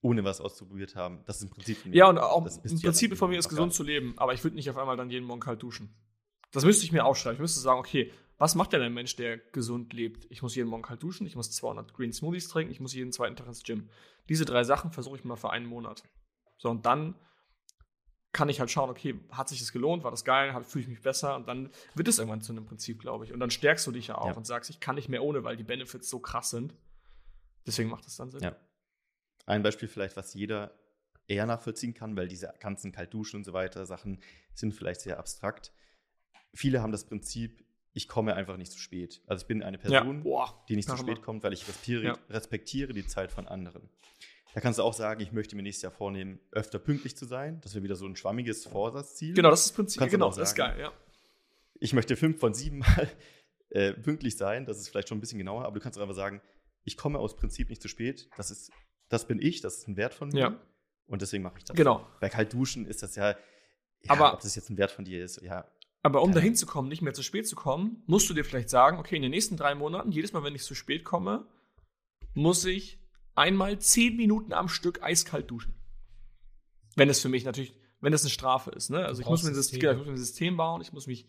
ohne 0.00 0.22
was 0.24 0.40
ausprobiert 0.40 0.94
haben. 0.94 1.22
Das 1.26 1.38
ist 1.38 1.44
ein 1.44 1.50
Prinzip 1.50 1.78
von 1.78 1.90
mir. 1.90 1.96
Ja, 1.96 2.08
und 2.08 2.18
auch 2.18 2.44
Das 2.44 2.58
ein 2.64 2.80
Prinzip 2.80 3.16
von 3.16 3.30
mir 3.30 3.38
ist, 3.38 3.48
gesund 3.48 3.72
zu 3.74 3.82
leben, 3.82 4.14
aber 4.16 4.34
ich 4.34 4.44
würde 4.44 4.56
nicht 4.56 4.68
auf 4.70 4.76
einmal 4.76 4.96
dann 4.96 5.10
jeden 5.10 5.26
Morgen 5.26 5.40
kalt 5.40 5.62
duschen. 5.62 5.94
Das 6.52 6.64
müsste 6.64 6.84
ich 6.84 6.92
mir 6.92 7.04
aufschreiben. 7.04 7.34
Ich 7.36 7.40
müsste 7.40 7.60
sagen, 7.60 7.78
okay, 7.80 8.12
was 8.38 8.54
macht 8.54 8.72
denn 8.72 8.80
ein 8.82 8.94
Mensch, 8.94 9.16
der 9.16 9.36
gesund 9.38 9.92
lebt? 9.92 10.26
Ich 10.30 10.42
muss 10.42 10.54
jeden 10.54 10.68
Morgen 10.68 10.82
kalt 10.84 11.02
duschen, 11.02 11.26
ich 11.26 11.34
muss 11.34 11.50
200 11.50 11.92
Green 11.92 12.12
Smoothies 12.12 12.48
trinken, 12.48 12.70
ich 12.72 12.78
muss 12.80 12.94
jeden 12.94 13.10
zweiten 13.12 13.34
Tag 13.34 13.48
ins 13.48 13.64
Gym. 13.64 13.88
Diese 14.28 14.44
drei 14.44 14.62
Sachen 14.62 14.92
versuche 14.92 15.16
ich 15.16 15.24
mal 15.24 15.36
für 15.36 15.50
einen 15.50 15.66
Monat. 15.66 16.04
So, 16.58 16.70
und 16.70 16.86
dann 16.86 17.16
kann 18.32 18.48
ich 18.48 18.60
halt 18.60 18.70
schauen, 18.70 18.90
okay, 18.90 19.18
hat 19.30 19.48
sich 19.48 19.58
das 19.60 19.72
gelohnt, 19.72 20.04
war 20.04 20.10
das 20.10 20.24
geil, 20.24 20.54
fühle 20.64 20.82
ich 20.82 20.88
mich 20.88 21.00
besser 21.00 21.34
und 21.36 21.48
dann 21.48 21.70
wird 21.94 22.08
es 22.08 22.18
irgendwann 22.18 22.42
zu 22.42 22.52
einem 22.52 22.66
Prinzip, 22.66 23.00
glaube 23.00 23.24
ich. 23.24 23.32
Und 23.32 23.40
dann 23.40 23.50
stärkst 23.50 23.86
du 23.86 23.92
dich 23.92 24.08
ja 24.08 24.18
auch 24.18 24.26
Ja. 24.28 24.32
und 24.34 24.46
sagst, 24.46 24.70
ich 24.70 24.80
kann 24.80 24.96
nicht 24.96 25.08
mehr 25.08 25.22
ohne, 25.22 25.44
weil 25.44 25.56
die 25.56 25.64
Benefits 25.64 26.08
so 26.10 26.20
krass 26.20 26.50
sind. 26.50 26.74
Deswegen 27.66 27.88
macht 27.88 28.06
es 28.06 28.16
dann 28.16 28.30
Sinn. 28.30 28.40
Ja. 28.42 28.56
Ein 29.46 29.62
Beispiel 29.62 29.88
vielleicht, 29.88 30.16
was 30.16 30.34
jeder 30.34 30.72
eher 31.26 31.46
nachvollziehen 31.46 31.94
kann, 31.94 32.16
weil 32.16 32.28
diese 32.28 32.52
ganzen 32.60 32.92
Kaltduschen 32.92 33.38
und 33.38 33.44
so 33.44 33.52
weiter 33.52 33.86
Sachen 33.86 34.22
sind 34.54 34.74
vielleicht 34.74 35.00
sehr 35.00 35.18
abstrakt. 35.18 35.72
Viele 36.54 36.80
haben 36.82 36.92
das 36.92 37.04
Prinzip, 37.06 37.64
ich 37.92 38.08
komme 38.08 38.34
einfach 38.34 38.56
nicht 38.56 38.72
zu 38.72 38.78
spät. 38.78 39.22
Also 39.26 39.42
ich 39.42 39.46
bin 39.48 39.62
eine 39.62 39.78
Person, 39.78 40.22
Boah, 40.22 40.64
die 40.68 40.76
nicht 40.76 40.88
zu 40.88 40.96
spät 40.96 41.22
kommt, 41.22 41.42
weil 41.42 41.52
ich 41.52 41.60
respektiere, 41.62 42.04
Ja. 42.04 42.18
respektiere 42.30 42.92
die 42.92 43.06
Zeit 43.06 43.32
von 43.32 43.46
anderen. 43.48 43.88
Da 44.54 44.60
kannst 44.60 44.78
du 44.78 44.82
auch 44.82 44.94
sagen, 44.94 45.20
ich 45.20 45.32
möchte 45.32 45.54
mir 45.56 45.62
nächstes 45.62 45.82
Jahr 45.82 45.92
vornehmen, 45.92 46.40
öfter 46.52 46.78
pünktlich 46.78 47.16
zu 47.16 47.26
sein. 47.26 47.60
Das 47.62 47.74
wäre 47.74 47.84
wieder 47.84 47.96
so 47.96 48.06
ein 48.06 48.16
schwammiges 48.16 48.66
Vorsatzziel. 48.66 49.34
Genau, 49.34 49.50
das 49.50 49.60
ist 49.60 49.68
das 49.70 49.76
Prinzip. 49.76 49.98
Kannst 50.00 50.12
Genau, 50.12 50.26
auch 50.26 50.36
das 50.36 50.50
ist 50.50 50.56
sagen. 50.56 50.72
geil, 50.76 50.80
ja. 50.80 50.92
Ich 51.80 51.92
möchte 51.92 52.16
fünf 52.16 52.40
von 52.40 52.54
sieben 52.54 52.78
Mal 52.78 53.08
äh, 53.70 53.92
pünktlich 53.92 54.36
sein. 54.36 54.64
Das 54.66 54.78
ist 54.78 54.88
vielleicht 54.88 55.08
schon 55.08 55.18
ein 55.18 55.20
bisschen 55.20 55.38
genauer, 55.38 55.64
aber 55.64 55.74
du 55.78 55.80
kannst 55.82 55.98
auch 55.98 56.02
einfach 56.02 56.14
sagen, 56.16 56.40
ich 56.84 56.96
komme 56.96 57.18
aus 57.18 57.36
Prinzip 57.36 57.68
nicht 57.68 57.82
zu 57.82 57.88
spät. 57.88 58.28
Das 58.36 58.50
ist, 58.50 58.72
das 59.08 59.26
bin 59.28 59.40
ich, 59.40 59.60
das 59.60 59.78
ist 59.78 59.88
ein 59.88 59.96
Wert 59.96 60.14
von 60.14 60.30
mir. 60.30 60.38
Ja. 60.40 60.60
Und 61.06 61.22
deswegen 61.22 61.42
mache 61.42 61.58
ich 61.58 61.64
das. 61.64 61.76
Genau. 61.76 62.06
Bei 62.20 62.28
kalt 62.28 62.52
duschen 62.52 62.86
ist 62.86 63.02
das 63.02 63.14
ja, 63.16 63.30
ja 63.30 63.36
Aber- 64.08 64.32
ob 64.34 64.40
das 64.40 64.54
jetzt 64.56 64.70
ein 64.70 64.78
Wert 64.78 64.90
von 64.90 65.04
dir 65.04 65.22
ist, 65.24 65.40
ja. 65.42 65.70
Aber 66.02 66.22
um 66.22 66.32
dahin 66.32 66.54
zu 66.54 66.64
kommen, 66.64 66.88
nicht 66.88 67.02
mehr 67.02 67.12
zu 67.12 67.22
spät 67.22 67.46
zu 67.46 67.56
kommen, 67.56 68.02
musst 68.06 68.30
du 68.30 68.34
dir 68.34 68.44
vielleicht 68.44 68.70
sagen, 68.70 68.98
okay, 68.98 69.16
in 69.16 69.22
den 69.22 69.32
nächsten 69.32 69.56
drei 69.56 69.74
Monaten, 69.74 70.12
jedes 70.12 70.32
Mal, 70.32 70.42
wenn 70.44 70.54
ich 70.54 70.62
zu 70.62 70.74
spät 70.74 71.04
komme, 71.04 71.46
muss 72.34 72.64
ich 72.64 72.97
einmal 73.38 73.78
zehn 73.78 74.16
Minuten 74.16 74.52
am 74.52 74.68
Stück 74.68 75.02
eiskalt 75.02 75.50
duschen. 75.50 75.74
Wenn 76.96 77.08
es 77.08 77.20
für 77.20 77.28
mich 77.28 77.44
natürlich, 77.44 77.74
wenn 78.00 78.12
es 78.12 78.22
eine 78.22 78.30
Strafe 78.30 78.70
ist, 78.70 78.90
ne? 78.90 79.04
Also 79.04 79.22
ich 79.22 79.28
muss, 79.28 79.42
mir 79.42 79.50
ein 79.50 79.54
System, 79.54 79.80
System. 79.80 79.80
genau, 79.80 79.92
ich 79.92 79.98
muss 79.98 80.06
mir 80.06 80.12
ein 80.12 80.18
System 80.18 80.56
bauen, 80.56 80.82
ich 80.82 80.92
muss 80.92 81.06
mich, 81.06 81.26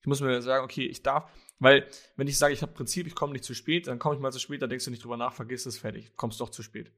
ich 0.00 0.06
muss 0.06 0.20
mir 0.20 0.40
sagen, 0.42 0.64
okay, 0.64 0.86
ich 0.86 1.02
darf, 1.02 1.30
weil 1.58 1.88
wenn 2.16 2.28
ich 2.28 2.38
sage, 2.38 2.54
ich 2.54 2.62
habe 2.62 2.72
Prinzip, 2.72 3.06
ich 3.06 3.14
komme 3.14 3.32
nicht 3.32 3.44
zu 3.44 3.54
spät, 3.54 3.88
dann 3.88 3.98
komme 3.98 4.14
ich 4.14 4.20
mal 4.20 4.32
zu 4.32 4.38
spät, 4.38 4.62
dann 4.62 4.70
denkst 4.70 4.84
du 4.84 4.90
nicht 4.90 5.02
drüber 5.02 5.16
nach, 5.16 5.34
vergiss 5.34 5.66
es, 5.66 5.76
fertig, 5.76 6.16
kommst 6.16 6.40
doch 6.40 6.50
zu 6.50 6.62
spät. 6.62 6.92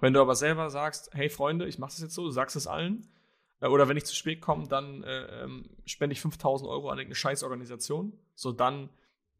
Wenn 0.00 0.12
du 0.12 0.20
aber 0.20 0.36
selber 0.36 0.68
sagst, 0.68 1.10
hey 1.14 1.30
Freunde, 1.30 1.66
ich 1.66 1.78
mache 1.78 1.92
das 1.92 2.00
jetzt 2.00 2.14
so, 2.14 2.24
du 2.24 2.30
sagst 2.30 2.54
es 2.56 2.66
allen, 2.66 3.08
äh, 3.60 3.68
oder 3.68 3.88
wenn 3.88 3.96
ich 3.96 4.04
zu 4.04 4.14
spät 4.14 4.40
komme, 4.40 4.68
dann 4.68 5.02
äh, 5.02 5.44
ähm, 5.44 5.70
spende 5.86 6.12
ich 6.12 6.20
5000 6.20 6.68
Euro 6.68 6.88
an 6.88 6.98
irgendeine 6.98 7.14
Scheißorganisation. 7.14 8.12
So, 8.34 8.52
dann 8.52 8.90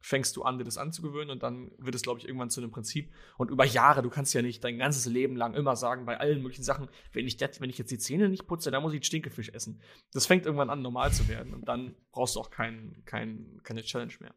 fängst 0.01 0.37
du 0.37 0.43
an, 0.43 0.59
dir 0.59 0.65
das 0.65 0.79
anzugewöhnen 0.79 1.31
und 1.31 1.43
dann 1.43 1.73
wird 1.79 1.95
es, 1.95 2.03
glaube 2.03 2.21
ich, 2.21 2.27
irgendwann 2.29 2.51
zu 2.51 2.61
einem 2.61 2.71
Prinzip. 2.71 3.13
Und 3.39 3.51
über 3.51 3.65
Jahre, 3.65 4.03
du 4.03 4.11
kannst 4.11 4.35
ja 4.35 4.43
nicht 4.43 4.63
dein 4.63 4.79
ganzes 4.79 5.07
Leben 5.07 5.37
lang 5.37 5.55
immer 5.55 5.75
sagen, 5.75 6.07
bei 6.07 6.19
allen 6.19 6.43
möglichen 6.43 6.63
Sachen, 6.63 6.89
wenn 7.13 7.27
ich, 7.27 7.37
das, 7.37 7.61
wenn 7.61 7.71
ich 7.71 7.79
jetzt 7.79 7.91
die 7.91 7.99
Zähne 7.99 8.29
nicht 8.29 8.47
putze, 8.47 8.71
dann 8.71 8.83
muss 8.83 8.93
ich 8.93 9.05
Stinkefisch 9.05 9.49
essen. 9.49 9.81
Das 10.13 10.27
fängt 10.27 10.47
irgendwann 10.47 10.71
an, 10.71 10.83
normal 10.83 11.13
zu 11.13 11.27
werden 11.29 11.55
und 11.55 11.67
dann 11.67 11.97
brauchst 12.13 12.37
du 12.37 12.41
auch 12.41 12.51
kein, 12.51 13.03
kein, 13.05 13.61
keine 13.65 13.83
Challenge 13.83 14.15
mehr. 14.21 14.35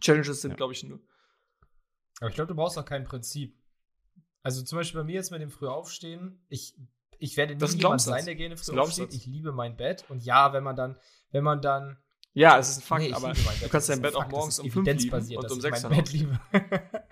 Challenges 0.00 0.40
sind, 0.40 0.52
Ja. 0.52 0.56
glaube 0.56 0.72
ich, 0.72 0.82
nur. 0.84 1.00
Aber 2.20 2.28
ich 2.28 2.34
glaube, 2.34 2.48
du 2.48 2.54
brauchst 2.54 2.78
auch 2.78 2.84
kein 2.84 3.04
Prinzip. 3.04 3.58
Also 4.42 4.62
zum 4.62 4.78
Beispiel 4.78 5.00
bei 5.00 5.04
mir 5.04 5.14
jetzt 5.14 5.30
mit 5.30 5.40
dem 5.40 5.50
Frühaufstehen, 5.50 6.44
ich, 6.48 6.74
ich 7.18 7.36
werde 7.36 7.54
ein 7.54 7.60
jemand 7.76 8.00
sein, 8.00 8.24
der 8.24 8.34
gerne 8.34 8.56
früh 8.56 8.78
aufsteht. 8.78 9.12
Ich 9.14 9.26
liebe 9.26 9.52
mein 9.52 9.76
Bett. 9.76 10.04
Und 10.08 10.24
ja, 10.24 10.52
wenn 10.52 10.62
man 10.64 10.76
dann, 10.76 10.96
wenn 11.30 11.44
man 11.44 11.60
dann. 11.60 11.98
Ja, 12.32 12.58
es 12.58 12.70
ist 12.70 12.78
ein 12.78 12.82
Fakt, 12.82 13.02
Nee, 13.02 13.12
aber 13.12 13.32
du 13.32 13.42
Bett. 13.42 13.70
kannst 13.70 13.88
dein 13.88 14.02
Bett 14.02 14.14
auch 14.14 14.20
Fakt. 14.20 14.32
morgens 14.32 14.58
um 14.60 14.66
ist 14.66 14.72
5 14.72 14.86
lieben 14.86 14.98
evidenzbasiert, 14.98 15.44
und 15.44 15.50
um 15.50 15.58
ich 15.58 15.62
6 15.62 15.82
mein 15.82 15.90
dann 15.90 15.98
Bett 15.98 16.12
liebe. 16.12 16.40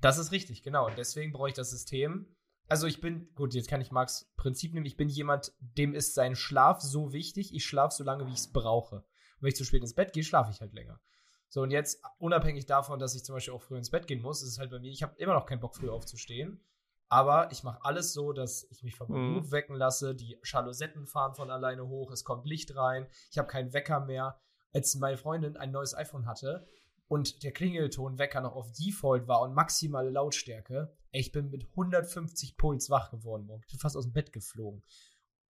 das 0.00 0.18
ist 0.18 0.30
richtig, 0.32 0.62
genau. 0.62 0.86
Und 0.86 0.96
deswegen 0.96 1.32
brauche 1.32 1.48
ich 1.48 1.54
das 1.54 1.70
System. 1.70 2.34
Also 2.68 2.86
ich 2.86 3.00
bin, 3.00 3.32
gut, 3.34 3.54
jetzt 3.54 3.68
kann 3.68 3.80
ich 3.80 3.90
Marks 3.90 4.30
Prinzip 4.36 4.74
nehmen. 4.74 4.86
Ich 4.86 4.96
bin 4.96 5.08
jemand, 5.08 5.52
dem 5.58 5.94
ist 5.94 6.14
sein 6.14 6.36
Schlaf 6.36 6.80
so 6.80 7.12
wichtig. 7.12 7.54
Ich 7.54 7.64
schlafe 7.64 7.94
so 7.94 8.04
lange, 8.04 8.26
wie 8.26 8.32
ich 8.32 8.38
es 8.38 8.52
brauche. 8.52 8.96
Und 8.96 9.04
wenn 9.40 9.48
ich 9.48 9.56
zu 9.56 9.64
spät 9.64 9.82
ins 9.82 9.94
Bett 9.94 10.12
gehe, 10.12 10.22
schlafe 10.22 10.50
ich 10.52 10.60
halt 10.60 10.74
länger. 10.74 11.00
So, 11.48 11.62
und 11.62 11.70
jetzt, 11.70 12.02
unabhängig 12.18 12.66
davon, 12.66 12.98
dass 12.98 13.14
ich 13.14 13.24
zum 13.24 13.34
Beispiel 13.34 13.54
auch 13.54 13.62
früh 13.62 13.78
ins 13.78 13.90
Bett 13.90 14.06
gehen 14.06 14.20
muss, 14.20 14.42
ist 14.42 14.50
es 14.50 14.58
halt 14.58 14.70
bei 14.70 14.78
mir, 14.78 14.90
ich 14.90 15.02
habe 15.02 15.14
immer 15.16 15.32
noch 15.32 15.46
keinen 15.46 15.60
Bock, 15.60 15.74
früh 15.74 15.88
aufzustehen. 15.88 16.62
Aber 17.10 17.50
ich 17.52 17.62
mache 17.62 17.82
alles 17.84 18.12
so, 18.12 18.32
dass 18.32 18.66
ich 18.70 18.82
mich 18.82 18.94
vom 18.96 19.08
Mhm. 19.10 19.34
Beruf 19.34 19.50
wecken 19.50 19.76
lasse. 19.76 20.14
Die 20.14 20.38
Jalosetten 20.44 21.06
fahren 21.06 21.34
von 21.34 21.50
alleine 21.50 21.86
hoch. 21.88 22.10
Es 22.10 22.22
kommt 22.24 22.46
Licht 22.46 22.76
rein. 22.76 23.06
Ich 23.30 23.38
habe 23.38 23.48
keinen 23.48 23.72
Wecker 23.72 24.00
mehr. 24.00 24.38
Als 24.74 24.94
meine 24.96 25.16
Freundin 25.16 25.56
ein 25.56 25.70
neues 25.70 25.94
iPhone 25.94 26.26
hatte 26.26 26.66
und 27.06 27.42
der 27.42 27.52
Klingelton 27.52 28.18
Wecker 28.18 28.42
noch 28.42 28.54
auf 28.54 28.70
Default 28.72 29.26
war 29.26 29.40
und 29.40 29.54
maximale 29.54 30.10
Lautstärke, 30.10 30.94
ich 31.10 31.32
bin 31.32 31.48
mit 31.48 31.64
150 31.70 32.58
Puls 32.58 32.90
wach 32.90 33.10
geworden. 33.10 33.46
morgen. 33.46 33.62
Ich 33.66 33.72
bin 33.72 33.80
fast 33.80 33.96
aus 33.96 34.04
dem 34.04 34.12
Bett 34.12 34.30
geflogen. 34.32 34.82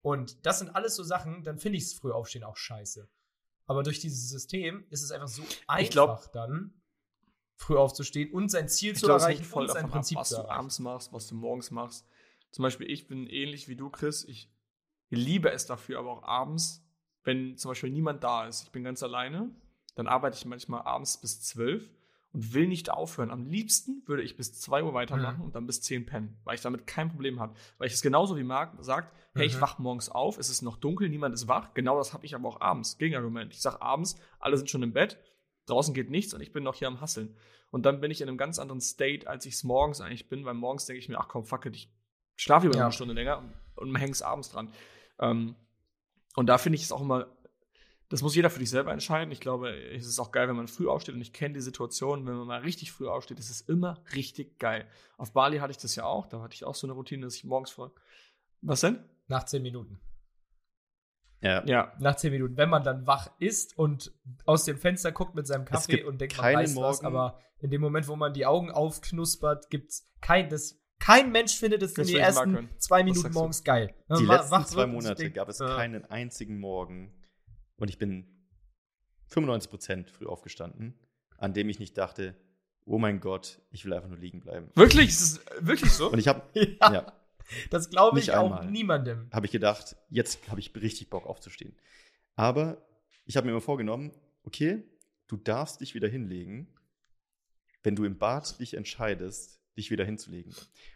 Und 0.02 0.44
das 0.44 0.58
sind 0.58 0.68
alles 0.76 0.94
so 0.94 1.02
Sachen, 1.02 1.42
dann 1.42 1.58
finde 1.58 1.78
ich 1.78 1.84
es 1.84 1.94
früh 1.94 2.12
aufstehen 2.12 2.44
auch 2.44 2.56
scheiße. 2.58 3.08
Aber 3.64 3.82
durch 3.82 3.98
dieses 4.00 4.28
System 4.28 4.86
ist 4.90 5.02
es 5.02 5.10
einfach 5.10 5.26
so 5.28 5.42
einfach 5.66 5.82
Ich 5.82 5.90
glaub- 5.90 6.30
dann, 6.32 6.74
früh 7.56 7.76
aufzustehen 7.76 8.30
und 8.32 8.50
sein 8.50 8.68
Ziel 8.68 8.92
Ich 8.92 8.98
zu 9.00 9.06
glaube, 9.06 9.18
es 9.18 9.22
erreichen 9.24 9.44
voll 9.44 9.62
und 9.64 9.68
sein 9.68 9.76
davon 9.76 9.90
ab, 9.90 9.92
Prinzip 9.94 10.18
was 10.18 10.28
du 10.30 10.48
abends 10.48 10.78
machst, 10.78 11.12
was 11.12 11.26
du 11.26 11.34
morgens 11.34 11.70
machst. 11.70 12.06
Zum 12.52 12.62
Beispiel, 12.62 12.90
ich 12.90 13.06
bin 13.08 13.26
ähnlich 13.26 13.68
wie 13.68 13.76
du, 13.76 13.90
Chris. 13.90 14.24
Ich 14.24 14.50
liebe 15.10 15.50
es 15.50 15.66
dafür, 15.66 15.98
aber 15.98 16.10
auch 16.10 16.22
abends, 16.22 16.84
wenn 17.24 17.56
zum 17.56 17.70
Beispiel 17.70 17.90
niemand 17.90 18.22
da 18.24 18.46
ist, 18.46 18.64
ich 18.64 18.70
bin 18.70 18.84
ganz 18.84 19.02
alleine, 19.02 19.50
dann 19.94 20.06
arbeite 20.06 20.36
ich 20.36 20.44
manchmal 20.44 20.82
abends 20.82 21.18
bis 21.20 21.40
12 21.42 21.90
und 22.32 22.52
will 22.54 22.66
nicht 22.68 22.90
aufhören. 22.90 23.30
Am 23.30 23.46
liebsten 23.46 24.02
würde 24.06 24.22
ich 24.22 24.36
bis 24.36 24.60
2 24.60 24.84
Uhr 24.84 24.92
weitermachen 24.94 25.38
Mhm. 25.38 25.44
und 25.46 25.54
dann 25.54 25.66
bis 25.66 25.80
10 25.80 26.04
pennen, 26.06 26.36
weil 26.44 26.54
ich 26.56 26.60
damit 26.60 26.86
kein 26.86 27.08
Problem 27.10 27.40
habe. 27.40 27.54
Weil 27.78 27.86
ich 27.88 27.94
es 27.94 28.02
genauso 28.02 28.36
wie 28.36 28.42
Marc 28.44 28.72
sagt, 28.84 29.14
hey, 29.34 29.46
ich 29.46 29.56
Mhm. 29.56 29.60
wach 29.62 29.78
morgens 29.78 30.08
auf, 30.10 30.36
es 30.38 30.50
ist 30.50 30.60
noch 30.62 30.76
dunkel, 30.76 31.08
niemand 31.08 31.34
ist 31.34 31.48
wach. 31.48 31.72
Genau 31.72 31.96
das 31.96 32.12
habe 32.12 32.26
ich 32.26 32.34
aber 32.34 32.48
auch 32.48 32.60
abends. 32.60 32.98
Gegenargument. 32.98 33.52
Ich 33.54 33.62
sage 33.62 33.80
abends, 33.80 34.16
alle 34.38 34.56
sind 34.58 34.68
schon 34.70 34.82
im 34.82 34.92
Bett, 34.92 35.18
draußen 35.66 35.94
geht 35.94 36.10
nichts 36.10 36.34
und 36.34 36.40
ich 36.40 36.52
bin 36.52 36.64
noch 36.64 36.74
hier 36.74 36.88
am 36.88 37.00
Hasseln. 37.00 37.36
Und 37.70 37.84
dann 37.84 38.00
bin 38.00 38.10
ich 38.10 38.20
in 38.20 38.28
einem 38.28 38.38
ganz 38.38 38.58
anderen 38.58 38.80
State, 38.80 39.28
als 39.28 39.44
ich 39.46 39.54
es 39.54 39.64
morgens 39.64 40.00
eigentlich 40.00 40.28
bin, 40.28 40.44
weil 40.44 40.54
morgens 40.54 40.86
denke 40.86 40.98
ich 41.00 41.08
mir, 41.08 41.18
ach 41.18 41.28
komm, 41.28 41.44
fuck 41.44 41.66
it, 41.66 41.76
ich 41.76 41.90
schlafe 42.36 42.66
lieber 42.66 42.78
Ja. 42.78 42.84
eine 42.84 42.92
Stunde 42.92 43.14
länger 43.14 43.38
und, 43.38 43.54
und 43.90 44.02
es 44.10 44.22
abends 44.22 44.50
dran. 44.50 44.70
Ähm, 45.18 45.56
und 46.36 46.46
da 46.46 46.58
finde 46.58 46.76
ich 46.76 46.82
es 46.82 46.92
auch 46.92 47.00
immer, 47.00 47.26
das 48.08 48.22
muss 48.22 48.36
jeder 48.36 48.50
für 48.50 48.60
sich 48.60 48.70
selber 48.70 48.92
entscheiden. 48.92 49.32
Ich 49.32 49.40
glaube, 49.40 49.70
es 49.92 50.06
ist 50.06 50.20
auch 50.20 50.30
geil, 50.30 50.48
wenn 50.48 50.54
man 50.54 50.68
früh 50.68 50.86
aufsteht 50.86 51.14
und 51.14 51.20
ich 51.20 51.32
kenne 51.32 51.54
die 51.54 51.60
Situation, 51.60 52.24
wenn 52.26 52.36
man 52.36 52.46
mal 52.46 52.60
richtig 52.60 52.92
früh 52.92 53.08
aufsteht, 53.08 53.40
ist 53.40 53.50
es 53.50 53.62
immer 53.62 54.00
richtig 54.14 54.58
geil. 54.60 54.86
Auf 55.16 55.32
Bali 55.32 55.58
hatte 55.58 55.72
ich 55.72 55.78
das 55.78 55.96
ja 55.96 56.04
auch, 56.04 56.26
da 56.26 56.40
hatte 56.40 56.54
ich 56.54 56.64
auch 56.64 56.74
so 56.76 56.86
eine 56.86 56.92
Routine, 56.94 57.26
dass 57.26 57.34
ich 57.34 57.44
morgens 57.44 57.70
vor. 57.70 57.92
Was 58.62 58.82
denn? 58.82 59.02
Nach 59.26 59.44
10 59.44 59.60
Minuten. 59.62 59.98
Ja. 61.42 61.64
Ja. 61.66 61.92
Nach 61.98 62.16
10 62.16 62.32
Minuten. 62.32 62.56
Wenn 62.56 62.70
man 62.70 62.82
dann 62.82 63.06
wach 63.06 63.28
ist 63.38 63.78
und 63.78 64.12
aus 64.46 64.64
dem 64.64 64.78
Fenster 64.78 65.12
guckt 65.12 65.34
mit 65.34 65.46
seinem 65.46 65.64
Kaffee 65.64 65.96
gibt 65.96 66.06
und 66.06 66.20
denkt, 66.20 66.36
man 66.38 66.54
weiß 66.54 66.70
was, 66.76 67.02
Morgen- 67.02 67.06
aber 67.06 67.38
in 67.60 67.70
dem 67.70 67.80
Moment, 67.80 68.08
wo 68.08 68.16
man 68.16 68.32
die 68.32 68.46
Augen 68.46 68.70
aufknuspert, 68.70 69.70
gibt's 69.70 70.08
kein, 70.20 70.48
das, 70.48 70.78
kein 70.98 71.30
Mensch 71.32 71.56
findet 71.56 71.82
es 71.82 71.96
in 71.98 72.06
den 72.06 72.16
ersten 72.16 72.68
zwei 72.78 72.98
Was 73.00 73.04
Minuten 73.04 73.32
morgens 73.34 73.64
geil. 73.64 73.94
Wenn 74.08 74.18
Die 74.18 74.28
wa- 74.28 74.36
letzten 74.36 74.50
wach 74.50 74.66
zwei 74.66 74.86
Monate 74.86 75.14
denkt, 75.16 75.36
gab 75.36 75.48
es 75.48 75.60
äh, 75.60 75.66
keinen 75.66 76.04
einzigen 76.06 76.58
Morgen 76.58 77.12
und 77.76 77.88
ich 77.90 77.98
bin 77.98 78.26
95% 79.30 80.08
früh 80.10 80.26
aufgestanden, 80.26 80.98
an 81.38 81.52
dem 81.52 81.68
ich 81.68 81.78
nicht 81.78 81.96
dachte, 81.98 82.34
oh 82.84 82.98
mein 82.98 83.20
Gott, 83.20 83.60
ich 83.70 83.84
will 83.84 83.92
einfach 83.92 84.08
nur 84.08 84.18
liegen 84.18 84.40
bleiben. 84.40 84.70
Wirklich? 84.74 85.08
Ist 85.08 85.20
es 85.20 85.66
wirklich 85.66 85.92
so? 85.92 86.10
Und 86.10 86.18
ich 86.18 86.28
habe 86.28 86.42
Ja, 86.54 86.92
ja, 86.92 87.12
das 87.70 87.90
glaube 87.90 88.18
ich 88.18 88.32
auch 88.32 88.64
niemandem. 88.64 89.28
habe 89.32 89.46
ich 89.46 89.52
gedacht, 89.52 89.96
jetzt 90.10 90.48
habe 90.48 90.60
ich 90.60 90.74
richtig 90.74 91.10
Bock 91.10 91.26
aufzustehen. 91.26 91.76
Aber 92.34 92.86
ich 93.24 93.36
habe 93.36 93.46
mir 93.46 93.52
immer 93.52 93.60
vorgenommen, 93.60 94.12
okay, 94.44 94.82
du 95.26 95.36
darfst 95.36 95.80
dich 95.80 95.94
wieder 95.94 96.08
hinlegen, 96.08 96.68
wenn 97.82 97.96
du 97.96 98.04
im 98.04 98.18
Bad 98.18 98.60
dich 98.60 98.74
entscheidest, 98.74 99.60
dich 99.76 99.90
wieder 99.90 100.04
hinzulegen. 100.04 100.54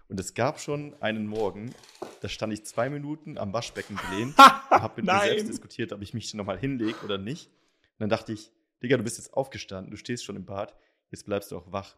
Und 0.09 0.19
es 0.19 0.35
gab 0.35 0.61
schon 0.61 0.95
einen 1.01 1.27
Morgen, 1.27 1.75
da 2.21 2.29
stand 2.29 2.53
ich 2.53 2.65
zwei 2.65 2.91
Minuten 2.91 3.39
am 3.39 3.53
Waschbecken 3.53 3.97
gelehnt 3.97 4.37
und 4.39 4.71
habe 4.71 4.95
mit 4.97 5.07
mir 5.07 5.13
Nein. 5.13 5.29
selbst 5.29 5.49
diskutiert, 5.49 5.93
ob 5.93 6.03
ich 6.03 6.15
mich 6.15 6.33
nochmal 6.35 6.59
hinlege 6.59 6.99
oder 7.05 7.19
nicht. 7.19 7.47
Und 7.49 8.01
dann 8.01 8.11
dachte 8.11 8.33
ich, 8.33 8.53
Digga, 8.83 8.97
du 8.97 9.03
bist 9.03 9.19
jetzt 9.19 9.35
aufgestanden, 9.35 9.91
du 9.91 9.97
stehst 9.97 10.25
schon 10.25 10.37
im 10.37 10.47
Bad, 10.47 10.75
jetzt 11.11 11.27
bleibst 11.27 11.53
du 11.53 11.59
auch 11.59 11.71
wach. 11.71 11.97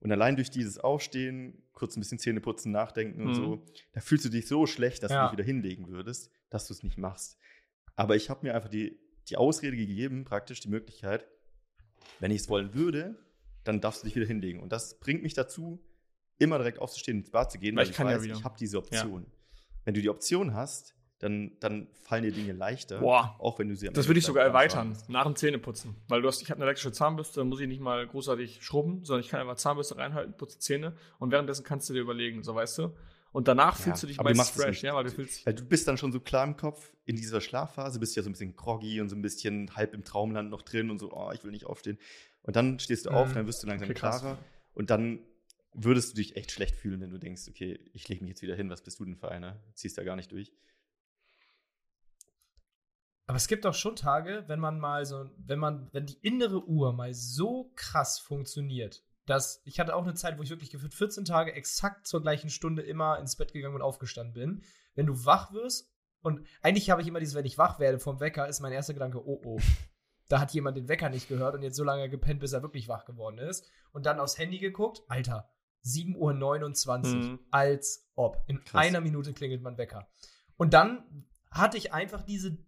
Und 0.00 0.12
allein 0.12 0.36
durch 0.36 0.50
dieses 0.50 0.78
Aufstehen, 0.78 1.62
kurz 1.72 1.96
ein 1.96 2.00
bisschen 2.00 2.18
Zähne 2.18 2.40
putzen, 2.40 2.70
nachdenken 2.72 3.20
und 3.22 3.30
Mhm. 3.30 3.34
so, 3.34 3.66
da 3.92 4.00
fühlst 4.00 4.24
du 4.24 4.28
dich 4.28 4.46
so 4.46 4.66
schlecht, 4.66 5.02
dass 5.02 5.12
Ja. 5.12 5.22
du 5.24 5.28
dich 5.30 5.38
wieder 5.38 5.44
hinlegen 5.46 5.88
würdest, 5.88 6.30
dass 6.50 6.66
du 6.68 6.74
es 6.74 6.82
nicht 6.82 6.98
machst. 6.98 7.36
Aber 7.96 8.14
ich 8.14 8.30
habe 8.30 8.46
mir 8.46 8.54
einfach 8.54 8.68
die, 8.68 8.98
die 9.28 9.36
Ausrede 9.36 9.76
gegeben, 9.76 10.24
praktisch 10.24 10.60
die 10.60 10.68
Möglichkeit, 10.68 11.26
wenn 12.20 12.30
ich 12.30 12.42
es 12.42 12.48
wollen 12.48 12.74
würde, 12.74 13.18
dann 13.64 13.80
darfst 13.80 14.02
du 14.02 14.06
dich 14.06 14.14
wieder 14.16 14.26
hinlegen. 14.26 14.60
Und 14.60 14.70
das 14.72 14.98
bringt 15.00 15.22
mich 15.22 15.34
dazu, 15.34 15.84
immer 16.38 16.58
direkt 16.58 16.78
aufzustehen, 16.78 17.18
ins 17.18 17.30
Bad 17.30 17.50
zu 17.50 17.58
gehen, 17.58 17.74
Weil 17.74 17.80
weil 17.84 17.90
ich 17.90 17.90
ich, 17.90 17.98
ja 17.98 18.04
weiß, 18.04 18.22
wieder. 18.22 18.34
ich 18.36 18.44
habe 18.44 18.56
diese 18.58 18.78
Option. 18.78 19.26
Wenn 19.84 19.94
du 19.94 20.00
die 20.00 20.08
Option 20.10 20.54
hast, 20.54 20.94
dann, 21.20 21.52
dann 21.60 21.88
fallen 22.02 22.22
dir 22.22 22.32
Dinge 22.32 22.52
leichter, 22.52 23.00
Boah. 23.00 23.34
auch 23.40 23.58
wenn 23.58 23.68
du 23.68 23.74
sie 23.76 23.88
am 23.88 23.94
Das 23.94 24.04
Ende 24.04 24.10
würde 24.10 24.18
ich 24.20 24.24
sogar 24.26 24.44
erweitern, 24.44 24.96
nach 25.08 25.24
dem 25.24 25.34
Zähneputzen. 25.36 25.96
Weil 26.08 26.22
du 26.22 26.28
hast, 26.28 26.40
ich 26.42 26.50
habe 26.50 26.58
eine 26.58 26.66
elektrische 26.66 26.92
Zahnbürste, 26.92 27.40
da 27.40 27.44
muss 27.44 27.60
ich 27.60 27.66
nicht 27.68 27.80
mal 27.80 28.06
großartig 28.06 28.62
schrubben, 28.62 29.04
sondern 29.04 29.22
ich 29.24 29.28
kann 29.28 29.40
einfach 29.40 29.56
Zahnbürste 29.56 29.96
reinhalten, 29.96 30.34
putze 30.36 30.58
Zähne 30.58 30.94
und 31.18 31.32
währenddessen 31.32 31.64
kannst 31.64 31.88
du 31.88 31.92
dir 31.94 32.00
überlegen, 32.02 32.42
so 32.42 32.54
weißt 32.54 32.78
du. 32.78 32.94
Und 33.32 33.46
danach 33.46 33.76
Ja, 33.78 33.84
fühlst 33.84 34.02
du 34.02 34.06
dich 34.06 34.18
meistens 34.22 34.50
fresh, 34.50 34.82
ja, 34.82 34.94
weil 34.94 35.04
du 35.04 35.10
fühlst 35.10 35.38
dich. 35.38 35.46
Weil 35.46 35.54
du 35.54 35.64
bist 35.64 35.86
dann 35.86 35.98
schon 35.98 36.12
so 36.12 36.20
klar 36.20 36.44
im 36.44 36.56
Kopf, 36.56 36.92
in 37.04 37.16
dieser 37.16 37.40
Schlafphase 37.40 37.98
bist 38.00 38.16
du 38.16 38.20
ja 38.20 38.24
so 38.24 38.30
ein 38.30 38.32
bisschen 38.32 38.56
groggy 38.56 39.00
und 39.00 39.08
so 39.10 39.16
ein 39.16 39.22
bisschen 39.22 39.74
halb 39.76 39.92
im 39.94 40.02
Traumland 40.04 40.50
noch 40.50 40.62
drin 40.62 40.90
und 40.90 40.98
so, 40.98 41.12
oh, 41.12 41.30
ich 41.34 41.44
will 41.44 41.50
nicht 41.50 41.66
aufstehen. 41.66 41.98
Und 42.42 42.56
dann 42.56 42.78
stehst 42.78 43.04
du 43.06 43.10
auf, 43.10 43.28
Mhm. 43.30 43.34
dann 43.34 43.46
wirst 43.46 43.62
du 43.62 43.66
langsam 43.66 43.90
Okay, 43.90 43.98
krass. 43.98 44.20
klarer 44.20 44.38
und 44.74 44.88
dann 44.90 45.20
würdest 45.74 46.12
du 46.12 46.16
dich 46.16 46.36
echt 46.36 46.50
schlecht 46.52 46.74
fühlen, 46.74 47.00
wenn 47.02 47.10
du 47.10 47.18
denkst, 47.18 47.42
okay, 47.48 47.78
ich 47.92 48.08
lege 48.08 48.22
mich 48.24 48.30
jetzt 48.30 48.42
wieder 48.42 48.54
hin, 48.56 48.70
was 48.70 48.82
bist 48.82 48.98
du 48.98 49.04
denn 49.04 49.16
für 49.16 49.30
einer? 49.30 49.60
Ziehst 49.74 49.98
da 49.98 50.04
gar 50.04 50.16
nicht 50.16 50.32
durch. 50.32 50.50
Aber 53.28 53.36
es 53.36 53.46
gibt 53.46 53.66
auch 53.66 53.74
schon 53.74 53.94
Tage, 53.94 54.44
wenn 54.48 54.58
man 54.58 54.80
mal 54.80 55.04
so, 55.04 55.30
wenn 55.36 55.58
man, 55.58 55.88
wenn 55.92 56.06
die 56.06 56.18
innere 56.22 56.66
Uhr 56.66 56.92
mal 56.92 57.12
so 57.14 57.70
krass 57.76 58.18
funktioniert, 58.18 59.04
dass 59.26 59.60
ich 59.66 59.78
hatte 59.78 59.94
auch 59.94 60.02
eine 60.02 60.14
Zeit, 60.14 60.38
wo 60.38 60.42
ich 60.42 60.48
wirklich 60.50 60.70
gefühlt 60.70 60.94
14 60.94 61.26
Tage 61.26 61.52
exakt 61.52 62.06
zur 62.06 62.22
gleichen 62.22 62.48
Stunde 62.48 62.80
immer 62.82 63.18
ins 63.18 63.36
Bett 63.36 63.52
gegangen 63.52 63.74
und 63.74 63.82
aufgestanden 63.82 64.32
bin. 64.32 64.62
Wenn 64.94 65.04
du 65.06 65.26
wach 65.26 65.52
wirst 65.52 65.92
und 66.22 66.46
eigentlich 66.62 66.88
habe 66.90 67.02
ich 67.02 67.08
immer 67.08 67.20
dieses, 67.20 67.34
wenn 67.34 67.44
ich 67.44 67.58
wach 67.58 67.78
werde 67.78 67.98
vom 67.98 68.18
Wecker, 68.18 68.48
ist 68.48 68.60
mein 68.60 68.72
erster 68.72 68.94
Gedanke, 68.94 69.22
oh 69.24 69.40
oh. 69.44 69.60
Da 70.30 70.40
hat 70.40 70.52
jemand 70.52 70.76
den 70.76 70.88
Wecker 70.88 71.08
nicht 71.10 71.28
gehört 71.28 71.54
und 71.54 71.62
jetzt 71.62 71.76
so 71.76 71.84
lange 71.84 72.08
gepennt, 72.10 72.40
bis 72.40 72.52
er 72.52 72.62
wirklich 72.62 72.86
wach 72.88 73.04
geworden 73.06 73.38
ist. 73.38 73.64
Und 73.92 74.04
dann 74.06 74.20
aufs 74.20 74.36
Handy 74.38 74.58
geguckt, 74.58 75.02
Alter, 75.08 75.48
7.29 75.84 76.16
Uhr, 77.14 77.22
Mhm. 77.32 77.38
als 77.50 78.08
ob. 78.14 78.42
In 78.46 78.62
Krass. 78.64 78.86
einer 78.86 79.00
Minute 79.00 79.32
klingelt 79.32 79.62
mein 79.62 79.78
Wecker. 79.78 80.08
Und 80.56 80.74
dann 80.74 81.26
hatte 81.50 81.76
ich 81.78 81.92
einfach 81.94 82.22
diese 82.22 82.58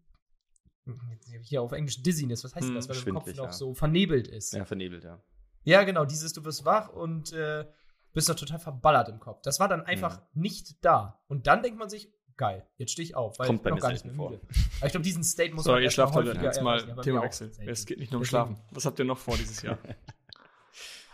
hier 1.42 1.62
auf 1.62 1.72
Englisch 1.72 2.02
Dizziness, 2.02 2.44
was 2.44 2.54
heißt 2.54 2.68
Hm, 2.68 2.74
das, 2.74 2.88
weil 2.88 2.96
der 3.00 3.12
Kopf 3.14 3.26
noch 3.34 3.44
ja. 3.46 3.52
so 3.52 3.74
vernebelt 3.74 4.28
ist. 4.28 4.52
Ja, 4.52 4.64
vernebelt, 4.64 5.04
ja. 5.04 5.20
Ja, 5.64 5.82
genau, 5.84 6.04
dieses, 6.04 6.32
du 6.32 6.44
wirst 6.44 6.64
wach 6.64 6.88
und 6.88 7.32
äh, 7.32 7.66
bist 8.12 8.28
doch 8.28 8.34
total 8.34 8.58
verballert 8.58 9.08
im 9.08 9.20
Kopf. 9.20 9.42
Das 9.42 9.60
war 9.60 9.68
dann 9.68 9.82
einfach 9.82 10.22
nicht 10.32 10.84
da. 10.84 11.22
Und 11.28 11.46
dann 11.46 11.62
denkt 11.62 11.78
man 11.78 11.88
sich, 11.90 12.10
geil, 12.36 12.66
jetzt 12.76 12.92
stehe 12.92 13.04
ich 13.04 13.14
auf, 13.14 13.38
weil 13.38 13.46
Kommt 13.46 13.60
ich 13.60 13.62
bin 13.64 13.74
mir 13.74 13.80
noch 13.80 13.82
gar 13.82 13.92
nicht 13.92 14.04
mehr 14.06 14.14
vor. 14.14 14.30
müde. 14.30 14.42
Aber 14.78 14.86
ich 14.86 14.92
glaube, 14.92 15.04
diesen 15.04 15.22
State 15.22 15.54
muss 15.54 15.64
So, 15.64 15.72
man 15.72 15.82
ihr 15.82 15.90
schlaft 15.90 16.14
heute 16.14 16.32
jetzt 16.40 16.62
mal 16.62 16.76
erreichen, 16.78 16.90
aber 16.92 17.02
Thema 17.02 17.16
wir 17.16 17.20
auch 17.20 17.24
Wechsel. 17.24 17.52
selten. 17.52 17.70
Es 17.70 17.84
geht 17.86 17.98
nicht 17.98 18.10
nur 18.12 18.20
um 18.20 18.24
Schlafen. 18.24 18.56
Was 18.70 18.86
habt 18.86 18.98
ihr 18.98 19.04
noch 19.04 19.18
vor 19.18 19.36
dieses 19.36 19.62
Jahr? 19.62 19.78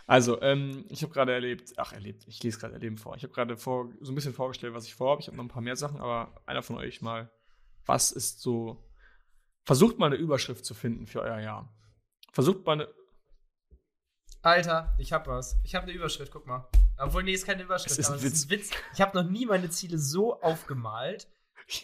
Also, 0.09 0.41
ähm, 0.41 0.85
ich 0.87 1.03
habe 1.03 1.11
gerade 1.11 1.33
erlebt, 1.33 1.73
ach, 1.75 1.91
erlebt, 1.91 2.25
ich 2.27 2.41
lese 2.41 2.57
gerade 2.59 2.73
Erleben 2.75 2.97
vor. 2.97 3.17
Ich 3.17 3.23
habe 3.23 3.33
gerade 3.33 3.57
vor, 3.57 3.89
so 3.99 4.13
ein 4.13 4.15
bisschen 4.15 4.33
vorgestellt, 4.33 4.73
was 4.73 4.85
ich 4.85 4.95
vorhabe. 4.95 5.21
Ich 5.21 5.27
habe 5.27 5.35
noch 5.35 5.43
ein 5.43 5.49
paar 5.49 5.61
mehr 5.61 5.75
Sachen, 5.75 5.99
aber 5.99 6.31
einer 6.45 6.63
von 6.63 6.77
euch 6.77 7.01
mal, 7.01 7.29
was 7.85 8.13
ist 8.13 8.39
so, 8.39 8.86
versucht 9.67 9.99
mal 9.99 10.05
eine 10.05 10.15
Überschrift 10.15 10.65
zu 10.65 10.73
finden 10.73 11.07
für 11.07 11.21
euer 11.21 11.39
Jahr. 11.39 11.69
Versucht 12.31 12.65
mal 12.65 12.73
eine, 12.73 12.87
Alter, 14.41 14.95
ich 14.97 15.11
hab 15.11 15.27
was. 15.27 15.59
Ich 15.65 15.75
habe 15.75 15.83
eine 15.83 15.93
Überschrift, 15.93 16.31
guck 16.31 16.47
mal. 16.47 16.69
Obwohl, 16.97 17.23
nee, 17.23 17.33
ist 17.33 17.45
keine 17.45 17.63
Überschrift, 17.63 17.91
Es 17.91 17.99
ist 17.99 18.09
ein 18.09 18.15
es 18.15 18.23
ist 18.23 18.45
ein 18.45 18.49
Witz. 18.51 18.71
Ich 18.93 19.01
habe 19.01 19.21
noch 19.21 19.29
nie 19.29 19.45
meine 19.45 19.69
Ziele 19.69 19.97
so 19.97 20.41
aufgemalt. 20.41 21.27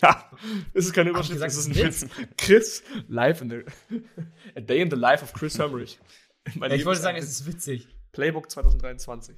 ja, 0.02 0.32
es 0.74 0.86
ist 0.86 0.93
keine 0.93 1.10
Hab 1.10 1.17
Überschrift, 1.17 1.41
gesagt, 1.41 1.52
es 1.52 1.58
ist 1.58 1.67
ein 1.67 1.89
ist 1.89 2.17
Witz. 2.17 2.28
Chris, 2.38 2.84
live 3.10 3.41
in 3.41 3.50
the, 3.50 3.65
a 4.56 4.62
day 4.62 4.82
in 4.82 4.89
the 4.89 4.96
life 4.96 5.22
of 5.22 5.34
Chris. 5.34 5.58
Mein 5.58 6.72
Ja, 6.72 6.78
ich 6.78 6.86
wollte 6.86 7.02
sagen, 7.02 7.17
es 7.17 7.30
ist 7.30 7.46
witzig. 7.46 7.89
Playbook 8.13 8.50
2023. 8.50 9.36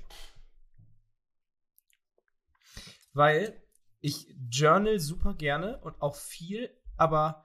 weil 3.13 3.59
ich 4.01 4.27
journal 4.51 4.99
super 4.99 5.33
gerne 5.33 5.79
und 5.79 5.99
auch 6.01 6.15
viel, 6.15 6.69
aber 6.97 7.44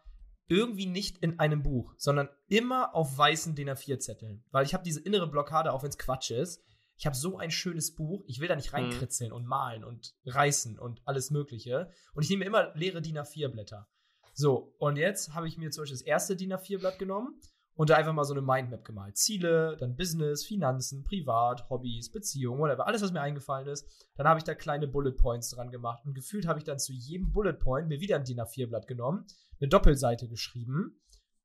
irgendwie 0.50 0.86
nicht 0.86 1.18
in 1.18 1.38
einem 1.38 1.62
Buch, 1.62 1.94
sondern 1.96 2.28
immer 2.48 2.94
auf 2.94 3.16
weißen 3.16 3.54
DIN 3.54 3.70
A4-Zetteln. 3.70 4.44
Weil 4.50 4.66
ich 4.66 4.74
habe 4.74 4.82
diese 4.82 5.00
innere 5.00 5.28
Blockade, 5.28 5.72
auch 5.72 5.82
wenn 5.82 5.90
es 5.90 5.98
Quatsch 5.98 6.32
ist. 6.32 6.62
Ich 6.96 7.06
habe 7.06 7.16
so 7.16 7.38
ein 7.38 7.50
schönes 7.50 7.94
Buch, 7.94 8.24
ich 8.26 8.40
will 8.40 8.48
da 8.48 8.56
nicht 8.56 8.74
reinkritzeln 8.74 9.30
mhm. 9.30 9.36
und 9.36 9.46
malen 9.46 9.84
und 9.84 10.14
reißen 10.26 10.78
und 10.78 11.00
alles 11.06 11.30
Mögliche. 11.30 11.90
Und 12.14 12.24
ich 12.24 12.30
nehme 12.30 12.44
immer 12.44 12.74
leere 12.74 13.00
DIN 13.00 13.16
A4-Blätter. 13.16 13.88
So, 14.34 14.74
und 14.78 14.96
jetzt 14.96 15.34
habe 15.34 15.46
ich 15.46 15.56
mir 15.56 15.70
zum 15.70 15.82
Beispiel 15.82 15.98
das 15.98 16.06
erste 16.06 16.36
DIN 16.36 16.52
A4-Blatt 16.52 16.98
genommen 16.98 17.40
und 17.74 17.88
da 17.88 17.94
einfach 17.94 18.12
mal 18.12 18.24
so 18.24 18.34
eine 18.34 18.42
Mindmap 18.42 18.84
gemalt. 18.84 19.16
Ziele, 19.16 19.76
dann 19.78 19.96
Business, 19.96 20.44
Finanzen, 20.44 21.04
Privat, 21.04 21.70
Hobbys, 21.70 22.10
Beziehungen, 22.10 22.60
whatever. 22.60 22.86
Alles, 22.86 23.02
was 23.02 23.12
mir 23.12 23.22
eingefallen 23.22 23.68
ist. 23.68 23.86
Dann 24.16 24.26
habe 24.26 24.38
ich 24.38 24.44
da 24.44 24.54
kleine 24.54 24.88
Bullet 24.88 25.12
Points 25.12 25.50
dran 25.50 25.70
gemacht. 25.70 26.04
Und 26.04 26.14
gefühlt 26.14 26.46
habe 26.46 26.58
ich 26.58 26.64
dann 26.64 26.80
zu 26.80 26.92
jedem 26.92 27.32
Bullet 27.32 27.54
Point 27.54 27.88
mir 27.88 28.00
wieder 28.00 28.16
ein 28.16 28.24
DIN 28.24 28.40
A4-Blatt 28.40 28.88
genommen, 28.88 29.26
eine 29.60 29.68
Doppelseite 29.68 30.28
geschrieben. 30.28 31.00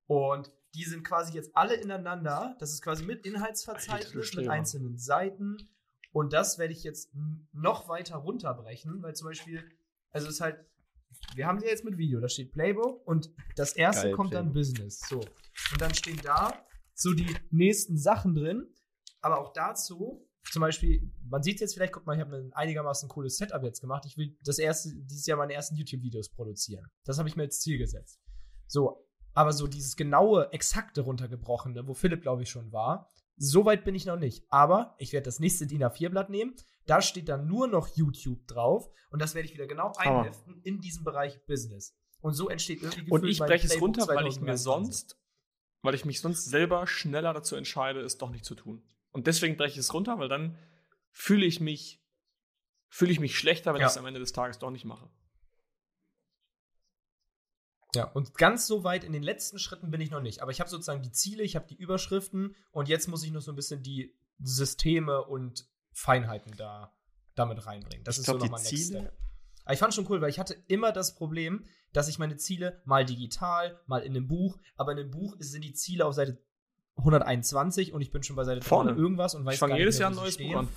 Und 0.08 0.52
die 0.74 0.84
sind 0.84 1.04
quasi 1.04 1.34
jetzt 1.34 1.56
alle 1.56 1.76
ineinander. 1.76 2.56
Das 2.60 2.72
ist 2.72 2.82
quasi 2.82 3.04
mit 3.04 3.26
Inhaltsverzeichnis, 3.26 4.34
mit 4.36 4.48
einzelnen 4.50 4.98
Seiten. 4.98 5.58
Und 6.12 6.34
das 6.34 6.58
werde 6.58 6.74
ich 6.74 6.84
jetzt 6.84 7.14
noch 7.52 7.90
weiter 7.90 8.18
runterbrechen, 8.18 9.02
weil 9.02 9.16
zum 9.16 9.28
Beispiel, 9.28 9.64
also 10.12 10.28
es 10.28 10.36
ist 10.36 10.42
halt, 10.42 10.66
wir 11.34 11.48
haben 11.48 11.60
sie 11.60 11.66
jetzt 11.66 11.84
mit 11.86 11.98
Video, 11.98 12.20
da 12.20 12.30
steht 12.30 12.52
Playbook 12.52 13.06
und 13.08 13.32
das 13.56 13.74
erste 13.74 14.08
Geil, 14.08 14.16
kommt 14.16 14.30
Playbook. 14.32 14.48
dann 14.48 14.54
Business. 14.54 15.00
So. 15.08 15.20
Und 15.20 15.82
dann 15.82 15.94
stehen 15.94 16.20
da 16.24 16.66
so 16.94 17.14
die 17.14 17.36
nächsten 17.52 17.98
Sachen 17.98 18.34
drin. 18.34 18.68
Aber 19.22 19.40
auch 19.40 19.54
dazu, 19.54 20.30
zum 20.52 20.62
Beispiel, 20.62 21.12
man 21.30 21.44
sieht 21.44 21.56
es 21.56 21.62
jetzt 21.62 21.74
vielleicht, 21.74 21.94
guck 21.94 22.06
mal, 22.06 22.16
ich 22.16 22.22
habe 22.22 22.36
ein 22.36 22.54
einigermaßen 22.54 23.10
cooles 23.10 23.38
Setup 23.38 23.64
jetzt 23.64 23.82
gemacht. 23.82 24.06
Ich 24.06 24.18
will 24.18 24.38
das 24.44 24.60
erste, 24.60 24.90
dieses 24.96 25.26
Jahr 25.26 25.38
meine 25.38 25.54
ersten 25.54 25.76
YouTube-Videos 25.76 26.30
produzieren. 26.30 26.86
Das 27.04 27.18
habe 27.18 27.28
ich 27.30 27.36
mir 27.36 27.44
als 27.44 27.60
Ziel 27.60 27.78
gesetzt. 27.78 28.20
So, 28.68 29.06
aber 29.34 29.54
so 29.54 29.68
dieses 29.68 29.96
genaue, 29.96 30.52
exakte 30.54 31.02
runtergebrochene, 31.02 31.88
wo 31.88 31.94
Philipp, 31.94 32.22
glaube 32.22 32.44
ich, 32.44 32.50
schon 32.50 32.72
war, 32.72 33.10
so 33.38 33.66
weit 33.66 33.84
bin 33.84 33.96
ich 33.96 34.06
noch 34.06 34.18
nicht. 34.18 34.46
Aber 34.50 34.96
ich 34.98 35.12
werde 35.12 35.26
das 35.26 35.40
nächste 35.40 35.68
DIN 35.68 35.84
A4-Blatt 35.84 36.30
nehmen. 36.30 36.56
Da 36.86 37.02
steht 37.02 37.28
dann 37.28 37.48
nur 37.48 37.68
noch 37.68 37.88
YouTube 37.96 38.48
drauf. 38.48 38.90
Und 39.10 39.22
das 39.22 39.36
werde 39.36 39.48
ich 39.48 39.54
wieder 39.54 39.68
genau 39.68 39.94
einheften 39.98 40.62
in 40.64 40.80
diesem 40.80 41.04
Bereich 41.04 41.46
Business. 41.46 41.98
Und 42.22 42.34
so 42.34 42.50
entsteht 42.50 42.82
irgendwie 42.82 43.12
Und 43.12 43.26
ich 43.26 43.40
breche 43.40 43.68
es 43.68 43.82
runter, 43.82 44.08
weil 44.08 44.28
ich 44.28 44.40
mir 44.40 44.58
sonst 44.58 45.18
weil 45.86 45.94
ich 45.94 46.04
mich 46.04 46.20
sonst 46.20 46.46
selber 46.46 46.88
schneller 46.88 47.32
dazu 47.32 47.56
entscheide, 47.56 48.02
es 48.02 48.18
doch 48.18 48.32
nicht 48.32 48.44
zu 48.44 48.56
tun. 48.56 48.82
Und 49.16 49.28
deswegen 49.28 49.56
breche 49.56 49.72
ich 49.72 49.78
es 49.78 49.94
runter, 49.94 50.20
weil 50.20 50.28
dann 50.28 50.58
fühle 51.10 51.46
ich 51.46 51.62
mich, 51.62 52.04
fühle 52.90 53.14
ich 53.14 53.22
mich 53.22 53.38
schlechter, 53.38 53.74
wenn 53.74 53.80
ja. 53.80 53.88
ich 53.88 53.92
es 53.92 53.98
am 53.98 54.06
Ende 54.06 54.20
des 54.20 54.34
Tages 54.34 54.60
doch 54.60 54.72
nicht 54.72 54.84
mache. 54.84 55.10
Ja, 57.96 58.12
und 58.12 58.34
ganz 58.34 58.68
so 58.68 58.84
weit 58.84 59.06
in 59.06 59.14
den 59.14 59.24
letzten 59.24 59.58
Schritten 59.58 59.90
bin 59.90 60.02
ich 60.02 60.12
noch 60.12 60.20
nicht. 60.20 60.42
Aber 60.42 60.52
ich 60.52 60.60
habe 60.60 60.70
sozusagen 60.70 61.02
die 61.02 61.14
Ziele, 61.14 61.44
ich 61.44 61.56
habe 61.56 61.66
die 61.66 61.78
Überschriften 61.78 62.58
und 62.72 62.90
jetzt 62.90 63.08
muss 63.08 63.24
ich 63.24 63.32
noch 63.32 63.40
so 63.40 63.54
ein 63.54 63.56
bisschen 63.56 63.84
die 63.84 64.14
Systeme 64.40 65.24
und 65.24 65.66
Feinheiten 65.94 66.54
da 66.58 66.94
damit 67.36 67.66
reinbringen. 67.66 68.04
Das 68.04 68.16
ich 68.16 68.20
ist 68.20 68.26
glaub, 68.26 68.40
so 68.40 68.46
nochmal 68.48 68.64
Ziele, 68.64 69.00
Step. 69.00 69.18
Aber 69.64 69.74
ich 69.74 69.80
fand 69.80 69.94
schon 69.94 70.08
cool, 70.10 70.20
weil 70.20 70.30
ich 70.30 70.40
hatte 70.40 70.62
immer 70.68 70.92
das 70.92 71.16
Problem, 71.16 71.70
dass 71.94 72.10
ich 72.10 72.20
meine 72.20 72.36
Ziele 72.36 72.82
mal 72.84 73.06
digital, 73.06 73.80
mal 73.88 74.02
in 74.02 74.12
einem 74.12 74.28
Buch, 74.28 74.60
aber 74.76 74.92
in 74.92 75.00
einem 75.00 75.12
Buch 75.12 75.38
sind 75.40 75.64
die 75.64 75.74
Ziele 75.74 76.06
auf 76.06 76.16
Seite 76.16 76.38
121 76.98 77.94
und 77.94 78.02
ich 78.02 78.12
bin 78.12 78.24
schon 78.24 78.36
bei 78.36 78.44
Seite 78.44 78.62
Vorne 78.62 78.92
irgendwas 78.92 79.36
und 79.36 79.46
weiß 79.46 79.56
ich 79.56 79.60
fange 79.60 79.78
jedes 79.78 80.00
Jahr 80.00 80.12
ein 80.12 80.16
neues 80.16 80.38
Buch 80.38 80.56
an. 80.56 80.70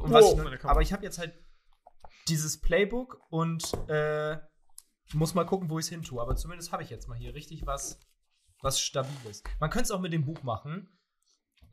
Oh, 0.00 0.18
ich, 0.54 0.64
aber 0.64 0.80
ich 0.80 0.92
habe 0.92 1.04
jetzt 1.04 1.18
halt 1.18 1.34
dieses 2.28 2.60
Playbook 2.60 3.20
und 3.30 3.72
äh, 3.88 4.38
muss 5.12 5.34
mal 5.34 5.44
gucken, 5.44 5.68
wo 5.68 5.78
ich 5.78 5.86
es 5.86 5.88
hin 5.90 6.02
tue. 6.02 6.20
Aber 6.20 6.36
zumindest 6.36 6.72
habe 6.72 6.82
ich 6.82 6.90
jetzt 6.90 7.08
mal 7.08 7.16
hier 7.16 7.34
richtig 7.34 7.66
was, 7.66 8.00
was 8.62 8.80
Stabiles. 8.80 9.42
Man 9.60 9.70
könnte 9.70 9.84
es 9.84 9.90
auch 9.90 10.00
mit 10.00 10.12
dem 10.12 10.24
Buch 10.24 10.42
machen. 10.42 10.88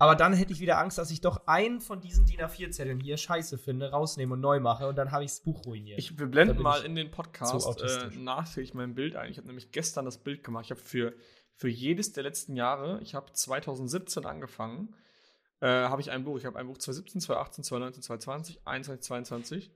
Aber 0.02 0.16
dann 0.16 0.32
hätte 0.32 0.54
ich 0.54 0.62
wieder 0.62 0.80
Angst, 0.80 0.98
dass 0.98 1.12
ich 1.12 1.20
doch 1.20 1.46
einen 1.46 1.82
von 1.82 2.00
diesen 2.00 2.26
DIN 2.26 2.40
A4-Zetteln 2.40 3.02
hier 3.02 3.18
scheiße 3.18 3.58
finde, 3.58 3.92
rausnehme 3.92 4.36
und 4.36 4.40
neu 4.40 4.62
mache 4.62 4.88
und 4.88 4.98
dann 4.98 5.12
habe 5.12 5.26
ich 5.26 5.32
das 5.32 5.42
Buch 5.42 5.66
ruiniert. 5.66 6.00
Ich, 6.00 6.18
wir 6.18 6.28
blenden 6.28 6.62
mal 6.62 6.86
in 6.86 6.96
den 6.96 7.12
Podcast 7.12 7.82
äh, 7.82 8.18
nachträglich 8.18 8.74
mein 8.74 8.96
Bild 8.96 9.18
ein. 9.18 9.30
Ich 9.30 9.38
habe 9.38 9.48
nämlich 9.48 9.74
gestern 9.74 10.06
das 10.06 10.18
Bild 10.18 10.42
gemacht. 10.46 10.64
Ich 10.64 10.72
habe 10.72 10.80
für, 10.80 11.14
für 11.60 11.68
jedes 11.68 12.14
der 12.14 12.24
letzten 12.24 12.56
Jahre, 12.56 13.02
ich 13.02 13.16
habe 13.16 13.34
2017 13.34 14.26
angefangen, 14.26 14.96
äh, 15.60 15.68
habe 15.68 16.02
ich 16.02 16.10
ein 16.10 16.24
Buch. 16.24 16.38
Ich 16.38 16.46
habe 16.46 16.58
ein 16.58 16.68
Buch 16.68 16.78
2017, 16.78 17.20
2018, 17.20 17.64
2019, 17.66 18.02
2020, 18.02 18.56
2021, 18.64 19.02
2022. 19.02 19.72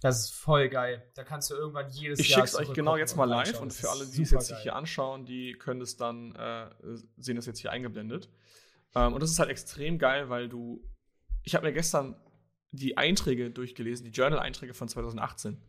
Das 0.00 0.18
ist 0.18 0.34
voll 0.34 0.68
geil. 0.68 1.08
Da 1.14 1.22
kannst 1.22 1.50
du 1.50 1.54
irgendwann 1.54 1.88
jedes 1.90 2.18
ich 2.18 2.30
Jahr. 2.30 2.42
Ich 2.44 2.50
schicke 2.50 2.62
es 2.62 2.68
euch 2.68 2.74
genau 2.74 2.96
jetzt 2.96 3.16
mal 3.16 3.24
live 3.24 3.60
und 3.60 3.72
für 3.72 3.88
alle, 3.88 4.04
die 4.04 4.22
es 4.22 4.32
jetzt 4.32 4.50
geil. 4.50 4.60
hier 4.62 4.74
anschauen, 4.74 5.26
die 5.26 5.52
können 5.52 5.80
es 5.80 5.96
dann, 5.96 6.34
äh, 6.34 6.70
sehen 7.16 7.36
das 7.36 7.46
jetzt 7.46 7.60
hier 7.60 7.70
eingeblendet. 7.70 8.28
Ähm, 8.96 9.12
und 9.12 9.22
das 9.22 9.30
ist 9.30 9.38
halt 9.38 9.50
extrem 9.50 9.98
geil, 9.98 10.28
weil 10.30 10.48
du. 10.48 10.82
Ich 11.44 11.54
habe 11.54 11.68
mir 11.68 11.72
gestern 11.72 12.16
die 12.72 12.96
Einträge 12.96 13.52
durchgelesen, 13.52 14.04
die 14.04 14.10
Journal-Einträge 14.10 14.74
von 14.74 14.88
2018. 14.88 15.62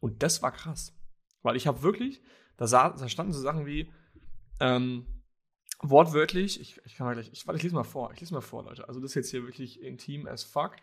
Und 0.00 0.22
das 0.22 0.40
war 0.40 0.52
krass. 0.52 0.94
Weil 1.42 1.56
ich 1.56 1.66
habe 1.66 1.82
wirklich, 1.82 2.22
da, 2.56 2.66
sah, 2.66 2.88
da, 2.88 3.06
standen 3.06 3.34
so 3.34 3.40
Sachen 3.40 3.66
wie, 3.66 3.90
ähm, 4.60 5.06
wortwörtlich, 5.82 6.60
ich, 6.60 6.80
ich 6.84 6.96
kann 6.96 7.06
mal 7.06 7.14
gleich, 7.14 7.30
ich, 7.32 7.46
warte, 7.46 7.56
ich 7.56 7.62
lese 7.62 7.74
mal 7.74 7.84
vor, 7.84 8.12
ich 8.12 8.20
lese 8.20 8.34
mal 8.34 8.40
vor, 8.40 8.64
Leute. 8.64 8.86
Also 8.88 9.00
das 9.00 9.12
ist 9.12 9.14
jetzt 9.14 9.30
hier 9.30 9.44
wirklich 9.44 9.82
intim 9.82 10.26
as 10.26 10.44
fuck. 10.44 10.76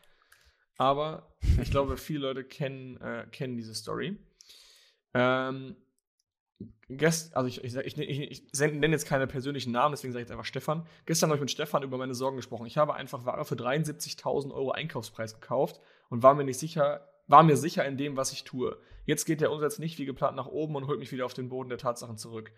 Aber 0.77 1.35
ich 1.61 1.71
glaube, 1.71 1.97
viele 1.97 2.19
Leute 2.19 2.43
kennen, 2.43 2.97
äh, 2.97 3.27
kennen 3.31 3.55
diese 3.57 3.73
Story. 3.75 4.17
Ähm, 5.13 5.75
Gest, 6.89 7.35
also 7.35 7.47
ich, 7.47 7.63
ich, 7.63 7.75
ich, 7.75 7.97
ich, 7.97 8.59
nenne 8.59 8.87
jetzt 8.87 9.05
keine 9.05 9.27
persönlichen 9.27 9.71
Namen, 9.71 9.91
deswegen 9.91 10.13
sage 10.13 10.21
ich 10.21 10.27
jetzt 10.27 10.31
einfach 10.31 10.45
Stefan. 10.45 10.87
Gestern 11.05 11.29
habe 11.29 11.37
ich 11.37 11.41
mit 11.41 11.51
Stefan 11.51 11.83
über 11.83 11.97
meine 11.97 12.15
Sorgen 12.15 12.37
gesprochen. 12.37 12.65
Ich 12.65 12.77
habe 12.77 12.95
einfach 12.95 13.25
Ware 13.25 13.45
für 13.45 13.55
73.000 13.55 14.51
Euro 14.53 14.71
Einkaufspreis 14.71 15.33
gekauft 15.39 15.79
und 16.09 16.23
war 16.23 16.33
mir 16.33 16.45
nicht 16.45 16.59
sicher, 16.59 17.07
war 17.27 17.43
mir 17.43 17.57
sicher 17.57 17.85
in 17.85 17.97
dem, 17.97 18.17
was 18.17 18.31
ich 18.31 18.43
tue. 18.43 18.77
Jetzt 19.05 19.25
geht 19.25 19.41
der 19.41 19.51
Umsatz 19.51 19.79
nicht 19.79 19.97
wie 19.99 20.05
geplant 20.05 20.35
nach 20.35 20.47
oben 20.47 20.75
und 20.75 20.87
holt 20.87 20.99
mich 20.99 21.11
wieder 21.11 21.25
auf 21.25 21.33
den 21.33 21.49
Boden 21.49 21.69
der 21.69 21.77
Tatsachen 21.77 22.17
zurück. 22.17 22.51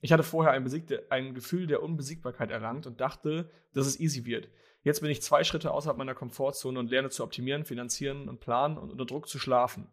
Ich 0.00 0.12
hatte 0.12 0.22
vorher 0.22 0.52
ein, 0.52 0.66
ein 1.10 1.34
Gefühl 1.34 1.66
der 1.66 1.82
Unbesiegbarkeit 1.82 2.50
erlangt 2.50 2.86
und 2.86 3.00
dachte, 3.00 3.50
dass 3.72 3.86
es 3.86 3.98
easy 4.00 4.24
wird. 4.24 4.48
Jetzt 4.82 5.00
bin 5.00 5.10
ich 5.10 5.22
zwei 5.22 5.44
Schritte 5.44 5.70
außerhalb 5.70 5.96
meiner 5.96 6.14
Komfortzone 6.14 6.78
und 6.78 6.90
lerne 6.90 7.08
zu 7.08 7.22
optimieren, 7.22 7.64
finanzieren 7.64 8.28
und 8.28 8.40
planen 8.40 8.76
und 8.76 8.90
unter 8.90 9.06
Druck 9.06 9.28
zu 9.28 9.38
schlafen. 9.38 9.88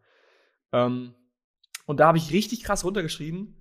Ähm, 0.74 1.16
und 1.86 2.00
da 2.00 2.08
habe 2.08 2.18
ich 2.18 2.34
richtig 2.34 2.64
krass 2.64 2.84
runtergeschrieben, 2.84 3.56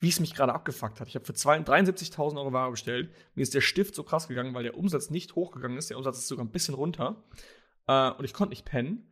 wie 0.00 0.08
es 0.08 0.18
mich 0.18 0.34
gerade 0.34 0.54
abgefuckt 0.54 0.98
hat. 0.98 1.08
Ich 1.08 1.14
habe 1.14 1.26
für 1.26 1.32
73.000 1.32 2.36
Euro 2.38 2.52
Ware 2.52 2.70
bestellt. 2.70 3.14
Mir 3.34 3.42
ist 3.42 3.54
der 3.54 3.60
Stift 3.60 3.94
so 3.94 4.02
krass 4.02 4.28
gegangen, 4.28 4.54
weil 4.54 4.64
der 4.64 4.76
Umsatz 4.76 5.10
nicht 5.10 5.34
hochgegangen 5.34 5.76
ist. 5.76 5.90
Der 5.90 5.98
Umsatz 5.98 6.18
ist 6.18 6.28
sogar 6.28 6.44
ein 6.44 6.50
bisschen 6.50 6.74
runter. 6.74 7.22
Äh, 7.86 8.10
und 8.12 8.24
ich 8.24 8.32
konnte 8.32 8.50
nicht 8.50 8.64
pennen. 8.64 9.11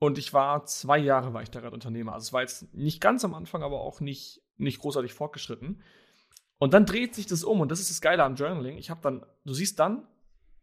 Und 0.00 0.16
ich 0.16 0.32
war 0.32 0.64
zwei 0.64 0.98
Jahre 0.98 1.34
war 1.34 1.42
ich 1.42 1.50
da 1.50 1.60
gerade 1.60 1.74
Unternehmer. 1.74 2.14
Also 2.14 2.24
es 2.24 2.32
war 2.32 2.40
jetzt 2.40 2.74
nicht 2.74 3.02
ganz 3.02 3.22
am 3.24 3.34
Anfang, 3.34 3.62
aber 3.62 3.82
auch 3.82 4.00
nicht, 4.00 4.40
nicht 4.56 4.80
großartig 4.80 5.12
fortgeschritten. 5.12 5.82
Und 6.58 6.72
dann 6.74 6.86
dreht 6.86 7.14
sich 7.14 7.26
das 7.26 7.44
um. 7.44 7.60
Und 7.60 7.70
das 7.70 7.80
ist 7.80 7.90
das 7.90 8.00
Geile 8.00 8.24
am 8.24 8.34
Journaling. 8.34 8.78
Ich 8.78 8.88
habe 8.88 9.02
dann, 9.02 9.26
du 9.44 9.52
siehst 9.52 9.78
dann, 9.78 10.08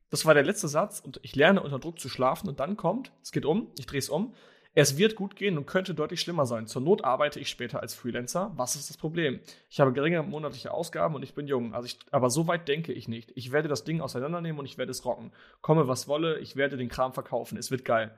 das 0.10 0.26
war 0.26 0.34
der 0.34 0.44
letzte 0.44 0.68
Satz 0.68 1.00
und 1.00 1.20
ich 1.22 1.36
lerne 1.36 1.62
unter 1.62 1.78
Druck 1.78 2.00
zu 2.00 2.10
schlafen 2.10 2.50
und 2.50 2.60
dann 2.60 2.78
kommt, 2.78 3.12
es 3.22 3.32
geht 3.32 3.46
um, 3.46 3.68
ich 3.78 3.86
drehe 3.86 4.00
es 4.00 4.10
um, 4.10 4.34
es 4.74 4.98
wird 4.98 5.16
gut 5.16 5.36
gehen 5.36 5.58
und 5.58 5.66
könnte 5.66 5.94
deutlich 5.94 6.22
schlimmer 6.22 6.46
sein. 6.46 6.66
Zur 6.66 6.82
Not 6.82 7.04
arbeite 7.04 7.40
ich 7.40 7.50
später 7.50 7.82
als 7.82 7.94
Freelancer. 7.94 8.54
Was 8.56 8.76
ist 8.76 8.90
das 8.90 8.98
Problem? 8.98 9.40
Ich 9.70 9.80
habe 9.80 9.94
geringe 9.94 10.24
monatliche 10.24 10.72
Ausgaben 10.72 11.14
und 11.14 11.24
ich 11.24 11.36
bin 11.36 11.48
jung. 11.48 11.76
Also 11.76 11.88
ich, 11.88 12.00
aber 12.12 12.30
so 12.30 12.48
weit 12.48 12.68
denke 12.68 12.94
ich 12.94 13.08
nicht. 13.08 13.32
Ich 13.36 13.52
werde 13.52 13.68
das 13.68 13.84
Ding 13.84 14.02
auseinandernehmen 14.02 14.60
und 14.60 14.66
ich 14.66 14.78
werde 14.78 14.92
es 14.92 15.04
rocken. 15.04 15.32
Komme, 15.62 15.88
was 15.88 16.08
wolle, 16.08 16.40
ich 16.40 16.56
werde 16.56 16.78
den 16.78 16.90
Kram 16.90 17.12
verkaufen. 17.12 17.58
Es 17.58 17.70
wird 17.70 17.86
geil. 17.86 18.16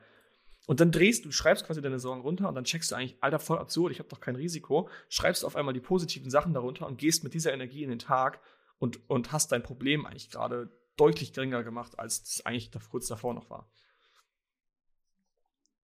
Und 0.69 0.79
dann 0.79 0.91
drehst 0.91 1.25
du, 1.25 1.31
schreibst 1.31 1.65
quasi 1.65 1.81
deine 1.81 1.97
Sorgen 1.97 2.21
runter 2.21 2.47
und 2.47 2.53
dann 2.53 2.63
checkst 2.63 2.91
du 2.91 2.95
eigentlich, 2.95 3.17
Alter, 3.21 3.39
voll 3.39 3.57
absurd, 3.57 3.91
ich 3.91 3.97
habe 3.97 4.07
doch 4.07 4.19
kein 4.19 4.35
Risiko. 4.35 4.87
Schreibst 5.09 5.43
auf 5.43 5.55
einmal 5.55 5.73
die 5.73 5.79
positiven 5.79 6.29
Sachen 6.29 6.53
darunter 6.53 6.85
und 6.85 6.99
gehst 6.99 7.23
mit 7.23 7.33
dieser 7.33 7.51
Energie 7.51 7.81
in 7.81 7.89
den 7.89 7.97
Tag 7.97 8.39
und, 8.77 8.99
und 9.09 9.31
hast 9.31 9.51
dein 9.51 9.63
Problem 9.63 10.05
eigentlich 10.05 10.29
gerade 10.29 10.71
deutlich 10.95 11.33
geringer 11.33 11.63
gemacht, 11.63 11.97
als 11.97 12.21
es 12.21 12.45
eigentlich 12.45 12.69
kurz 12.91 13.07
davor 13.07 13.33
noch 13.33 13.49
war. 13.49 13.67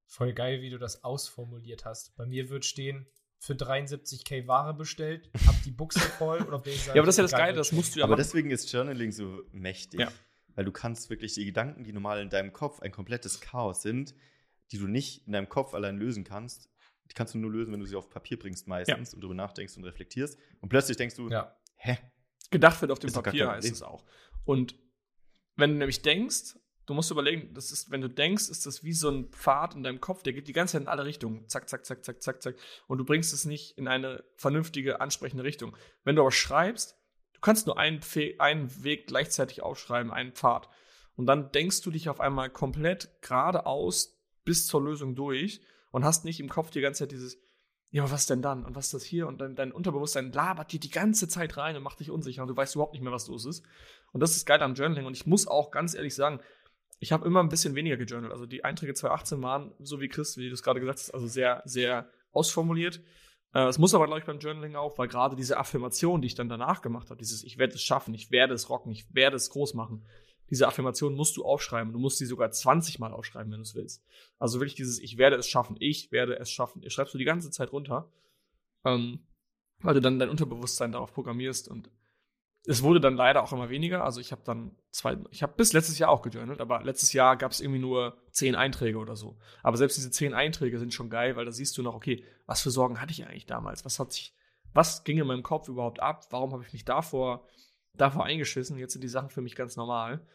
Voll 0.04 0.34
geil, 0.34 0.60
wie 0.60 0.68
du 0.68 0.76
das 0.76 1.02
ausformuliert 1.02 1.86
hast. 1.86 2.14
Bei 2.16 2.26
mir 2.26 2.50
wird 2.50 2.66
stehen, 2.66 3.06
für 3.38 3.54
73k 3.54 4.46
Ware 4.46 4.74
bestellt, 4.74 5.30
hab 5.46 5.62
die 5.62 5.70
Buchse 5.70 5.98
voll 6.18 6.42
und 6.42 6.52
auf 6.52 6.66
ja, 6.66 6.92
aber 6.92 7.06
das 7.06 7.14
ist 7.14 7.16
ja 7.16 7.22
das 7.22 7.32
Geile, 7.32 7.56
das 7.56 7.72
musst 7.72 7.94
du 7.94 8.00
ja 8.00 8.04
Aber 8.04 8.16
machen. 8.16 8.18
deswegen 8.18 8.50
ist 8.50 8.70
Journaling 8.70 9.12
so 9.12 9.44
mächtig. 9.50 10.00
Ja. 10.00 10.12
Weil 10.54 10.66
du 10.66 10.72
kannst 10.72 11.08
wirklich 11.08 11.32
die 11.32 11.46
Gedanken, 11.46 11.84
die 11.84 11.92
normal 11.94 12.20
in 12.20 12.28
deinem 12.28 12.52
Kopf 12.52 12.80
ein 12.80 12.92
komplettes 12.92 13.40
Chaos 13.40 13.80
sind, 13.80 14.14
die 14.72 14.78
du 14.78 14.86
nicht 14.86 15.26
in 15.26 15.32
deinem 15.32 15.48
Kopf 15.48 15.74
allein 15.74 15.96
lösen 15.96 16.24
kannst, 16.24 16.70
die 17.10 17.14
kannst 17.14 17.34
du 17.34 17.38
nur 17.38 17.50
lösen, 17.50 17.72
wenn 17.72 17.80
du 17.80 17.86
sie 17.86 17.96
auf 17.96 18.08
Papier 18.08 18.38
bringst 18.38 18.66
meistens 18.66 19.10
ja. 19.10 19.14
und 19.14 19.22
darüber 19.22 19.34
nachdenkst 19.34 19.76
und 19.76 19.84
reflektierst. 19.84 20.38
Und 20.60 20.68
plötzlich 20.68 20.96
denkst 20.96 21.16
du, 21.16 21.28
ja. 21.28 21.54
hä? 21.76 21.98
Gedacht 22.50 22.80
wird 22.80 22.92
auf 22.92 22.98
dem 22.98 23.12
Papier 23.12 23.50
heißt 23.50 23.70
es 23.70 23.82
auch. 23.82 24.04
Und 24.44 24.76
wenn 25.56 25.70
du 25.70 25.76
nämlich 25.76 26.02
denkst, 26.02 26.56
du 26.86 26.94
musst 26.94 27.10
überlegen, 27.10 27.52
das 27.54 27.72
ist, 27.72 27.90
wenn 27.90 28.00
du 28.00 28.08
denkst, 28.08 28.48
ist 28.48 28.66
das 28.66 28.84
wie 28.84 28.92
so 28.92 29.10
ein 29.10 29.30
Pfad 29.30 29.74
in 29.74 29.82
deinem 29.82 30.00
Kopf, 30.00 30.22
der 30.22 30.32
geht 30.32 30.48
die 30.48 30.52
ganze 30.52 30.72
Zeit 30.72 30.82
in 30.82 30.88
alle 30.88 31.04
Richtungen. 31.04 31.48
Zack, 31.48 31.68
zack, 31.68 31.84
zack, 31.84 32.04
zack, 32.04 32.22
zack, 32.22 32.42
zack. 32.42 32.56
Und 32.86 32.98
du 32.98 33.04
bringst 33.04 33.32
es 33.32 33.44
nicht 33.44 33.76
in 33.78 33.88
eine 33.88 34.24
vernünftige, 34.36 35.00
ansprechende 35.00 35.44
Richtung. 35.44 35.76
Wenn 36.04 36.16
du 36.16 36.22
aber 36.22 36.32
schreibst, 36.32 36.98
du 37.34 37.40
kannst 37.40 37.66
nur 37.66 37.78
einen, 37.78 38.00
einen 38.38 38.84
Weg 38.84 39.06
gleichzeitig 39.06 39.62
aufschreiben, 39.62 40.12
einen 40.12 40.32
Pfad. 40.32 40.68
Und 41.16 41.26
dann 41.26 41.52
denkst 41.52 41.82
du 41.82 41.90
dich 41.90 42.08
auf 42.08 42.20
einmal 42.20 42.50
komplett 42.50 43.20
geradeaus 43.20 44.13
bis 44.44 44.66
zur 44.66 44.82
Lösung 44.82 45.14
durch 45.14 45.60
und 45.90 46.04
hast 46.04 46.24
nicht 46.24 46.40
im 46.40 46.48
Kopf 46.48 46.70
die 46.70 46.80
ganze 46.80 47.00
Zeit 47.00 47.12
dieses, 47.12 47.38
ja, 47.90 48.10
was 48.10 48.26
denn 48.26 48.42
dann? 48.42 48.64
Und 48.64 48.74
was 48.74 48.86
ist 48.86 48.94
das 48.94 49.04
hier? 49.04 49.28
Und 49.28 49.40
dann 49.40 49.54
dein 49.54 49.70
Unterbewusstsein 49.70 50.32
labert 50.32 50.72
dir 50.72 50.80
die 50.80 50.90
ganze 50.90 51.28
Zeit 51.28 51.56
rein 51.56 51.76
und 51.76 51.82
macht 51.84 52.00
dich 52.00 52.10
unsicher 52.10 52.42
und 52.42 52.48
du 52.48 52.56
weißt 52.56 52.74
überhaupt 52.74 52.92
nicht 52.92 53.02
mehr, 53.02 53.12
was 53.12 53.28
los 53.28 53.46
ist. 53.46 53.64
Und 54.12 54.20
das 54.20 54.34
ist 54.34 54.46
geil 54.46 54.60
am 54.62 54.74
Journaling. 54.74 55.06
Und 55.06 55.16
ich 55.16 55.26
muss 55.26 55.46
auch 55.46 55.70
ganz 55.70 55.94
ehrlich 55.94 56.14
sagen, 56.14 56.40
ich 56.98 57.12
habe 57.12 57.26
immer 57.26 57.40
ein 57.40 57.48
bisschen 57.48 57.74
weniger 57.74 57.96
gejournalt. 57.96 58.32
Also 58.32 58.46
die 58.46 58.64
Einträge 58.64 58.94
2018 58.94 59.42
waren, 59.42 59.72
so 59.78 60.00
wie 60.00 60.08
Chris, 60.08 60.36
wie 60.36 60.48
du 60.48 60.54
es 60.54 60.62
gerade 60.62 60.80
gesagt 60.80 60.98
hast, 60.98 61.14
also 61.14 61.26
sehr, 61.26 61.62
sehr 61.66 62.10
ausformuliert. 62.32 63.00
Äh, 63.54 63.68
es 63.68 63.78
muss 63.78 63.94
aber, 63.94 64.06
glaube 64.06 64.18
ich, 64.18 64.26
beim 64.26 64.40
Journaling 64.40 64.74
auch, 64.74 64.98
weil 64.98 65.08
gerade 65.08 65.36
diese 65.36 65.56
Affirmation, 65.56 66.20
die 66.20 66.26
ich 66.26 66.34
dann 66.34 66.48
danach 66.48 66.82
gemacht 66.82 67.10
habe, 67.10 67.18
dieses 67.18 67.44
Ich 67.44 67.58
werde 67.58 67.74
es 67.74 67.82
schaffen, 67.82 68.12
ich 68.12 68.30
werde 68.30 68.54
es 68.54 68.68
rocken, 68.68 68.90
ich 68.90 69.06
werde 69.14 69.36
es 69.36 69.50
groß 69.50 69.74
machen, 69.74 70.04
diese 70.50 70.66
Affirmation 70.68 71.14
musst 71.14 71.36
du 71.36 71.44
aufschreiben. 71.44 71.92
Du 71.92 71.98
musst 71.98 72.18
sie 72.18 72.26
sogar 72.26 72.50
20 72.50 72.98
Mal 72.98 73.12
aufschreiben, 73.12 73.50
wenn 73.50 73.58
du 73.58 73.62
es 73.62 73.74
willst. 73.74 74.04
Also 74.38 74.60
wirklich 74.60 74.74
dieses 74.74 74.98
Ich 74.98 75.16
werde 75.16 75.36
es 75.36 75.48
schaffen, 75.48 75.76
ich 75.80 76.12
werde 76.12 76.38
es 76.38 76.50
schaffen. 76.50 76.82
Ihr 76.82 76.90
schreibst 76.90 77.14
du 77.14 77.18
die 77.18 77.24
ganze 77.24 77.50
Zeit 77.50 77.72
runter, 77.72 78.10
ähm, 78.84 79.20
weil 79.78 79.94
du 79.94 80.00
dann 80.00 80.18
dein 80.18 80.28
Unterbewusstsein 80.28 80.92
darauf 80.92 81.12
programmierst 81.12 81.68
und 81.68 81.90
es 82.66 82.82
wurde 82.82 83.00
dann 83.00 83.16
leider 83.16 83.42
auch 83.42 83.52
immer 83.52 83.68
weniger. 83.68 84.04
Also 84.04 84.20
ich 84.20 84.32
habe 84.32 84.42
dann 84.44 84.74
zwei, 84.90 85.18
ich 85.30 85.42
habe 85.42 85.52
bis 85.56 85.72
letztes 85.72 85.98
Jahr 85.98 86.10
auch 86.10 86.22
gejournalt, 86.22 86.60
aber 86.60 86.82
letztes 86.82 87.12
Jahr 87.12 87.36
gab 87.36 87.52
es 87.52 87.60
irgendwie 87.60 87.80
nur 87.80 88.16
zehn 88.30 88.54
Einträge 88.54 88.98
oder 88.98 89.16
so. 89.16 89.36
Aber 89.62 89.76
selbst 89.76 89.98
diese 89.98 90.10
zehn 90.10 90.32
Einträge 90.32 90.78
sind 90.78 90.94
schon 90.94 91.10
geil, 91.10 91.36
weil 91.36 91.44
da 91.44 91.52
siehst 91.52 91.76
du 91.76 91.82
noch, 91.82 91.94
okay, 91.94 92.24
was 92.46 92.62
für 92.62 92.70
Sorgen 92.70 93.00
hatte 93.00 93.12
ich 93.12 93.26
eigentlich 93.26 93.46
damals? 93.46 93.84
Was 93.84 93.98
hat 93.98 94.12
sich, 94.12 94.34
was 94.72 95.04
ging 95.04 95.18
in 95.18 95.26
meinem 95.26 95.42
Kopf 95.42 95.68
überhaupt 95.68 96.00
ab? 96.00 96.26
Warum 96.30 96.52
habe 96.52 96.64
ich 96.64 96.72
mich 96.72 96.86
davor, 96.86 97.46
davor 97.94 98.24
eingeschissen? 98.24 98.78
Jetzt 98.78 98.92
sind 98.92 99.02
die 99.02 99.08
Sachen 99.08 99.30
für 99.30 99.40
mich 99.40 99.54
ganz 99.54 99.76
normal. 99.76 100.26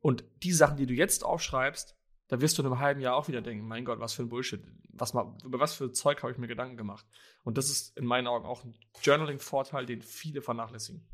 Und 0.00 0.24
die 0.42 0.52
Sachen, 0.52 0.76
die 0.76 0.86
du 0.86 0.94
jetzt 0.94 1.24
aufschreibst, 1.24 1.96
da 2.28 2.40
wirst 2.40 2.58
du 2.58 2.62
in 2.62 2.66
einem 2.66 2.78
halben 2.78 3.00
Jahr 3.00 3.16
auch 3.16 3.28
wieder 3.28 3.40
denken, 3.40 3.66
mein 3.66 3.84
Gott, 3.84 4.00
was 4.00 4.12
für 4.12 4.22
ein 4.22 4.28
Bullshit. 4.28 4.62
Was 4.90 5.14
mal, 5.14 5.34
über 5.44 5.58
was 5.60 5.74
für 5.74 5.92
Zeug 5.92 6.22
habe 6.22 6.32
ich 6.32 6.38
mir 6.38 6.46
Gedanken 6.46 6.76
gemacht? 6.76 7.06
Und 7.42 7.56
das 7.56 7.70
ist 7.70 7.96
in 7.96 8.04
meinen 8.04 8.26
Augen 8.26 8.46
auch 8.46 8.64
ein 8.64 8.74
Journaling-Vorteil, 9.02 9.86
den 9.86 10.02
viele 10.02 10.42
vernachlässigen 10.42 11.06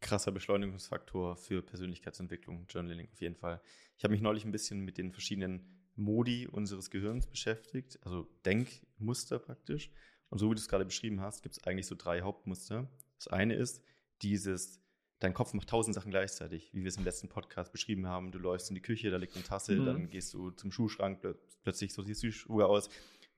krasser 0.00 0.32
Beschleunigungsfaktor 0.32 1.36
für 1.36 1.62
Persönlichkeitsentwicklung, 1.62 2.66
Journaling 2.68 3.08
auf 3.12 3.20
jeden 3.20 3.36
Fall. 3.36 3.60
Ich 3.96 4.04
habe 4.04 4.12
mich 4.12 4.22
neulich 4.22 4.44
ein 4.44 4.52
bisschen 4.52 4.80
mit 4.80 4.98
den 4.98 5.12
verschiedenen 5.12 5.66
Modi 5.94 6.46
unseres 6.46 6.90
Gehirns 6.90 7.26
beschäftigt, 7.26 7.98
also 8.02 8.26
Denkmuster 8.44 9.38
praktisch. 9.38 9.90
Und 10.30 10.38
so 10.38 10.50
wie 10.50 10.54
du 10.54 10.60
es 10.60 10.68
gerade 10.68 10.84
beschrieben 10.84 11.20
hast, 11.20 11.42
gibt 11.42 11.56
es 11.56 11.64
eigentlich 11.64 11.86
so 11.86 11.94
drei 11.94 12.22
Hauptmuster. 12.22 12.88
Das 13.16 13.28
eine 13.28 13.54
ist 13.54 13.82
dieses, 14.22 14.80
dein 15.18 15.34
Kopf 15.34 15.52
macht 15.54 15.68
tausend 15.68 15.94
Sachen 15.94 16.10
gleichzeitig, 16.10 16.70
wie 16.72 16.82
wir 16.82 16.88
es 16.88 16.96
im 16.96 17.04
letzten 17.04 17.28
Podcast 17.28 17.72
beschrieben 17.72 18.06
haben. 18.06 18.32
Du 18.32 18.38
läufst 18.38 18.70
in 18.70 18.74
die 18.74 18.82
Küche, 18.82 19.10
da 19.10 19.16
liegt 19.16 19.34
eine 19.34 19.44
Tasse, 19.44 19.76
mhm. 19.76 19.86
dann 19.86 20.10
gehst 20.10 20.34
du 20.34 20.50
zum 20.50 20.72
Schuhschrank, 20.72 21.20
plötzlich 21.62 21.92
so 21.92 22.02
siehst 22.02 22.22
du 22.22 22.28
die 22.28 22.32
Schuhe 22.32 22.66
aus. 22.66 22.88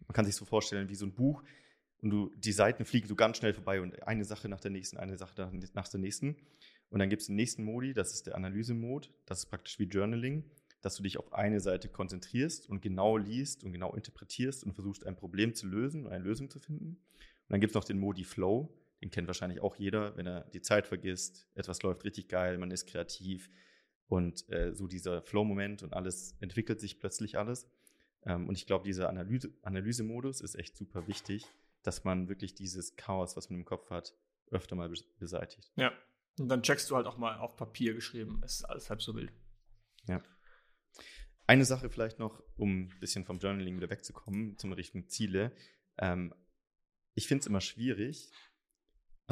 Man 0.06 0.14
kann 0.14 0.24
sich 0.24 0.36
so 0.36 0.44
vorstellen 0.44 0.88
wie 0.88 0.94
so 0.94 1.06
ein 1.06 1.14
Buch, 1.14 1.42
und 2.02 2.10
du, 2.10 2.32
die 2.36 2.52
Seiten 2.52 2.84
fliegen 2.84 3.06
so 3.06 3.14
ganz 3.14 3.36
schnell 3.36 3.54
vorbei 3.54 3.80
und 3.80 4.02
eine 4.06 4.24
Sache 4.24 4.48
nach 4.48 4.60
der 4.60 4.72
nächsten, 4.72 4.96
eine 4.96 5.16
Sache 5.16 5.34
nach 5.74 5.88
der 5.88 6.00
nächsten. 6.00 6.36
Und 6.90 6.98
dann 6.98 7.08
gibt 7.08 7.22
es 7.22 7.28
den 7.28 7.36
nächsten 7.36 7.64
Modi, 7.64 7.94
das 7.94 8.12
ist 8.12 8.26
der 8.26 8.34
Analyse-Mode. 8.34 9.08
Das 9.24 9.38
ist 9.38 9.46
praktisch 9.46 9.78
wie 9.78 9.84
Journaling, 9.84 10.44
dass 10.82 10.96
du 10.96 11.04
dich 11.04 11.16
auf 11.16 11.32
eine 11.32 11.60
Seite 11.60 11.88
konzentrierst 11.88 12.68
und 12.68 12.82
genau 12.82 13.16
liest 13.16 13.62
und 13.62 13.72
genau 13.72 13.94
interpretierst 13.94 14.64
und 14.64 14.74
versuchst, 14.74 15.06
ein 15.06 15.16
Problem 15.16 15.54
zu 15.54 15.68
lösen 15.68 16.04
und 16.04 16.12
eine 16.12 16.24
Lösung 16.24 16.50
zu 16.50 16.58
finden. 16.58 16.88
Und 16.88 17.50
dann 17.50 17.60
gibt 17.60 17.70
es 17.70 17.74
noch 17.74 17.84
den 17.84 18.00
Modi 18.00 18.24
Flow, 18.24 18.68
den 19.02 19.10
kennt 19.10 19.26
wahrscheinlich 19.26 19.60
auch 19.60 19.76
jeder, 19.76 20.16
wenn 20.16 20.26
er 20.26 20.44
die 20.50 20.62
Zeit 20.62 20.86
vergisst, 20.86 21.48
etwas 21.54 21.82
läuft 21.82 22.04
richtig 22.04 22.28
geil, 22.28 22.56
man 22.58 22.70
ist 22.70 22.86
kreativ 22.86 23.50
und 24.06 24.48
äh, 24.50 24.74
so 24.74 24.86
dieser 24.86 25.22
Flow-Moment 25.22 25.82
und 25.82 25.92
alles 25.92 26.36
entwickelt 26.40 26.80
sich 26.80 26.98
plötzlich 27.00 27.36
alles. 27.38 27.68
Ähm, 28.24 28.48
und 28.48 28.56
ich 28.56 28.66
glaube, 28.66 28.84
dieser 28.84 29.08
Analyse, 29.08 29.52
Analyse-Modus 29.62 30.40
ist 30.40 30.54
echt 30.54 30.76
super 30.76 31.08
wichtig, 31.08 31.46
dass 31.82 32.04
man 32.04 32.28
wirklich 32.28 32.54
dieses 32.54 32.96
Chaos, 32.96 33.36
was 33.36 33.50
man 33.50 33.58
im 33.60 33.64
Kopf 33.64 33.90
hat, 33.90 34.14
öfter 34.50 34.76
mal 34.76 34.92
beseitigt. 35.18 35.72
Ja. 35.76 35.92
Und 36.38 36.48
dann 36.48 36.62
checkst 36.62 36.90
du 36.90 36.96
halt 36.96 37.06
auch 37.06 37.18
mal 37.18 37.38
auf 37.38 37.56
Papier 37.56 37.94
geschrieben. 37.94 38.40
Es 38.44 38.56
ist 38.56 38.64
alles 38.64 38.88
halb 38.88 39.02
so 39.02 39.14
wild. 39.14 39.32
Ja. 40.06 40.22
Eine 41.46 41.64
Sache 41.64 41.90
vielleicht 41.90 42.18
noch, 42.18 42.42
um 42.56 42.84
ein 42.84 43.00
bisschen 43.00 43.24
vom 43.24 43.38
Journaling 43.38 43.76
wieder 43.76 43.90
wegzukommen, 43.90 44.56
zum 44.58 44.72
Richtung 44.72 45.08
Ziele. 45.08 45.52
Ähm, 45.98 46.32
ich 47.14 47.26
finde 47.28 47.40
es 47.40 47.46
immer 47.46 47.60
schwierig, 47.60 48.30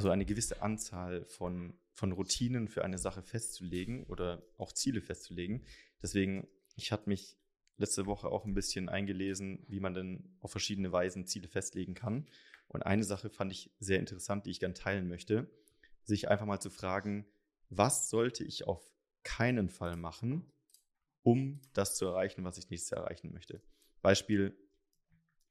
also 0.00 0.08
eine 0.08 0.24
gewisse 0.24 0.62
Anzahl 0.62 1.26
von, 1.26 1.74
von 1.92 2.12
Routinen 2.12 2.68
für 2.68 2.86
eine 2.86 2.96
Sache 2.96 3.20
festzulegen 3.20 4.04
oder 4.04 4.42
auch 4.56 4.72
Ziele 4.72 5.02
festzulegen. 5.02 5.66
Deswegen, 6.02 6.48
ich 6.74 6.90
hatte 6.90 7.10
mich 7.10 7.36
letzte 7.76 8.06
Woche 8.06 8.28
auch 8.28 8.46
ein 8.46 8.54
bisschen 8.54 8.88
eingelesen, 8.88 9.62
wie 9.68 9.78
man 9.78 9.92
denn 9.92 10.38
auf 10.40 10.52
verschiedene 10.52 10.90
Weisen 10.90 11.26
Ziele 11.26 11.48
festlegen 11.48 11.92
kann. 11.92 12.26
Und 12.68 12.86
eine 12.86 13.04
Sache 13.04 13.28
fand 13.28 13.52
ich 13.52 13.74
sehr 13.78 13.98
interessant, 13.98 14.46
die 14.46 14.52
ich 14.52 14.60
gerne 14.60 14.72
teilen 14.72 15.06
möchte, 15.06 15.50
sich 16.04 16.30
einfach 16.30 16.46
mal 16.46 16.60
zu 16.60 16.70
fragen, 16.70 17.26
was 17.68 18.08
sollte 18.08 18.42
ich 18.42 18.66
auf 18.66 18.90
keinen 19.22 19.68
Fall 19.68 19.96
machen, 19.96 20.50
um 21.22 21.60
das 21.74 21.96
zu 21.96 22.06
erreichen, 22.06 22.42
was 22.42 22.56
ich 22.56 22.70
nächstes 22.70 22.88
Jahr 22.88 23.02
erreichen 23.02 23.34
möchte. 23.34 23.60
Beispiel, 24.00 24.56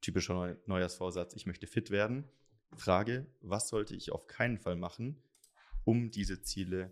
typischer 0.02 0.58
Neujahrsvorsatz, 0.66 1.36
ich 1.36 1.46
möchte 1.46 1.68
fit 1.68 1.92
werden. 1.92 2.28
Frage, 2.76 3.28
was 3.42 3.70
sollte 3.70 3.96
ich 3.96 4.12
auf 4.12 4.28
keinen 4.28 4.58
Fall 4.58 4.76
machen, 4.76 5.22
um 5.84 6.12
diese 6.12 6.42
Ziele 6.42 6.92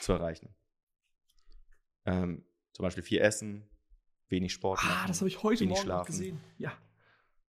zu 0.00 0.12
erreichen? 0.12 0.54
Ähm, 2.04 2.44
zum 2.72 2.84
Beispiel 2.84 3.02
viel 3.02 3.18
essen, 3.18 3.68
wenig 4.28 4.52
Sport 4.52 4.82
machen. 4.82 5.00
Ah, 5.04 5.06
das 5.06 5.20
habe 5.20 5.28
ich 5.28 5.42
heute 5.42 5.66
Morgen 5.66 5.82
schlafen. 5.82 6.06
gesehen. 6.06 6.40
Ja. 6.58 6.72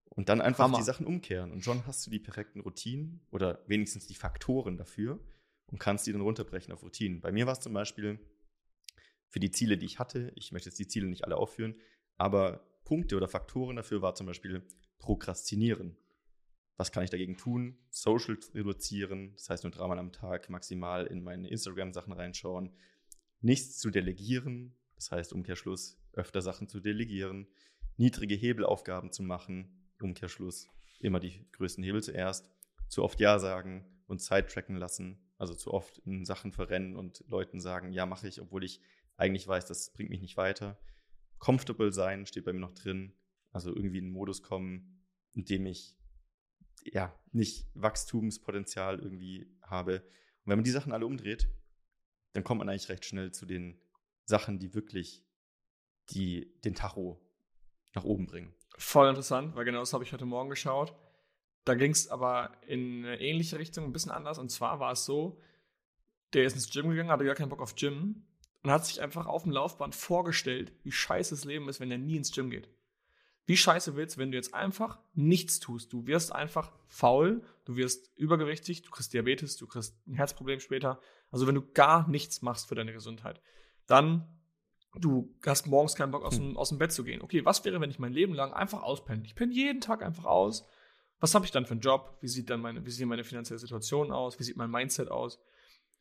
Und 0.06 0.28
dann 0.28 0.40
einfach 0.40 0.64
Hammer. 0.64 0.78
die 0.78 0.84
Sachen 0.84 1.06
umkehren. 1.06 1.52
Und 1.52 1.64
schon 1.64 1.86
hast 1.86 2.06
du 2.06 2.10
die 2.10 2.18
perfekten 2.18 2.60
Routinen 2.60 3.24
oder 3.30 3.62
wenigstens 3.66 4.06
die 4.06 4.14
Faktoren 4.14 4.76
dafür 4.76 5.20
und 5.66 5.78
kannst 5.78 6.06
die 6.06 6.12
dann 6.12 6.20
runterbrechen 6.20 6.72
auf 6.72 6.82
Routinen. 6.82 7.20
Bei 7.20 7.32
mir 7.32 7.46
war 7.46 7.52
es 7.52 7.60
zum 7.60 7.72
Beispiel 7.72 8.18
für 9.28 9.40
die 9.40 9.52
Ziele, 9.52 9.78
die 9.78 9.86
ich 9.86 9.98
hatte, 9.98 10.32
ich 10.34 10.50
möchte 10.52 10.68
jetzt 10.68 10.78
die 10.78 10.88
Ziele 10.88 11.06
nicht 11.06 11.24
alle 11.24 11.36
aufführen, 11.36 11.76
aber 12.16 12.66
Punkte 12.84 13.16
oder 13.16 13.28
Faktoren 13.28 13.76
dafür 13.76 14.02
war 14.02 14.14
zum 14.14 14.26
Beispiel 14.26 14.66
Prokrastinieren. 14.98 15.96
Was 16.80 16.92
kann 16.92 17.04
ich 17.04 17.10
dagegen 17.10 17.36
tun? 17.36 17.76
Social 17.90 18.38
reduzieren, 18.54 19.34
das 19.34 19.50
heißt 19.50 19.64
nur 19.64 19.70
dreimal 19.70 19.98
am 19.98 20.12
Tag 20.12 20.48
maximal 20.48 21.06
in 21.06 21.22
meine 21.22 21.46
Instagram-Sachen 21.50 22.10
reinschauen. 22.10 22.74
Nichts 23.42 23.76
zu 23.76 23.90
delegieren, 23.90 24.74
das 24.94 25.10
heißt 25.10 25.34
Umkehrschluss 25.34 26.00
öfter 26.14 26.40
Sachen 26.40 26.68
zu 26.68 26.80
delegieren, 26.80 27.48
niedrige 27.98 28.34
Hebelaufgaben 28.34 29.12
zu 29.12 29.22
machen, 29.22 29.90
Umkehrschluss, 30.00 30.68
immer 31.00 31.20
die 31.20 31.46
größten 31.52 31.84
Hebel 31.84 32.02
zuerst, 32.02 32.50
zu 32.88 33.04
oft 33.04 33.20
Ja 33.20 33.38
sagen 33.38 33.84
und 34.06 34.22
Zeit 34.22 34.50
tracken 34.50 34.76
lassen, 34.76 35.20
also 35.36 35.54
zu 35.54 35.74
oft 35.74 35.98
in 36.06 36.24
Sachen 36.24 36.50
verrennen 36.50 36.96
und 36.96 37.22
Leuten 37.28 37.60
sagen, 37.60 37.92
ja, 37.92 38.06
mache 38.06 38.26
ich, 38.26 38.40
obwohl 38.40 38.64
ich 38.64 38.80
eigentlich 39.18 39.46
weiß, 39.46 39.66
das 39.66 39.92
bringt 39.92 40.08
mich 40.08 40.22
nicht 40.22 40.38
weiter. 40.38 40.80
Comfortable 41.40 41.92
sein 41.92 42.24
steht 42.24 42.46
bei 42.46 42.54
mir 42.54 42.60
noch 42.60 42.72
drin, 42.72 43.12
also 43.50 43.68
irgendwie 43.68 43.98
in 43.98 44.04
einen 44.04 44.14
Modus 44.14 44.42
kommen, 44.42 45.04
in 45.34 45.44
dem 45.44 45.66
ich 45.66 45.99
ja 46.84 47.14
nicht 47.32 47.66
Wachstumspotenzial 47.74 48.98
irgendwie 48.98 49.46
habe. 49.62 50.00
Und 50.00 50.46
wenn 50.46 50.58
man 50.58 50.64
die 50.64 50.70
Sachen 50.70 50.92
alle 50.92 51.06
umdreht, 51.06 51.48
dann 52.32 52.44
kommt 52.44 52.58
man 52.58 52.68
eigentlich 52.68 52.88
recht 52.88 53.04
schnell 53.04 53.32
zu 53.32 53.46
den 53.46 53.80
Sachen, 54.24 54.58
die 54.58 54.74
wirklich 54.74 55.24
die 56.10 56.52
den 56.64 56.74
Tacho 56.74 57.20
nach 57.94 58.04
oben 58.04 58.26
bringen. 58.26 58.54
Voll 58.78 59.08
interessant, 59.08 59.54
weil 59.54 59.64
genau 59.64 59.80
das 59.80 59.92
habe 59.92 60.04
ich 60.04 60.12
heute 60.12 60.26
Morgen 60.26 60.50
geschaut. 60.50 60.94
Da 61.64 61.74
ging 61.74 61.90
es 61.90 62.08
aber 62.08 62.52
in 62.66 63.04
eine 63.04 63.20
ähnliche 63.20 63.58
Richtung, 63.58 63.84
ein 63.84 63.92
bisschen 63.92 64.12
anders. 64.12 64.38
Und 64.38 64.50
zwar 64.50 64.80
war 64.80 64.92
es 64.92 65.04
so, 65.04 65.38
der 66.32 66.44
ist 66.44 66.54
ins 66.54 66.70
Gym 66.70 66.88
gegangen, 66.88 67.10
hatte 67.10 67.24
gar 67.24 67.34
keinen 67.34 67.50
Bock 67.50 67.60
auf 67.60 67.74
Gym 67.74 68.24
und 68.62 68.70
hat 68.70 68.86
sich 68.86 69.00
einfach 69.00 69.26
auf 69.26 69.42
dem 69.42 69.52
Laufband 69.52 69.94
vorgestellt, 69.94 70.72
wie 70.82 70.92
scheiße 70.92 71.34
das 71.34 71.44
Leben 71.44 71.68
ist, 71.68 71.80
wenn 71.80 71.90
er 71.90 71.98
nie 71.98 72.16
ins 72.16 72.32
Gym 72.32 72.50
geht. 72.50 72.68
Wie 73.46 73.56
scheiße 73.56 73.96
willst 73.96 74.16
du, 74.16 74.20
wenn 74.20 74.30
du 74.30 74.36
jetzt 74.36 74.54
einfach 74.54 74.98
nichts 75.14 75.58
tust? 75.58 75.92
Du 75.92 76.06
wirst 76.06 76.32
einfach 76.32 76.72
faul, 76.86 77.42
du 77.64 77.76
wirst 77.76 78.10
übergewichtig, 78.16 78.82
du 78.82 78.90
kriegst 78.90 79.12
Diabetes, 79.12 79.56
du 79.56 79.66
kriegst 79.66 79.96
ein 80.06 80.14
Herzproblem 80.14 80.60
später. 80.60 81.00
Also 81.30 81.46
wenn 81.46 81.54
du 81.54 81.62
gar 81.72 82.08
nichts 82.08 82.42
machst 82.42 82.68
für 82.68 82.74
deine 82.74 82.92
Gesundheit, 82.92 83.40
dann 83.86 84.26
du 84.94 85.34
hast 85.44 85.66
morgens 85.66 85.94
keinen 85.94 86.10
Bock 86.10 86.24
aus 86.24 86.36
dem, 86.36 86.56
aus 86.56 86.70
dem 86.70 86.78
Bett 86.78 86.92
zu 86.92 87.04
gehen. 87.04 87.22
Okay, 87.22 87.44
was 87.44 87.64
wäre, 87.64 87.80
wenn 87.80 87.90
ich 87.90 87.98
mein 87.98 88.12
Leben 88.12 88.34
lang 88.34 88.52
einfach 88.52 88.82
auspenne? 88.82 89.24
Ich 89.24 89.34
penne 89.34 89.52
jeden 89.52 89.80
Tag 89.80 90.02
einfach 90.02 90.24
aus. 90.24 90.66
Was 91.20 91.34
habe 91.34 91.44
ich 91.44 91.50
dann 91.50 91.66
für 91.66 91.72
einen 91.72 91.80
Job? 91.80 92.16
Wie 92.20 92.28
sieht 92.28 92.50
dann 92.50 92.60
meine, 92.60 92.84
wie 92.84 92.90
sieht 92.90 93.06
meine 93.06 93.24
finanzielle 93.24 93.58
Situation 93.58 94.10
aus? 94.10 94.38
Wie 94.38 94.42
sieht 94.44 94.56
mein 94.56 94.70
Mindset 94.70 95.10
aus? 95.10 95.38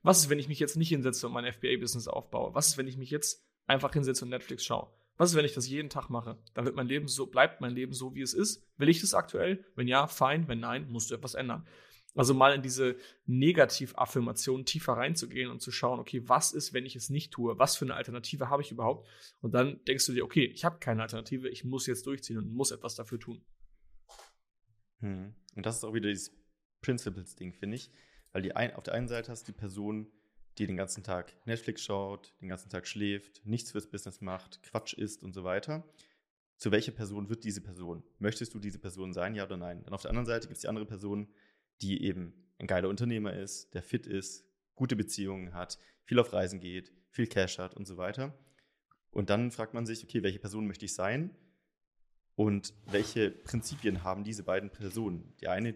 Was 0.02 0.20
ist, 0.20 0.30
wenn 0.30 0.40
ich 0.40 0.48
mich 0.48 0.60
jetzt 0.60 0.78
nicht 0.78 0.90
hinsetze 0.90 1.28
und 1.28 1.34
mein 1.34 1.52
FBA-Business 1.52 2.08
aufbaue? 2.08 2.54
Was 2.56 2.70
ist, 2.70 2.78
wenn 2.78 2.88
ich 2.88 2.98
mich 2.98 3.10
jetzt 3.10 3.46
einfach 3.68 3.92
hinsetze 3.92 4.24
und 4.24 4.30
Netflix 4.30 4.64
schaue? 4.64 4.90
Was 5.20 5.32
ist, 5.32 5.36
wenn 5.36 5.44
ich 5.44 5.54
das 5.54 5.68
jeden 5.68 5.90
Tag 5.90 6.10
mache? 6.10 6.38
Dann 6.54 6.64
wird 6.64 6.78
mein 6.78 6.88
Leben 6.88 7.10
so, 7.10 7.28
bleibt 7.28 7.60
mein 7.60 7.74
Leben 7.74 7.92
so, 7.92 8.16
wie 8.16 8.22
es 8.22 8.34
ist. 8.34 8.66
Will 8.78 8.88
ich 8.88 9.02
das 9.02 9.14
aktuell? 9.14 9.66
Wenn 9.76 9.90
ja, 9.90 10.08
fein. 10.08 10.48
Wenn 10.48 10.62
nein, 10.62 10.90
musst 10.90 11.12
du 11.12 11.16
etwas 11.16 11.34
ändern. 11.34 11.68
Also 12.16 12.34
mal 12.34 12.56
in 12.56 12.62
diese 12.62 12.96
Negativaffirmation 13.26 14.64
tiefer 14.64 14.94
reinzugehen 14.94 15.52
und 15.52 15.62
zu 15.62 15.72
schauen, 15.72 16.00
okay, 16.00 16.24
was 16.30 16.54
ist, 16.54 16.72
wenn 16.72 16.86
ich 16.86 16.96
es 16.96 17.10
nicht 17.10 17.34
tue? 17.34 17.60
Was 17.60 17.76
für 17.76 17.84
eine 17.84 17.96
Alternative 17.96 18.50
habe 18.50 18.62
ich 18.62 18.72
überhaupt? 18.72 19.10
Und 19.42 19.54
dann 19.54 19.84
denkst 19.84 20.06
du 20.06 20.14
dir, 20.14 20.24
okay, 20.24 20.46
ich 20.46 20.64
habe 20.64 20.80
keine 20.80 21.02
Alternative, 21.02 21.50
ich 21.50 21.66
muss 21.66 21.86
jetzt 21.86 22.08
durchziehen 22.08 22.38
und 22.38 22.54
muss 22.54 22.72
etwas 22.72 22.96
dafür 22.96 23.20
tun. 23.20 23.44
Hm. 25.02 25.36
Und 25.54 25.66
das 25.66 25.76
ist 25.76 25.84
auch 25.84 25.94
wieder 25.94 26.08
dieses 26.08 26.34
Principles-Ding, 26.80 27.56
finde 27.56 27.76
ich. 27.76 27.92
Weil 28.32 28.42
die 28.42 28.56
ein, 28.56 28.74
auf 28.74 28.84
der 28.84 28.94
einen 28.94 29.10
Seite 29.10 29.34
hast 29.34 29.50
du 29.50 29.52
die 29.52 29.58
Person, 29.58 30.10
die 30.60 30.68
den 30.68 30.78
ganzen 30.78 31.04
Tag 31.04 31.34
Netflix 31.46 31.84
schaut, 31.84 32.34
den 32.42 32.50
ganzen 32.50 32.70
Tag 32.70 32.86
schläft, 32.86 33.46
nichts 33.46 33.72
fürs 33.72 33.90
Business 33.90 34.20
macht, 34.20 34.62
Quatsch 34.62 34.94
isst 34.94 35.24
und 35.24 35.34
so 35.34 35.44
weiter. 35.44 35.88
Zu 36.58 36.72
welcher 36.72 36.92
Person 36.92 37.30
wird 37.30 37.46
diese 37.46 37.62
Person? 37.62 38.04
Möchtest 38.20 38.54
du 38.54 38.60
diese 38.60 38.80
Person 38.80 39.14
sein, 39.14 39.34
ja 39.34 39.46
oder 39.46 39.56
nein? 39.56 39.82
Dann 39.84 39.94
auf 39.94 40.02
der 40.02 40.12
anderen 40.12 40.26
Seite 40.26 40.48
gibt 40.48 40.58
es 40.58 40.62
die 40.62 40.68
andere 40.68 40.86
Person, 40.86 41.34
die 41.82 42.04
eben 42.04 42.34
ein 42.58 42.68
geiler 42.68 42.90
Unternehmer 42.90 43.34
ist, 43.34 43.74
der 43.74 43.82
fit 43.82 44.06
ist, 44.06 44.46
gute 44.76 44.98
Beziehungen 44.98 45.54
hat, 45.54 45.80
viel 46.04 46.20
auf 46.20 46.34
Reisen 46.34 46.60
geht, 46.60 46.92
viel 47.10 47.28
Cash 47.28 47.58
hat 47.58 47.76
und 47.76 47.88
so 47.88 47.96
weiter. 47.96 48.38
Und 49.12 49.30
dann 49.30 49.52
fragt 49.52 49.74
man 49.74 49.86
sich, 49.86 50.04
okay, 50.04 50.22
welche 50.24 50.40
Person 50.40 50.68
möchte 50.68 50.84
ich 50.84 50.94
sein? 50.94 51.34
Und 52.36 52.74
welche 52.86 53.32
Prinzipien 53.32 54.04
haben 54.04 54.26
diese 54.26 54.44
beiden 54.44 54.70
Personen? 54.70 55.34
Die 55.40 55.48
eine, 55.48 55.76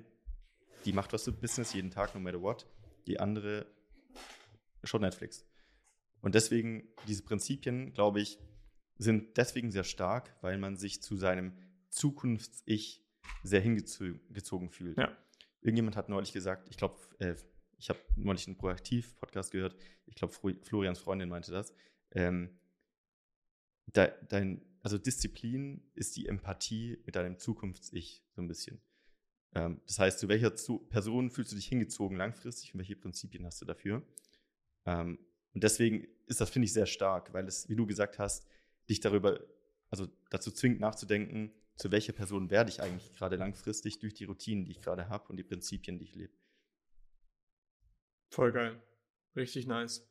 die 0.83 0.93
macht 0.93 1.13
was 1.13 1.23
für 1.23 1.31
Business 1.31 1.73
jeden 1.73 1.91
Tag, 1.91 2.13
no 2.15 2.21
matter 2.21 2.41
what. 2.41 2.67
Die 3.07 3.19
andere 3.19 3.65
schaut 4.83 5.01
Netflix. 5.01 5.45
Und 6.21 6.35
deswegen, 6.35 6.87
diese 7.07 7.23
Prinzipien, 7.23 7.93
glaube 7.93 8.21
ich, 8.21 8.39
sind 8.97 9.37
deswegen 9.37 9.71
sehr 9.71 9.83
stark, 9.83 10.35
weil 10.41 10.57
man 10.57 10.77
sich 10.77 11.01
zu 11.01 11.17
seinem 11.17 11.57
Zukunfts-Ich 11.89 13.03
sehr 13.43 13.61
hingezogen 13.61 14.69
fühlt. 14.69 14.97
Ja. 14.97 15.15
Irgendjemand 15.61 15.95
hat 15.95 16.09
neulich 16.09 16.33
gesagt, 16.33 16.69
ich 16.69 16.77
glaube, 16.77 16.99
äh, 17.19 17.35
ich 17.77 17.89
habe 17.89 17.99
neulich 18.15 18.47
einen 18.47 18.57
Proaktiv-Podcast 18.57 19.51
gehört, 19.51 19.75
ich 20.05 20.15
glaube, 20.15 20.33
Florians 20.63 20.99
Freundin 20.99 21.29
meinte 21.29 21.51
das. 21.51 21.73
Ähm, 22.11 22.57
de, 23.87 24.11
dein, 24.29 24.61
also 24.81 24.97
Disziplin 24.97 25.81
ist 25.95 26.15
die 26.15 26.27
Empathie 26.27 27.01
mit 27.05 27.15
deinem 27.15 27.37
Zukunfts-Ich 27.37 28.23
so 28.35 28.41
ein 28.41 28.47
bisschen. 28.47 28.81
Ähm, 29.55 29.81
das 29.87 29.99
heißt, 29.99 30.19
zu 30.19 30.27
welcher 30.27 30.55
zu 30.55 30.79
Person 30.79 31.29
fühlst 31.29 31.51
du 31.51 31.55
dich 31.55 31.67
hingezogen 31.67 32.17
langfristig 32.17 32.73
und 32.73 32.79
welche 32.79 32.95
Prinzipien 32.95 33.45
hast 33.45 33.61
du 33.61 33.65
dafür? 33.65 34.03
Ähm, 34.85 35.19
und 35.53 35.63
deswegen 35.63 36.07
ist 36.27 36.41
das, 36.41 36.49
finde 36.49 36.65
ich, 36.65 36.73
sehr 36.73 36.85
stark, 36.85 37.33
weil 37.33 37.47
es, 37.47 37.69
wie 37.69 37.75
du 37.75 37.85
gesagt 37.85 38.19
hast, 38.19 38.47
dich 38.89 38.99
darüber, 38.99 39.39
also 39.89 40.07
dazu 40.29 40.51
zwingt 40.51 40.79
nachzudenken, 40.79 41.53
zu 41.75 41.91
welcher 41.91 42.13
Person 42.13 42.49
werde 42.49 42.69
ich 42.69 42.81
eigentlich 42.81 43.13
gerade 43.13 43.35
langfristig 43.35 43.99
durch 43.99 44.13
die 44.13 44.25
Routinen, 44.25 44.65
die 44.65 44.71
ich 44.71 44.81
gerade 44.81 45.09
habe 45.09 45.27
und 45.29 45.37
die 45.37 45.43
Prinzipien, 45.43 45.97
die 45.97 46.05
ich 46.05 46.15
lebe. 46.15 46.33
Voll 48.29 48.51
geil. 48.51 48.81
Richtig 49.35 49.67
nice. 49.67 50.07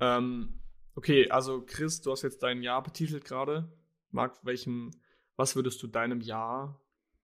Ähm, 0.00 0.60
okay, 0.94 1.30
also 1.30 1.64
Chris, 1.64 2.00
du 2.00 2.12
hast 2.12 2.22
jetzt 2.22 2.42
dein 2.42 2.62
Jahr 2.62 2.82
betitelt 2.82 3.24
gerade. 3.24 3.70
Marc, 4.10 4.44
welchem, 4.44 4.90
was 5.36 5.56
würdest 5.56 5.82
du 5.82 5.86
deinem 5.86 6.20
Jahr 6.20 6.80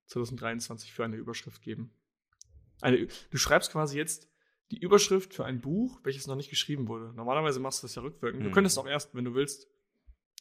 2023 0.07 0.93
für 0.93 1.05
eine 1.05 1.15
Überschrift 1.15 1.61
geben? 1.61 1.93
Eine, 2.81 3.07
du 3.07 3.37
schreibst 3.37 3.71
quasi 3.71 3.97
jetzt 3.97 4.29
die 4.71 4.79
Überschrift 4.79 5.33
für 5.33 5.45
ein 5.45 5.61
Buch, 5.61 5.99
welches 6.03 6.27
noch 6.27 6.35
nicht 6.35 6.49
geschrieben 6.49 6.87
wurde. 6.87 7.13
Normalerweise 7.13 7.59
machst 7.59 7.83
du 7.83 7.87
das 7.87 7.95
ja 7.95 8.01
rückwirkend. 8.01 8.41
Du 8.41 8.47
hm. 8.47 8.53
könntest 8.53 8.79
auch 8.79 8.87
erst, 8.87 9.13
wenn 9.13 9.25
du 9.25 9.35
willst, 9.35 9.67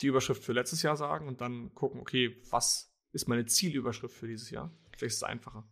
die 0.01 0.07
Überschrift 0.07 0.43
für 0.43 0.53
letztes 0.53 0.83
Jahr 0.83 0.97
sagen 0.97 1.29
und 1.29 1.41
dann 1.41 1.75
gucken, 1.75 2.01
okay, 2.01 2.43
was 2.51 2.93
ist 3.13 3.29
meine 3.29 3.47
Zielüberschrift 3.47 4.15
für 4.15 4.27
dieses 4.27 4.51
Jahr? 4.51 4.73
Vielleicht 4.91 5.13
ist 5.13 5.17
es 5.17 5.23
einfacher. 5.23 5.69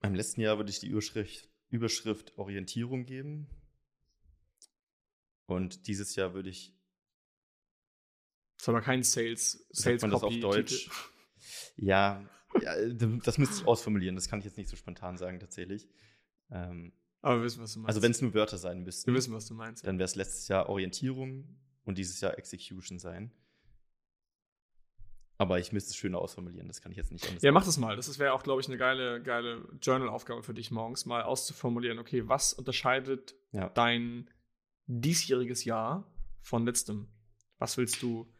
Beim 0.00 0.14
letzten 0.14 0.40
Jahr 0.40 0.56
würde 0.58 0.70
ich 0.70 0.78
die 0.78 0.88
Überschrift, 0.88 1.48
Überschrift 1.70 2.38
Orientierung 2.38 3.04
geben. 3.04 3.48
Und 5.46 5.86
dieses 5.86 6.14
Jahr 6.14 6.34
würde 6.34 6.50
ich. 6.50 6.74
Das 8.56 8.64
ist 8.64 8.68
aber 8.68 8.80
kein 8.80 9.02
Sales, 9.02 9.66
Sales 9.70 10.02
man 10.02 10.10
das 10.10 10.22
auf 10.22 10.38
Deutsch. 10.38 10.90
Ja, 11.76 12.28
ja, 12.60 12.88
das 12.88 13.38
müsste 13.38 13.60
ich 13.60 13.66
ausformulieren. 13.66 14.16
Das 14.16 14.28
kann 14.28 14.40
ich 14.40 14.44
jetzt 14.44 14.56
nicht 14.56 14.68
so 14.68 14.76
spontan 14.76 15.16
sagen, 15.16 15.40
tatsächlich. 15.40 15.88
Ähm, 16.50 16.92
aber 17.20 17.38
wir 17.38 17.44
wissen, 17.44 17.62
was 17.62 17.72
du 17.74 17.80
meinst. 17.80 17.88
Also, 17.88 18.02
wenn 18.02 18.10
es 18.12 18.22
nur 18.22 18.34
Wörter 18.34 18.58
sein 18.58 18.82
müssten. 18.82 19.10
Wir 19.10 19.14
wissen, 19.14 19.34
was 19.34 19.46
du 19.46 19.54
meinst. 19.54 19.86
Dann 19.86 19.98
wäre 19.98 20.06
es 20.06 20.14
letztes 20.14 20.48
Jahr 20.48 20.68
Orientierung 20.68 21.56
und 21.84 21.98
dieses 21.98 22.20
Jahr 22.20 22.38
Execution 22.38 22.98
sein. 22.98 23.32
Aber 25.40 25.60
ich 25.60 25.72
müsste 25.72 25.90
es 25.90 25.96
schöner 25.96 26.18
ausformulieren, 26.18 26.66
das 26.66 26.82
kann 26.82 26.90
ich 26.90 26.98
jetzt 26.98 27.12
nicht 27.12 27.24
anders 27.28 27.42
Ja, 27.42 27.52
mach 27.52 27.64
das 27.64 27.78
mal. 27.78 27.94
Das 27.94 28.18
wäre 28.18 28.32
auch, 28.32 28.42
glaube 28.42 28.60
ich, 28.60 28.66
eine 28.66 28.76
geile, 28.76 29.22
geile 29.22 29.68
Journal-Aufgabe 29.80 30.42
für 30.42 30.52
dich 30.52 30.72
morgens, 30.72 31.06
mal 31.06 31.22
auszuformulieren, 31.22 32.00
okay, 32.00 32.28
was 32.28 32.52
unterscheidet 32.52 33.36
ja. 33.52 33.68
dein 33.68 34.28
diesjähriges 34.86 35.64
Jahr 35.64 36.12
von 36.42 36.66
letztem? 36.66 37.06
Was 37.58 37.76
willst 37.76 38.02
du, 38.02 38.32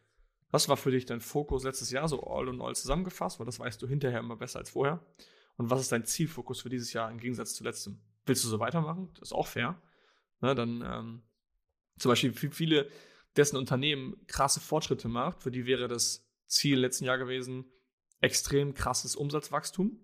was 0.50 0.68
war 0.68 0.76
für 0.76 0.90
dich 0.90 1.06
dein 1.06 1.20
Fokus 1.20 1.62
letztes 1.62 1.92
Jahr, 1.92 2.08
so 2.08 2.24
all 2.24 2.48
und 2.48 2.60
all 2.60 2.74
zusammengefasst, 2.74 3.38
weil 3.38 3.46
das 3.46 3.60
weißt 3.60 3.80
du 3.80 3.86
hinterher 3.86 4.18
immer 4.18 4.36
besser 4.36 4.58
als 4.58 4.70
vorher. 4.70 5.00
Und 5.56 5.70
was 5.70 5.80
ist 5.80 5.92
dein 5.92 6.04
Zielfokus 6.04 6.62
für 6.62 6.68
dieses 6.68 6.92
Jahr 6.92 7.10
im 7.10 7.18
Gegensatz 7.18 7.54
zu 7.54 7.62
letztem? 7.62 8.00
Willst 8.28 8.44
du 8.44 8.48
so 8.48 8.60
weitermachen? 8.60 9.10
Das 9.14 9.30
ist 9.30 9.32
auch 9.32 9.46
fair. 9.46 9.80
Ne, 10.40 10.54
dann 10.54 10.82
ähm, 10.86 11.22
zum 11.98 12.10
Beispiel 12.10 12.32
viele, 12.32 12.88
dessen 13.36 13.56
Unternehmen 13.56 14.16
krasse 14.26 14.60
Fortschritte 14.60 15.08
macht, 15.08 15.42
für 15.42 15.50
die 15.50 15.66
wäre 15.66 15.88
das 15.88 16.26
Ziel 16.46 16.78
letzten 16.78 17.04
Jahr 17.04 17.18
gewesen, 17.18 17.64
extrem 18.20 18.74
krasses 18.74 19.16
Umsatzwachstum. 19.16 20.02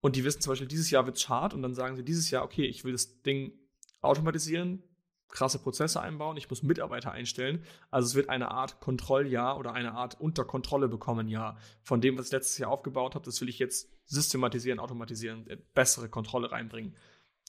Und 0.00 0.16
die 0.16 0.24
wissen 0.24 0.40
zum 0.40 0.52
Beispiel, 0.52 0.68
dieses 0.68 0.90
Jahr 0.90 1.06
wird 1.06 1.16
es 1.16 1.28
hart 1.28 1.54
und 1.54 1.62
dann 1.62 1.74
sagen 1.74 1.96
sie 1.96 2.04
dieses 2.04 2.30
Jahr, 2.30 2.44
okay, 2.44 2.64
ich 2.64 2.84
will 2.84 2.92
das 2.92 3.22
Ding 3.22 3.52
automatisieren, 4.00 4.82
krasse 5.28 5.58
Prozesse 5.58 6.00
einbauen, 6.00 6.36
ich 6.36 6.48
muss 6.48 6.62
Mitarbeiter 6.62 7.12
einstellen. 7.12 7.64
Also 7.90 8.06
es 8.06 8.14
wird 8.14 8.28
eine 8.28 8.50
Art 8.50 8.80
Kontrolljahr 8.80 9.58
oder 9.58 9.72
eine 9.72 9.92
Art 9.92 10.20
unter 10.20 10.44
Kontrolle 10.44 10.88
bekommen 10.88 11.28
Jahr. 11.28 11.58
Von 11.82 12.00
dem, 12.00 12.16
was 12.16 12.26
ich 12.26 12.32
letztes 12.32 12.58
Jahr 12.58 12.70
aufgebaut 12.70 13.14
habe, 13.14 13.24
das 13.24 13.40
will 13.40 13.48
ich 13.48 13.58
jetzt 13.58 13.90
systematisieren, 14.04 14.78
automatisieren, 14.78 15.46
bessere 15.74 16.08
Kontrolle 16.08 16.52
reinbringen. 16.52 16.96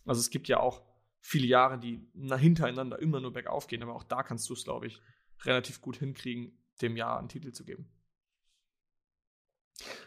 Also 0.05 0.19
es 0.19 0.29
gibt 0.29 0.47
ja 0.47 0.59
auch 0.59 0.81
viele 1.19 1.45
Jahre, 1.45 1.77
die 1.77 2.09
hintereinander 2.13 2.99
immer 2.99 3.19
nur 3.19 3.33
bergauf 3.33 3.67
gehen, 3.67 3.83
aber 3.83 3.95
auch 3.95 4.03
da 4.03 4.23
kannst 4.23 4.49
du 4.49 4.53
es, 4.53 4.63
glaube 4.63 4.87
ich, 4.87 5.01
relativ 5.43 5.81
gut 5.81 5.97
hinkriegen, 5.97 6.57
dem 6.81 6.95
Jahr 6.95 7.19
einen 7.19 7.29
Titel 7.29 7.51
zu 7.51 7.63
geben. 7.63 7.89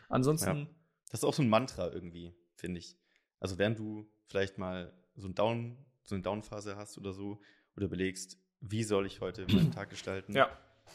Ansonsten. 0.08 0.56
Ja. 0.56 0.66
Das 1.10 1.20
ist 1.20 1.24
auch 1.24 1.34
so 1.34 1.42
ein 1.42 1.48
Mantra 1.48 1.92
irgendwie, 1.92 2.34
finde 2.54 2.78
ich. 2.78 2.96
Also, 3.40 3.58
während 3.58 3.78
du 3.78 4.08
vielleicht 4.26 4.58
mal 4.58 4.92
so, 5.16 5.28
ein 5.28 5.34
Down, 5.34 5.84
so 6.04 6.14
eine 6.14 6.22
Downphase 6.22 6.76
hast 6.76 6.98
oder 6.98 7.12
so, 7.12 7.40
oder 7.76 7.86
überlegst, 7.86 8.38
wie 8.60 8.84
soll 8.84 9.06
ich 9.06 9.20
heute 9.20 9.46
meinen 9.52 9.72
Tag 9.74 9.90
gestalten, 9.90 10.34
ja. 10.34 10.50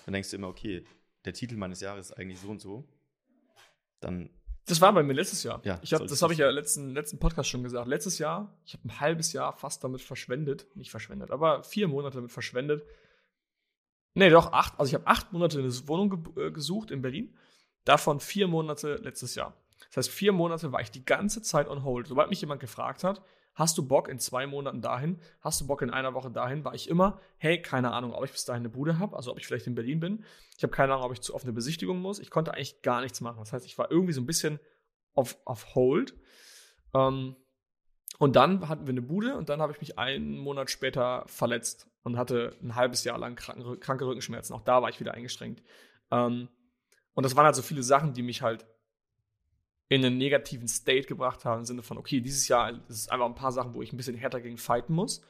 dann 0.05 0.13
denkst 0.13 0.29
du 0.31 0.37
immer, 0.37 0.47
okay, 0.47 0.85
der 1.25 1.33
Titel 1.33 1.55
meines 1.55 1.81
Jahres 1.81 2.11
ist 2.11 2.17
eigentlich 2.17 2.39
so 2.39 2.49
und 2.49 2.61
so. 2.61 2.87
Dann. 3.99 4.29
Das 4.67 4.81
war 4.81 4.93
bei 4.93 5.03
mir 5.03 5.13
letztes 5.13 5.43
Jahr. 5.43 5.61
Ja, 5.63 5.79
ich 5.83 5.93
hab, 5.93 6.07
das 6.07 6.21
habe 6.21 6.33
ich 6.33 6.39
ja 6.39 6.49
letzten 6.49 6.93
letzten 6.93 7.19
Podcast 7.19 7.49
schon 7.49 7.63
gesagt. 7.63 7.87
Letztes 7.87 8.17
Jahr, 8.17 8.59
ich 8.65 8.73
habe 8.73 8.87
ein 8.87 8.99
halbes 8.99 9.31
Jahr 9.31 9.53
fast 9.53 9.83
damit 9.83 10.01
verschwendet, 10.01 10.67
nicht 10.75 10.89
verschwendet, 10.89 11.29
aber 11.31 11.63
vier 11.63 11.87
Monate 11.87 12.15
damit 12.15 12.31
verschwendet, 12.31 12.83
Nee, 14.15 14.29
doch, 14.29 14.53
acht. 14.53 14.79
Also 14.79 14.89
ich 14.89 14.93
habe 14.95 15.07
acht 15.07 15.33
Monate 15.33 15.59
eine 15.59 15.87
Wohnung 15.87 16.09
ge 16.09 16.47
äh, 16.47 16.51
gesucht 16.51 16.89
in 16.89 17.01
Berlin. 17.01 17.37
Davon 17.83 18.19
vier 18.19 18.47
Monate 18.47 18.95
letztes 18.95 19.35
Jahr. 19.35 19.53
Das 19.89 19.97
heißt, 19.97 20.09
vier 20.09 20.31
Monate 20.31 20.71
war 20.71 20.81
ich 20.81 20.89
die 20.89 21.05
ganze 21.05 21.41
Zeit 21.41 21.67
on 21.67 21.83
hold. 21.83 22.07
Sobald 22.07 22.29
mich 22.29 22.41
jemand 22.41 22.61
gefragt 22.61 23.03
hat, 23.03 23.21
hast 23.55 23.77
du 23.77 23.87
Bock 23.87 24.09
in 24.09 24.19
zwei 24.19 24.45
Monaten 24.45 24.81
dahin, 24.81 25.19
hast 25.41 25.61
du 25.61 25.67
Bock 25.67 25.81
in 25.81 25.89
einer 25.89 26.13
Woche 26.13 26.29
dahin, 26.29 26.63
war 26.63 26.75
ich 26.75 26.89
immer, 26.89 27.19
hey, 27.37 27.61
keine 27.61 27.91
Ahnung, 27.91 28.13
ob 28.13 28.23
ich 28.25 28.31
bis 28.31 28.45
dahin 28.45 28.61
eine 28.61 28.69
Bude 28.69 28.99
habe, 28.99 29.15
also 29.15 29.31
ob 29.31 29.39
ich 29.39 29.47
vielleicht 29.47 29.65
in 29.65 29.75
Berlin 29.75 29.99
bin. 29.99 30.25
Ich 30.57 30.63
habe 30.63 30.71
keine 30.71 30.93
Ahnung, 30.93 31.05
ob 31.05 31.13
ich 31.13 31.21
zu, 31.21 31.33
auf 31.33 31.43
eine 31.43 31.53
Besichtigung 31.53 31.99
muss. 31.99 32.19
Ich 32.19 32.29
konnte 32.29 32.53
eigentlich 32.53 32.81
gar 32.81 33.01
nichts 33.01 33.21
machen. 33.21 33.39
Das 33.39 33.53
heißt, 33.53 33.65
ich 33.65 33.77
war 33.77 33.89
irgendwie 33.89 34.13
so 34.13 34.21
ein 34.21 34.25
bisschen 34.25 34.59
auf, 35.13 35.37
auf 35.45 35.73
hold. 35.73 36.13
Ähm, 36.93 37.35
und 38.19 38.35
dann 38.35 38.67
hatten 38.69 38.85
wir 38.85 38.91
eine 38.91 39.01
Bude 39.01 39.35
und 39.35 39.49
dann 39.49 39.61
habe 39.61 39.73
ich 39.73 39.79
mich 39.79 39.97
einen 39.97 40.37
Monat 40.37 40.69
später 40.69 41.23
verletzt 41.27 41.89
und 42.03 42.17
hatte 42.17 42.55
ein 42.61 42.75
halbes 42.75 43.03
Jahr 43.03 43.17
lang 43.17 43.35
kranke, 43.35 43.77
kranke 43.77 44.05
Rückenschmerzen. 44.05 44.55
Auch 44.55 44.61
da 44.61 44.81
war 44.81 44.89
ich 44.89 44.99
wieder 44.99 45.13
eingeschränkt. 45.13 45.63
Ähm, 46.11 46.49
und 47.13 47.23
das 47.23 47.35
waren 47.35 47.45
halt 47.45 47.55
so 47.55 47.61
viele 47.61 47.83
Sachen, 47.83 48.13
die 48.13 48.21
mich 48.21 48.41
halt 48.41 48.65
in 49.87 50.03
einen 50.03 50.17
negativen 50.17 50.67
State 50.67 51.07
gebracht 51.07 51.45
haben, 51.45 51.59
im 51.59 51.65
Sinne 51.65 51.83
von, 51.83 51.97
okay, 51.97 52.19
dieses 52.19 52.47
Jahr 52.47 52.73
das 52.73 52.99
ist 52.99 53.11
einfach 53.11 53.27
ein 53.27 53.35
paar 53.35 53.51
Sachen, 53.51 53.73
wo 53.73 53.81
ich 53.81 53.93
ein 53.93 53.97
bisschen 53.97 54.15
härter 54.15 54.41
gegen 54.41 54.57
fighten 54.57 54.93
muss. 54.93 55.21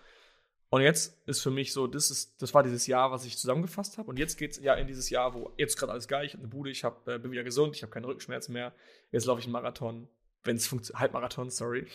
Und 0.69 0.81
jetzt 0.81 1.21
ist 1.27 1.41
für 1.41 1.51
mich 1.51 1.73
so, 1.73 1.87
das, 1.87 2.09
ist, 2.09 2.41
das 2.41 2.53
war 2.53 2.63
dieses 2.63 2.87
Jahr, 2.87 3.11
was 3.11 3.25
ich 3.25 3.37
zusammengefasst 3.37 3.97
habe. 3.97 4.09
Und 4.09 4.17
jetzt 4.17 4.37
geht 4.37 4.51
es 4.51 4.59
ja 4.59 4.73
in 4.73 4.87
dieses 4.87 5.09
Jahr, 5.09 5.33
wo 5.33 5.53
jetzt 5.57 5.77
gerade 5.77 5.91
alles 5.91 6.07
geil, 6.07 6.25
ich 6.25 6.33
habe 6.33 6.43
eine 6.43 6.49
Bude, 6.49 6.69
ich 6.69 6.83
hab, 6.83 7.07
äh, 7.07 7.19
bin 7.19 7.31
wieder 7.31 7.43
gesund, 7.43 7.75
ich 7.75 7.83
habe 7.83 7.91
keine 7.91 8.07
Rückenschmerzen 8.07 8.53
mehr. 8.53 8.73
Jetzt 9.11 9.25
laufe 9.25 9.39
ich 9.39 9.45
einen 9.45 9.53
Marathon, 9.53 10.07
wenn 10.43 10.55
es 10.55 10.67
funktioniert, 10.67 10.99
Halbmarathon, 11.01 11.49
sorry. 11.49 11.87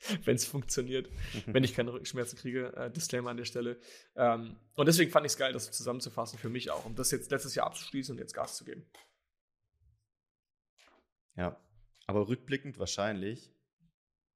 wenn 0.24 0.36
es 0.36 0.44
funktioniert, 0.44 1.08
wenn 1.46 1.64
ich 1.64 1.74
keine 1.74 1.92
Rückenschmerzen 1.92 2.38
kriege. 2.38 2.72
Äh, 2.76 2.90
Disclaimer 2.90 3.30
an 3.30 3.36
der 3.36 3.44
Stelle. 3.44 3.80
Ähm, 4.14 4.56
und 4.74 4.86
deswegen 4.86 5.10
fand 5.10 5.26
ich 5.26 5.32
es 5.32 5.38
geil, 5.38 5.52
das 5.52 5.70
zusammenzufassen 5.70 6.38
für 6.38 6.48
mich 6.48 6.70
auch, 6.70 6.84
um 6.84 6.94
das 6.94 7.10
jetzt 7.10 7.30
letztes 7.30 7.54
Jahr 7.54 7.66
abzuschließen 7.66 8.14
und 8.14 8.18
jetzt 8.18 8.32
Gas 8.32 8.56
zu 8.56 8.64
geben. 8.64 8.84
Ja, 11.36 11.56
aber 12.08 12.26
rückblickend 12.26 12.78
wahrscheinlich, 12.78 13.52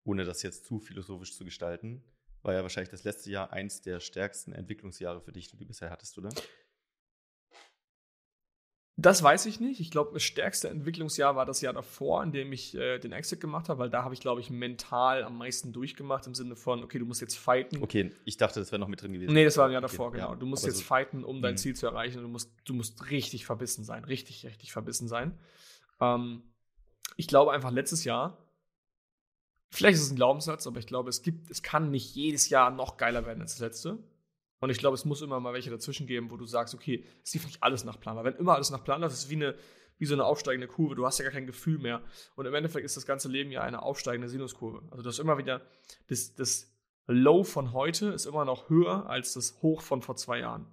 ohne 0.04 0.24
das 0.24 0.42
jetzt 0.42 0.66
zu 0.66 0.78
philosophisch 0.78 1.34
zu 1.34 1.44
gestalten, 1.44 2.04
war 2.42 2.52
ja 2.54 2.62
wahrscheinlich 2.62 2.90
das 2.90 3.04
letzte 3.04 3.30
Jahr 3.30 3.52
eins 3.52 3.80
der 3.80 4.00
stärksten 4.00 4.52
Entwicklungsjahre 4.52 5.20
für 5.20 5.32
dich, 5.32 5.48
die 5.48 5.56
du 5.56 5.64
bisher 5.64 5.90
hattest, 5.90 6.18
oder? 6.18 6.30
Das 8.98 9.22
weiß 9.22 9.46
ich 9.46 9.58
nicht. 9.58 9.80
Ich 9.80 9.90
glaube, 9.90 10.12
das 10.12 10.22
stärkste 10.22 10.68
Entwicklungsjahr 10.68 11.34
war 11.34 11.46
das 11.46 11.62
Jahr 11.62 11.72
davor, 11.72 12.22
in 12.22 12.32
dem 12.32 12.52
ich 12.52 12.74
äh, 12.74 12.98
den 12.98 13.12
Exit 13.12 13.40
gemacht 13.40 13.70
habe, 13.70 13.78
weil 13.78 13.90
da 13.90 14.04
habe 14.04 14.12
ich, 14.12 14.20
glaube 14.20 14.42
ich, 14.42 14.50
mental 14.50 15.24
am 15.24 15.38
meisten 15.38 15.72
durchgemacht 15.72 16.26
im 16.26 16.34
Sinne 16.34 16.56
von, 16.56 16.84
okay, 16.84 16.98
du 16.98 17.06
musst 17.06 17.22
jetzt 17.22 17.38
fighten. 17.38 17.82
Okay, 17.82 18.12
ich 18.26 18.36
dachte, 18.36 18.60
das 18.60 18.70
wäre 18.70 18.80
noch 18.80 18.88
mit 18.88 19.00
drin 19.00 19.14
gewesen. 19.14 19.32
Nee, 19.32 19.44
das 19.44 19.56
war 19.56 19.66
ein 19.66 19.72
Jahr 19.72 19.80
davor, 19.80 20.08
okay, 20.08 20.18
genau. 20.18 20.32
Ja, 20.32 20.36
du 20.36 20.44
musst 20.44 20.66
jetzt 20.66 20.78
so 20.78 20.84
fighten, 20.84 21.24
um 21.24 21.40
dein 21.40 21.54
mh. 21.54 21.56
Ziel 21.56 21.74
zu 21.74 21.86
erreichen. 21.86 22.18
Und 22.18 22.24
du 22.24 22.28
musst, 22.28 22.52
du 22.66 22.74
musst 22.74 23.10
richtig 23.10 23.46
verbissen 23.46 23.82
sein. 23.82 24.04
Richtig, 24.04 24.44
richtig 24.44 24.72
verbissen 24.72 25.08
sein. 25.08 25.38
Ähm, 25.98 26.42
ich 27.16 27.28
glaube 27.28 27.52
einfach 27.52 27.70
letztes 27.70 28.04
Jahr, 28.04 28.38
vielleicht 29.70 29.96
ist 29.96 30.04
es 30.04 30.10
ein 30.12 30.16
Glaubenssatz, 30.16 30.66
aber 30.66 30.78
ich 30.78 30.86
glaube, 30.86 31.08
es 31.08 31.22
gibt, 31.22 31.50
es 31.50 31.62
kann 31.62 31.90
nicht 31.90 32.14
jedes 32.14 32.48
Jahr 32.48 32.70
noch 32.70 32.96
geiler 32.96 33.26
werden 33.26 33.40
als 33.40 33.52
das 33.52 33.60
letzte. 33.60 33.98
Und 34.60 34.70
ich 34.70 34.78
glaube, 34.78 34.94
es 34.94 35.04
muss 35.04 35.22
immer 35.22 35.40
mal 35.40 35.54
welche 35.54 35.70
dazwischen 35.70 36.06
geben, 36.06 36.30
wo 36.30 36.36
du 36.36 36.46
sagst, 36.46 36.72
okay, 36.74 37.04
es 37.24 37.34
lief 37.34 37.44
nicht 37.46 37.62
alles 37.64 37.84
nach 37.84 37.98
Plan. 37.98 38.16
Weil 38.16 38.24
wenn 38.24 38.36
immer 38.36 38.54
alles 38.54 38.70
nach 38.70 38.84
Plan 38.84 39.00
läuft, 39.00 39.14
ist 39.14 39.24
es 39.24 39.30
wie, 39.30 39.34
eine, 39.34 39.56
wie 39.98 40.06
so 40.06 40.14
eine 40.14 40.24
aufsteigende 40.24 40.68
Kurve. 40.68 40.94
Du 40.94 41.04
hast 41.04 41.18
ja 41.18 41.24
gar 41.24 41.32
kein 41.32 41.46
Gefühl 41.46 41.78
mehr. 41.78 42.00
Und 42.36 42.46
im 42.46 42.54
Endeffekt 42.54 42.84
ist 42.84 42.96
das 42.96 43.04
ganze 43.04 43.28
Leben 43.28 43.50
ja 43.50 43.62
eine 43.62 43.82
aufsteigende 43.82 44.28
Sinuskurve. 44.28 44.82
Also 44.90 45.02
du 45.02 45.08
hast 45.08 45.18
immer 45.18 45.36
wieder, 45.36 45.62
das, 46.06 46.36
das 46.36 46.72
Low 47.08 47.42
von 47.42 47.72
heute 47.72 48.10
ist 48.10 48.26
immer 48.26 48.44
noch 48.44 48.68
höher 48.68 49.08
als 49.08 49.32
das 49.32 49.60
Hoch 49.62 49.82
von 49.82 50.00
vor 50.00 50.14
zwei 50.14 50.38
Jahren. 50.38 50.66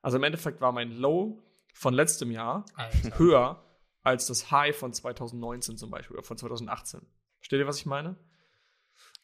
Also 0.00 0.16
im 0.16 0.22
Endeffekt 0.22 0.62
war 0.62 0.72
mein 0.72 0.92
Low 0.92 1.42
von 1.74 1.92
letztem 1.92 2.30
Jahr 2.30 2.64
Alter. 2.74 3.18
höher 3.18 3.64
als 4.02 4.26
das 4.26 4.50
High 4.50 4.76
von 4.76 4.92
2019 4.92 5.76
zum 5.76 5.90
Beispiel 5.90 6.16
oder 6.16 6.24
von 6.24 6.38
2018. 6.38 7.00
Versteht 7.38 7.58
ihr, 7.58 7.66
was 7.66 7.78
ich 7.78 7.86
meine? 7.86 8.16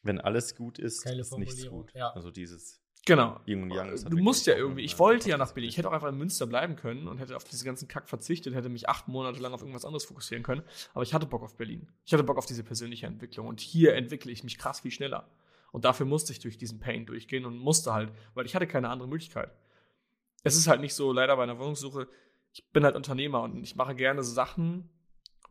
Wenn 0.02 0.20
alles 0.20 0.54
gut 0.54 0.78
ist, 0.78 1.04
ist 1.04 1.38
nichts 1.38 1.66
gut. 1.68 1.92
Ja. 1.94 2.10
Also 2.10 2.30
dieses 2.30 2.80
Genau. 3.06 3.38
Yin 3.46 3.70
und 3.70 4.10
du 4.10 4.16
musst 4.16 4.48
ja 4.48 4.56
irgendwie, 4.56 4.82
ich 4.82 4.98
wollte 4.98 5.30
ja 5.30 5.38
nach 5.38 5.52
Berlin. 5.52 5.70
Ich 5.70 5.78
hätte 5.78 5.88
auch 5.88 5.92
einfach 5.92 6.08
in 6.08 6.18
Münster 6.18 6.44
bleiben 6.44 6.74
können 6.74 7.06
und 7.06 7.18
hätte 7.18 7.36
auf 7.36 7.44
diesen 7.44 7.64
ganzen 7.64 7.86
Kack 7.86 8.08
verzichtet, 8.08 8.52
hätte 8.52 8.68
mich 8.68 8.88
acht 8.88 9.06
Monate 9.06 9.38
lang 9.40 9.54
auf 9.54 9.60
irgendwas 9.60 9.84
anderes 9.84 10.04
fokussieren 10.04 10.42
können. 10.42 10.62
Aber 10.92 11.04
ich 11.04 11.14
hatte 11.14 11.24
Bock 11.24 11.44
auf 11.44 11.56
Berlin. 11.56 11.88
Ich 12.04 12.12
hatte 12.12 12.24
Bock 12.24 12.36
auf 12.36 12.46
diese 12.46 12.64
persönliche 12.64 13.06
Entwicklung. 13.06 13.46
Und 13.46 13.60
hier 13.60 13.94
entwickle 13.94 14.32
ich 14.32 14.42
mich 14.42 14.58
krass 14.58 14.80
viel 14.80 14.90
schneller. 14.90 15.30
Und 15.70 15.84
dafür 15.84 16.04
musste 16.04 16.32
ich 16.32 16.40
durch 16.40 16.58
diesen 16.58 16.80
Pain 16.80 17.06
durchgehen 17.06 17.44
und 17.44 17.58
musste 17.58 17.92
halt, 17.92 18.10
weil 18.34 18.44
ich 18.44 18.56
hatte 18.56 18.66
keine 18.66 18.88
andere 18.88 19.08
Möglichkeit. 19.08 19.52
Es 20.42 20.56
ist 20.56 20.66
halt 20.66 20.80
nicht 20.80 20.94
so, 20.94 21.12
leider 21.12 21.36
bei 21.36 21.44
einer 21.44 21.60
Wohnungssuche, 21.60 22.08
ich 22.56 22.72
bin 22.72 22.84
halt 22.84 22.96
Unternehmer 22.96 23.42
und 23.42 23.62
ich 23.62 23.76
mache 23.76 23.94
gerne 23.94 24.24
Sachen, 24.24 24.88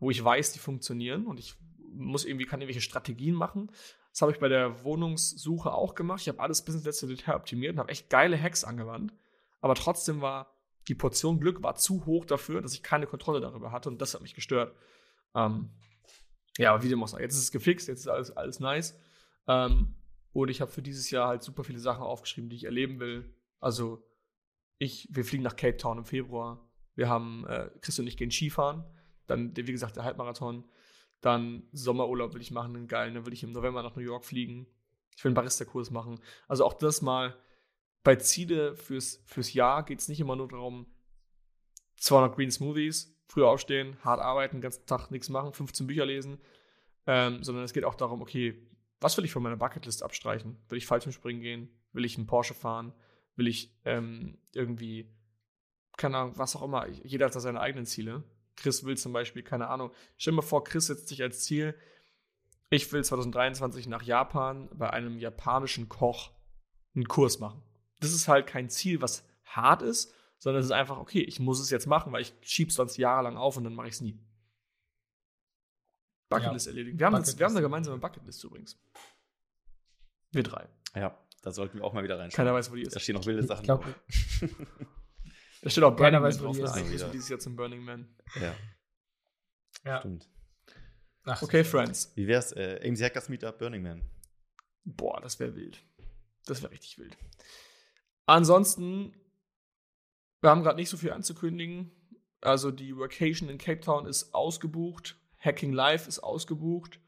wo 0.00 0.10
ich 0.10 0.22
weiß, 0.22 0.52
die 0.52 0.58
funktionieren 0.58 1.26
und 1.26 1.38
ich 1.38 1.54
muss 1.78 2.24
irgendwie, 2.24 2.46
kann 2.46 2.60
irgendwelche 2.60 2.80
Strategien 2.80 3.34
machen, 3.34 3.70
das 4.10 4.22
habe 4.22 4.32
ich 4.32 4.38
bei 4.38 4.48
der 4.48 4.82
Wohnungssuche 4.82 5.72
auch 5.72 5.94
gemacht. 5.94 6.22
Ich 6.22 6.28
habe 6.28 6.40
alles 6.40 6.64
bis 6.64 6.74
ins 6.74 6.84
letzte 6.84 7.06
Detail 7.06 7.36
optimiert 7.36 7.74
und 7.74 7.78
habe 7.78 7.90
echt 7.90 8.10
geile 8.10 8.40
Hacks 8.40 8.64
angewandt. 8.64 9.12
Aber 9.60 9.74
trotzdem 9.74 10.20
war 10.20 10.54
die 10.88 10.94
Portion 10.94 11.38
Glück 11.38 11.62
war 11.62 11.76
zu 11.76 12.06
hoch 12.06 12.24
dafür, 12.24 12.60
dass 12.62 12.72
ich 12.72 12.82
keine 12.82 13.06
Kontrolle 13.06 13.40
darüber 13.40 13.72
hatte 13.72 13.88
und 13.88 14.00
das 14.00 14.14
hat 14.14 14.22
mich 14.22 14.34
gestört. 14.34 14.74
Ähm, 15.34 15.70
ja, 16.58 16.72
aber 16.72 16.82
wie 16.82 16.88
dem 16.88 17.02
auch 17.02 17.08
sei. 17.08 17.20
Jetzt 17.20 17.34
ist 17.34 17.42
es 17.42 17.52
gefixt, 17.52 17.88
jetzt 17.88 18.00
ist 18.00 18.08
alles, 18.08 18.30
alles 18.30 18.58
nice. 18.58 18.98
Ähm, 19.46 19.94
und 20.32 20.48
ich 20.48 20.60
habe 20.60 20.70
für 20.70 20.82
dieses 20.82 21.10
Jahr 21.10 21.28
halt 21.28 21.42
super 21.42 21.62
viele 21.62 21.78
Sachen 21.78 22.02
aufgeschrieben, 22.02 22.50
die 22.50 22.56
ich 22.56 22.64
erleben 22.64 22.98
will. 22.98 23.34
Also, 23.60 24.02
ich, 24.78 25.08
wir 25.10 25.24
fliegen 25.24 25.42
nach 25.44 25.56
Cape 25.56 25.76
Town 25.76 25.98
im 25.98 26.04
Februar. 26.04 26.65
Wir 26.96 27.08
haben, 27.08 27.46
äh, 27.46 27.70
Chris 27.80 27.98
und 27.98 28.06
ich 28.06 28.16
gehen 28.16 28.30
Skifahren. 28.30 28.84
Dann, 29.26 29.56
wie 29.56 29.62
gesagt, 29.62 29.96
der 29.96 30.04
Halbmarathon. 30.04 30.64
Dann 31.20 31.68
Sommerurlaub 31.72 32.34
will 32.34 32.40
ich 32.40 32.50
machen, 32.50 32.74
einen 32.74 32.88
geilen. 32.88 33.14
Dann 33.14 33.26
will 33.26 33.32
ich 33.32 33.42
im 33.42 33.52
November 33.52 33.82
nach 33.82 33.94
New 33.94 34.02
York 34.02 34.24
fliegen. 34.24 34.66
Ich 35.16 35.22
will 35.24 35.30
einen 35.30 35.36
Barista-Kurs 35.36 35.90
machen. 35.90 36.18
Also 36.48 36.64
auch 36.64 36.74
das 36.74 37.00
mal 37.02 37.36
bei 38.02 38.16
Ziele 38.16 38.76
fürs, 38.76 39.22
fürs 39.26 39.52
Jahr 39.52 39.84
geht 39.84 40.00
es 40.00 40.08
nicht 40.08 40.20
immer 40.20 40.36
nur 40.36 40.48
darum, 40.48 40.86
200 41.96 42.36
Green 42.36 42.50
Smoothies, 42.50 43.18
früh 43.26 43.42
aufstehen, 43.42 43.96
hart 44.04 44.20
arbeiten, 44.20 44.58
den 44.58 44.60
ganzen 44.60 44.86
Tag 44.86 45.10
nichts 45.10 45.28
machen, 45.28 45.52
15 45.52 45.86
Bücher 45.86 46.06
lesen, 46.06 46.38
ähm, 47.06 47.42
sondern 47.42 47.64
es 47.64 47.72
geht 47.72 47.84
auch 47.84 47.94
darum, 47.94 48.22
okay, 48.22 48.62
was 49.00 49.16
will 49.16 49.24
ich 49.24 49.32
von 49.32 49.42
meiner 49.42 49.56
Bucketlist 49.56 50.02
abstreichen? 50.02 50.56
Will 50.68 50.78
ich 50.78 50.86
Fallschirmspringen 50.86 51.42
gehen? 51.42 51.68
Will 51.92 52.04
ich 52.04 52.16
einen 52.16 52.26
Porsche 52.26 52.54
fahren? 52.54 52.92
Will 53.34 53.48
ich 53.48 53.76
ähm, 53.84 54.38
irgendwie, 54.54 55.12
keine 55.96 56.18
Ahnung, 56.18 56.32
was 56.36 56.56
auch 56.56 56.62
immer. 56.62 56.86
Jeder 56.88 57.26
hat 57.26 57.34
da 57.34 57.40
seine 57.40 57.60
eigenen 57.60 57.86
Ziele. 57.86 58.24
Chris 58.56 58.84
will 58.84 58.96
zum 58.96 59.12
Beispiel, 59.12 59.42
keine 59.42 59.68
Ahnung, 59.68 59.92
stell 60.16 60.32
dir 60.32 60.36
mal 60.36 60.42
vor, 60.42 60.64
Chris 60.64 60.86
setzt 60.86 61.08
sich 61.08 61.22
als 61.22 61.44
Ziel, 61.44 61.74
ich 62.70 62.90
will 62.92 63.04
2023 63.04 63.86
nach 63.86 64.02
Japan 64.02 64.68
bei 64.72 64.90
einem 64.90 65.18
japanischen 65.18 65.88
Koch 65.88 66.32
einen 66.94 67.06
Kurs 67.06 67.38
machen. 67.38 67.62
Das 68.00 68.12
ist 68.12 68.28
halt 68.28 68.46
kein 68.46 68.68
Ziel, 68.68 69.00
was 69.00 69.24
hart 69.44 69.82
ist, 69.82 70.12
sondern 70.38 70.60
es 70.60 70.66
ist 70.66 70.72
einfach, 70.72 70.98
okay, 70.98 71.20
ich 71.20 71.38
muss 71.38 71.60
es 71.60 71.70
jetzt 71.70 71.86
machen, 71.86 72.12
weil 72.12 72.22
ich 72.22 72.34
schiebe 72.40 72.70
es 72.70 72.74
sonst 72.74 72.96
jahrelang 72.96 73.36
auf 73.36 73.56
und 73.56 73.64
dann 73.64 73.74
mache 73.74 73.88
ich 73.88 73.94
es 73.94 74.00
nie. 74.00 74.18
Bucketlist 76.28 76.66
ja. 76.66 76.72
erledigen. 76.72 76.98
Wir 76.98 77.06
haben, 77.06 77.12
Bucketlist. 77.12 77.38
wir 77.38 77.46
haben 77.46 77.52
eine 77.52 77.62
gemeinsame 77.62 77.98
Bucketlist 77.98 78.42
übrigens. 78.42 78.78
Wir 80.32 80.42
drei. 80.42 80.68
Ja, 80.94 81.16
da 81.42 81.52
sollten 81.52 81.78
wir 81.78 81.84
auch 81.84 81.92
mal 81.92 82.02
wieder 82.02 82.18
reinschauen. 82.18 82.36
Keiner 82.36 82.54
weiß, 82.54 82.70
wo 82.72 82.74
die 82.74 82.82
ist. 82.82 82.96
Da 82.96 83.00
stehen 83.00 83.14
noch 83.14 83.26
wilde 83.26 83.44
Sachen 83.44 83.60
ich 83.60 83.66
glaub, 83.66 83.84
Da 85.66 85.70
steht 85.70 85.82
auch 85.82 85.96
Burning 85.96 86.22
Man 86.22 86.30
drauf. 86.30 86.56
Das 86.60 86.76
ist 86.76 87.12
dieses 87.12 87.28
Jahr 87.28 87.40
zum 87.40 87.56
Burning 87.56 87.82
Man. 87.82 88.06
Ja. 88.40 88.54
Ja. 89.84 89.98
Stimmt. 89.98 90.30
Ach, 91.24 91.42
okay, 91.42 91.64
Friends. 91.64 92.12
Wie 92.14 92.28
wär's? 92.28 92.52
Äh, 92.52 92.78
AMC 92.84 93.00
Hackers 93.00 93.28
Meetup 93.28 93.58
Burning 93.58 93.82
Man. 93.82 94.08
Boah, 94.84 95.20
das 95.20 95.40
wäre 95.40 95.56
wild. 95.56 95.82
Das 96.44 96.62
wäre 96.62 96.70
richtig 96.70 96.98
wild. 96.98 97.18
Ansonsten, 98.26 99.12
wir 100.40 100.50
haben 100.50 100.62
gerade 100.62 100.76
nicht 100.76 100.88
so 100.88 100.96
viel 100.96 101.10
anzukündigen. 101.10 101.90
Also 102.40 102.70
die 102.70 102.96
Vacation 102.96 103.48
in 103.48 103.58
Cape 103.58 103.80
Town 103.80 104.06
ist 104.06 104.34
ausgebucht. 104.34 105.16
Hacking 105.40 105.72
Live 105.72 106.06
ist 106.06 106.20
ausgebucht. 106.20 107.00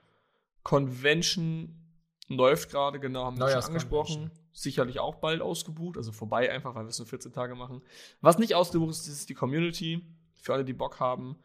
Convention 0.64 1.87
läuft 2.28 2.70
gerade, 2.70 3.00
genau, 3.00 3.24
haben 3.24 3.38
wir 3.38 3.48
schon 3.48 3.62
angesprochen 3.62 4.30
sicherlich 4.58 4.98
auch 4.98 5.14
bald 5.16 5.40
ausgebucht, 5.40 5.96
also 5.96 6.12
vorbei 6.12 6.52
einfach, 6.52 6.74
weil 6.74 6.84
wir 6.84 6.90
es 6.90 6.98
nur 6.98 7.06
14 7.06 7.32
Tage 7.32 7.54
machen. 7.54 7.80
Was 8.20 8.36
nicht 8.38 8.56
ausgebucht 8.56 8.90
ist, 8.90 9.06
ist 9.06 9.28
die 9.28 9.34
Community. 9.34 10.04
Für 10.34 10.54
alle, 10.54 10.64
die 10.64 10.72
Bock 10.72 10.98
haben, 11.00 11.38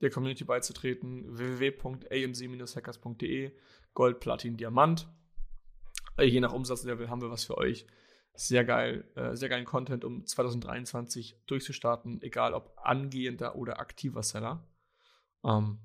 der 0.00 0.10
Community 0.10 0.44
beizutreten, 0.44 1.36
www.amc-hackers.de, 1.36 3.52
Gold, 3.94 4.20
Platin, 4.20 4.56
Diamant. 4.56 5.08
Äh, 6.16 6.24
je 6.24 6.40
nach 6.40 6.52
Umsatzlevel 6.52 7.08
haben 7.08 7.22
wir 7.22 7.30
was 7.30 7.44
für 7.44 7.56
euch. 7.56 7.86
Sehr 8.34 8.64
geil, 8.64 9.08
äh, 9.14 9.36
sehr 9.36 9.48
geilen 9.48 9.64
Content, 9.64 10.04
um 10.04 10.26
2023 10.26 11.40
durchzustarten, 11.46 12.20
egal 12.22 12.52
ob 12.52 12.76
angehender 12.82 13.54
oder 13.56 13.78
aktiver 13.80 14.22
Seller. 14.22 14.68
Ähm, 15.44 15.78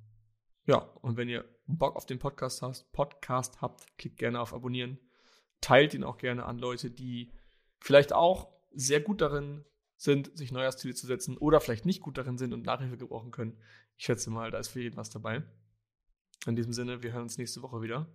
ja, 0.71 0.77
und 1.01 1.17
wenn 1.17 1.29
ihr 1.29 1.45
Bock 1.67 1.95
auf 1.95 2.05
den 2.05 2.19
Podcast 2.19 2.61
hast, 2.61 2.91
Podcast 2.91 3.61
habt, 3.61 3.97
klickt 3.97 4.17
gerne 4.17 4.39
auf 4.39 4.53
Abonnieren 4.53 4.99
teilt 5.61 5.93
ihn 5.93 6.03
auch 6.03 6.17
gerne 6.17 6.45
an 6.45 6.57
Leute, 6.57 6.91
die 6.91 7.31
vielleicht 7.79 8.13
auch 8.13 8.51
sehr 8.71 8.99
gut 8.99 9.21
darin 9.21 9.63
sind, 9.95 10.35
sich 10.35 10.51
Neujahrsziele 10.51 10.95
zu 10.95 11.05
setzen 11.05 11.37
oder 11.37 11.61
vielleicht 11.61 11.85
nicht 11.85 12.01
gut 12.01 12.17
darin 12.17 12.37
sind 12.37 12.53
und 12.53 12.65
Nachhilfe 12.65 12.97
gebrauchen 12.97 13.31
können. 13.31 13.57
Ich 13.97 14.05
schätze 14.05 14.31
mal, 14.31 14.49
da 14.49 14.57
ist 14.57 14.69
für 14.69 14.81
jeden 14.81 14.97
was 14.97 15.11
dabei. 15.11 15.43
In 16.47 16.55
diesem 16.55 16.73
Sinne, 16.73 17.03
wir 17.03 17.13
hören 17.13 17.23
uns 17.23 17.37
nächste 17.37 17.61
Woche 17.61 17.83
wieder. 17.83 18.07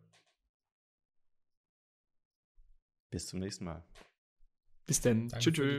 Bis 3.11 3.29
zum 3.29 3.39
nächsten 3.39 3.65
Mal. 3.65 3.85
Bis 4.85 5.01
denn. 5.01 5.29
Danke 5.29 5.53
tschö, 5.53 5.79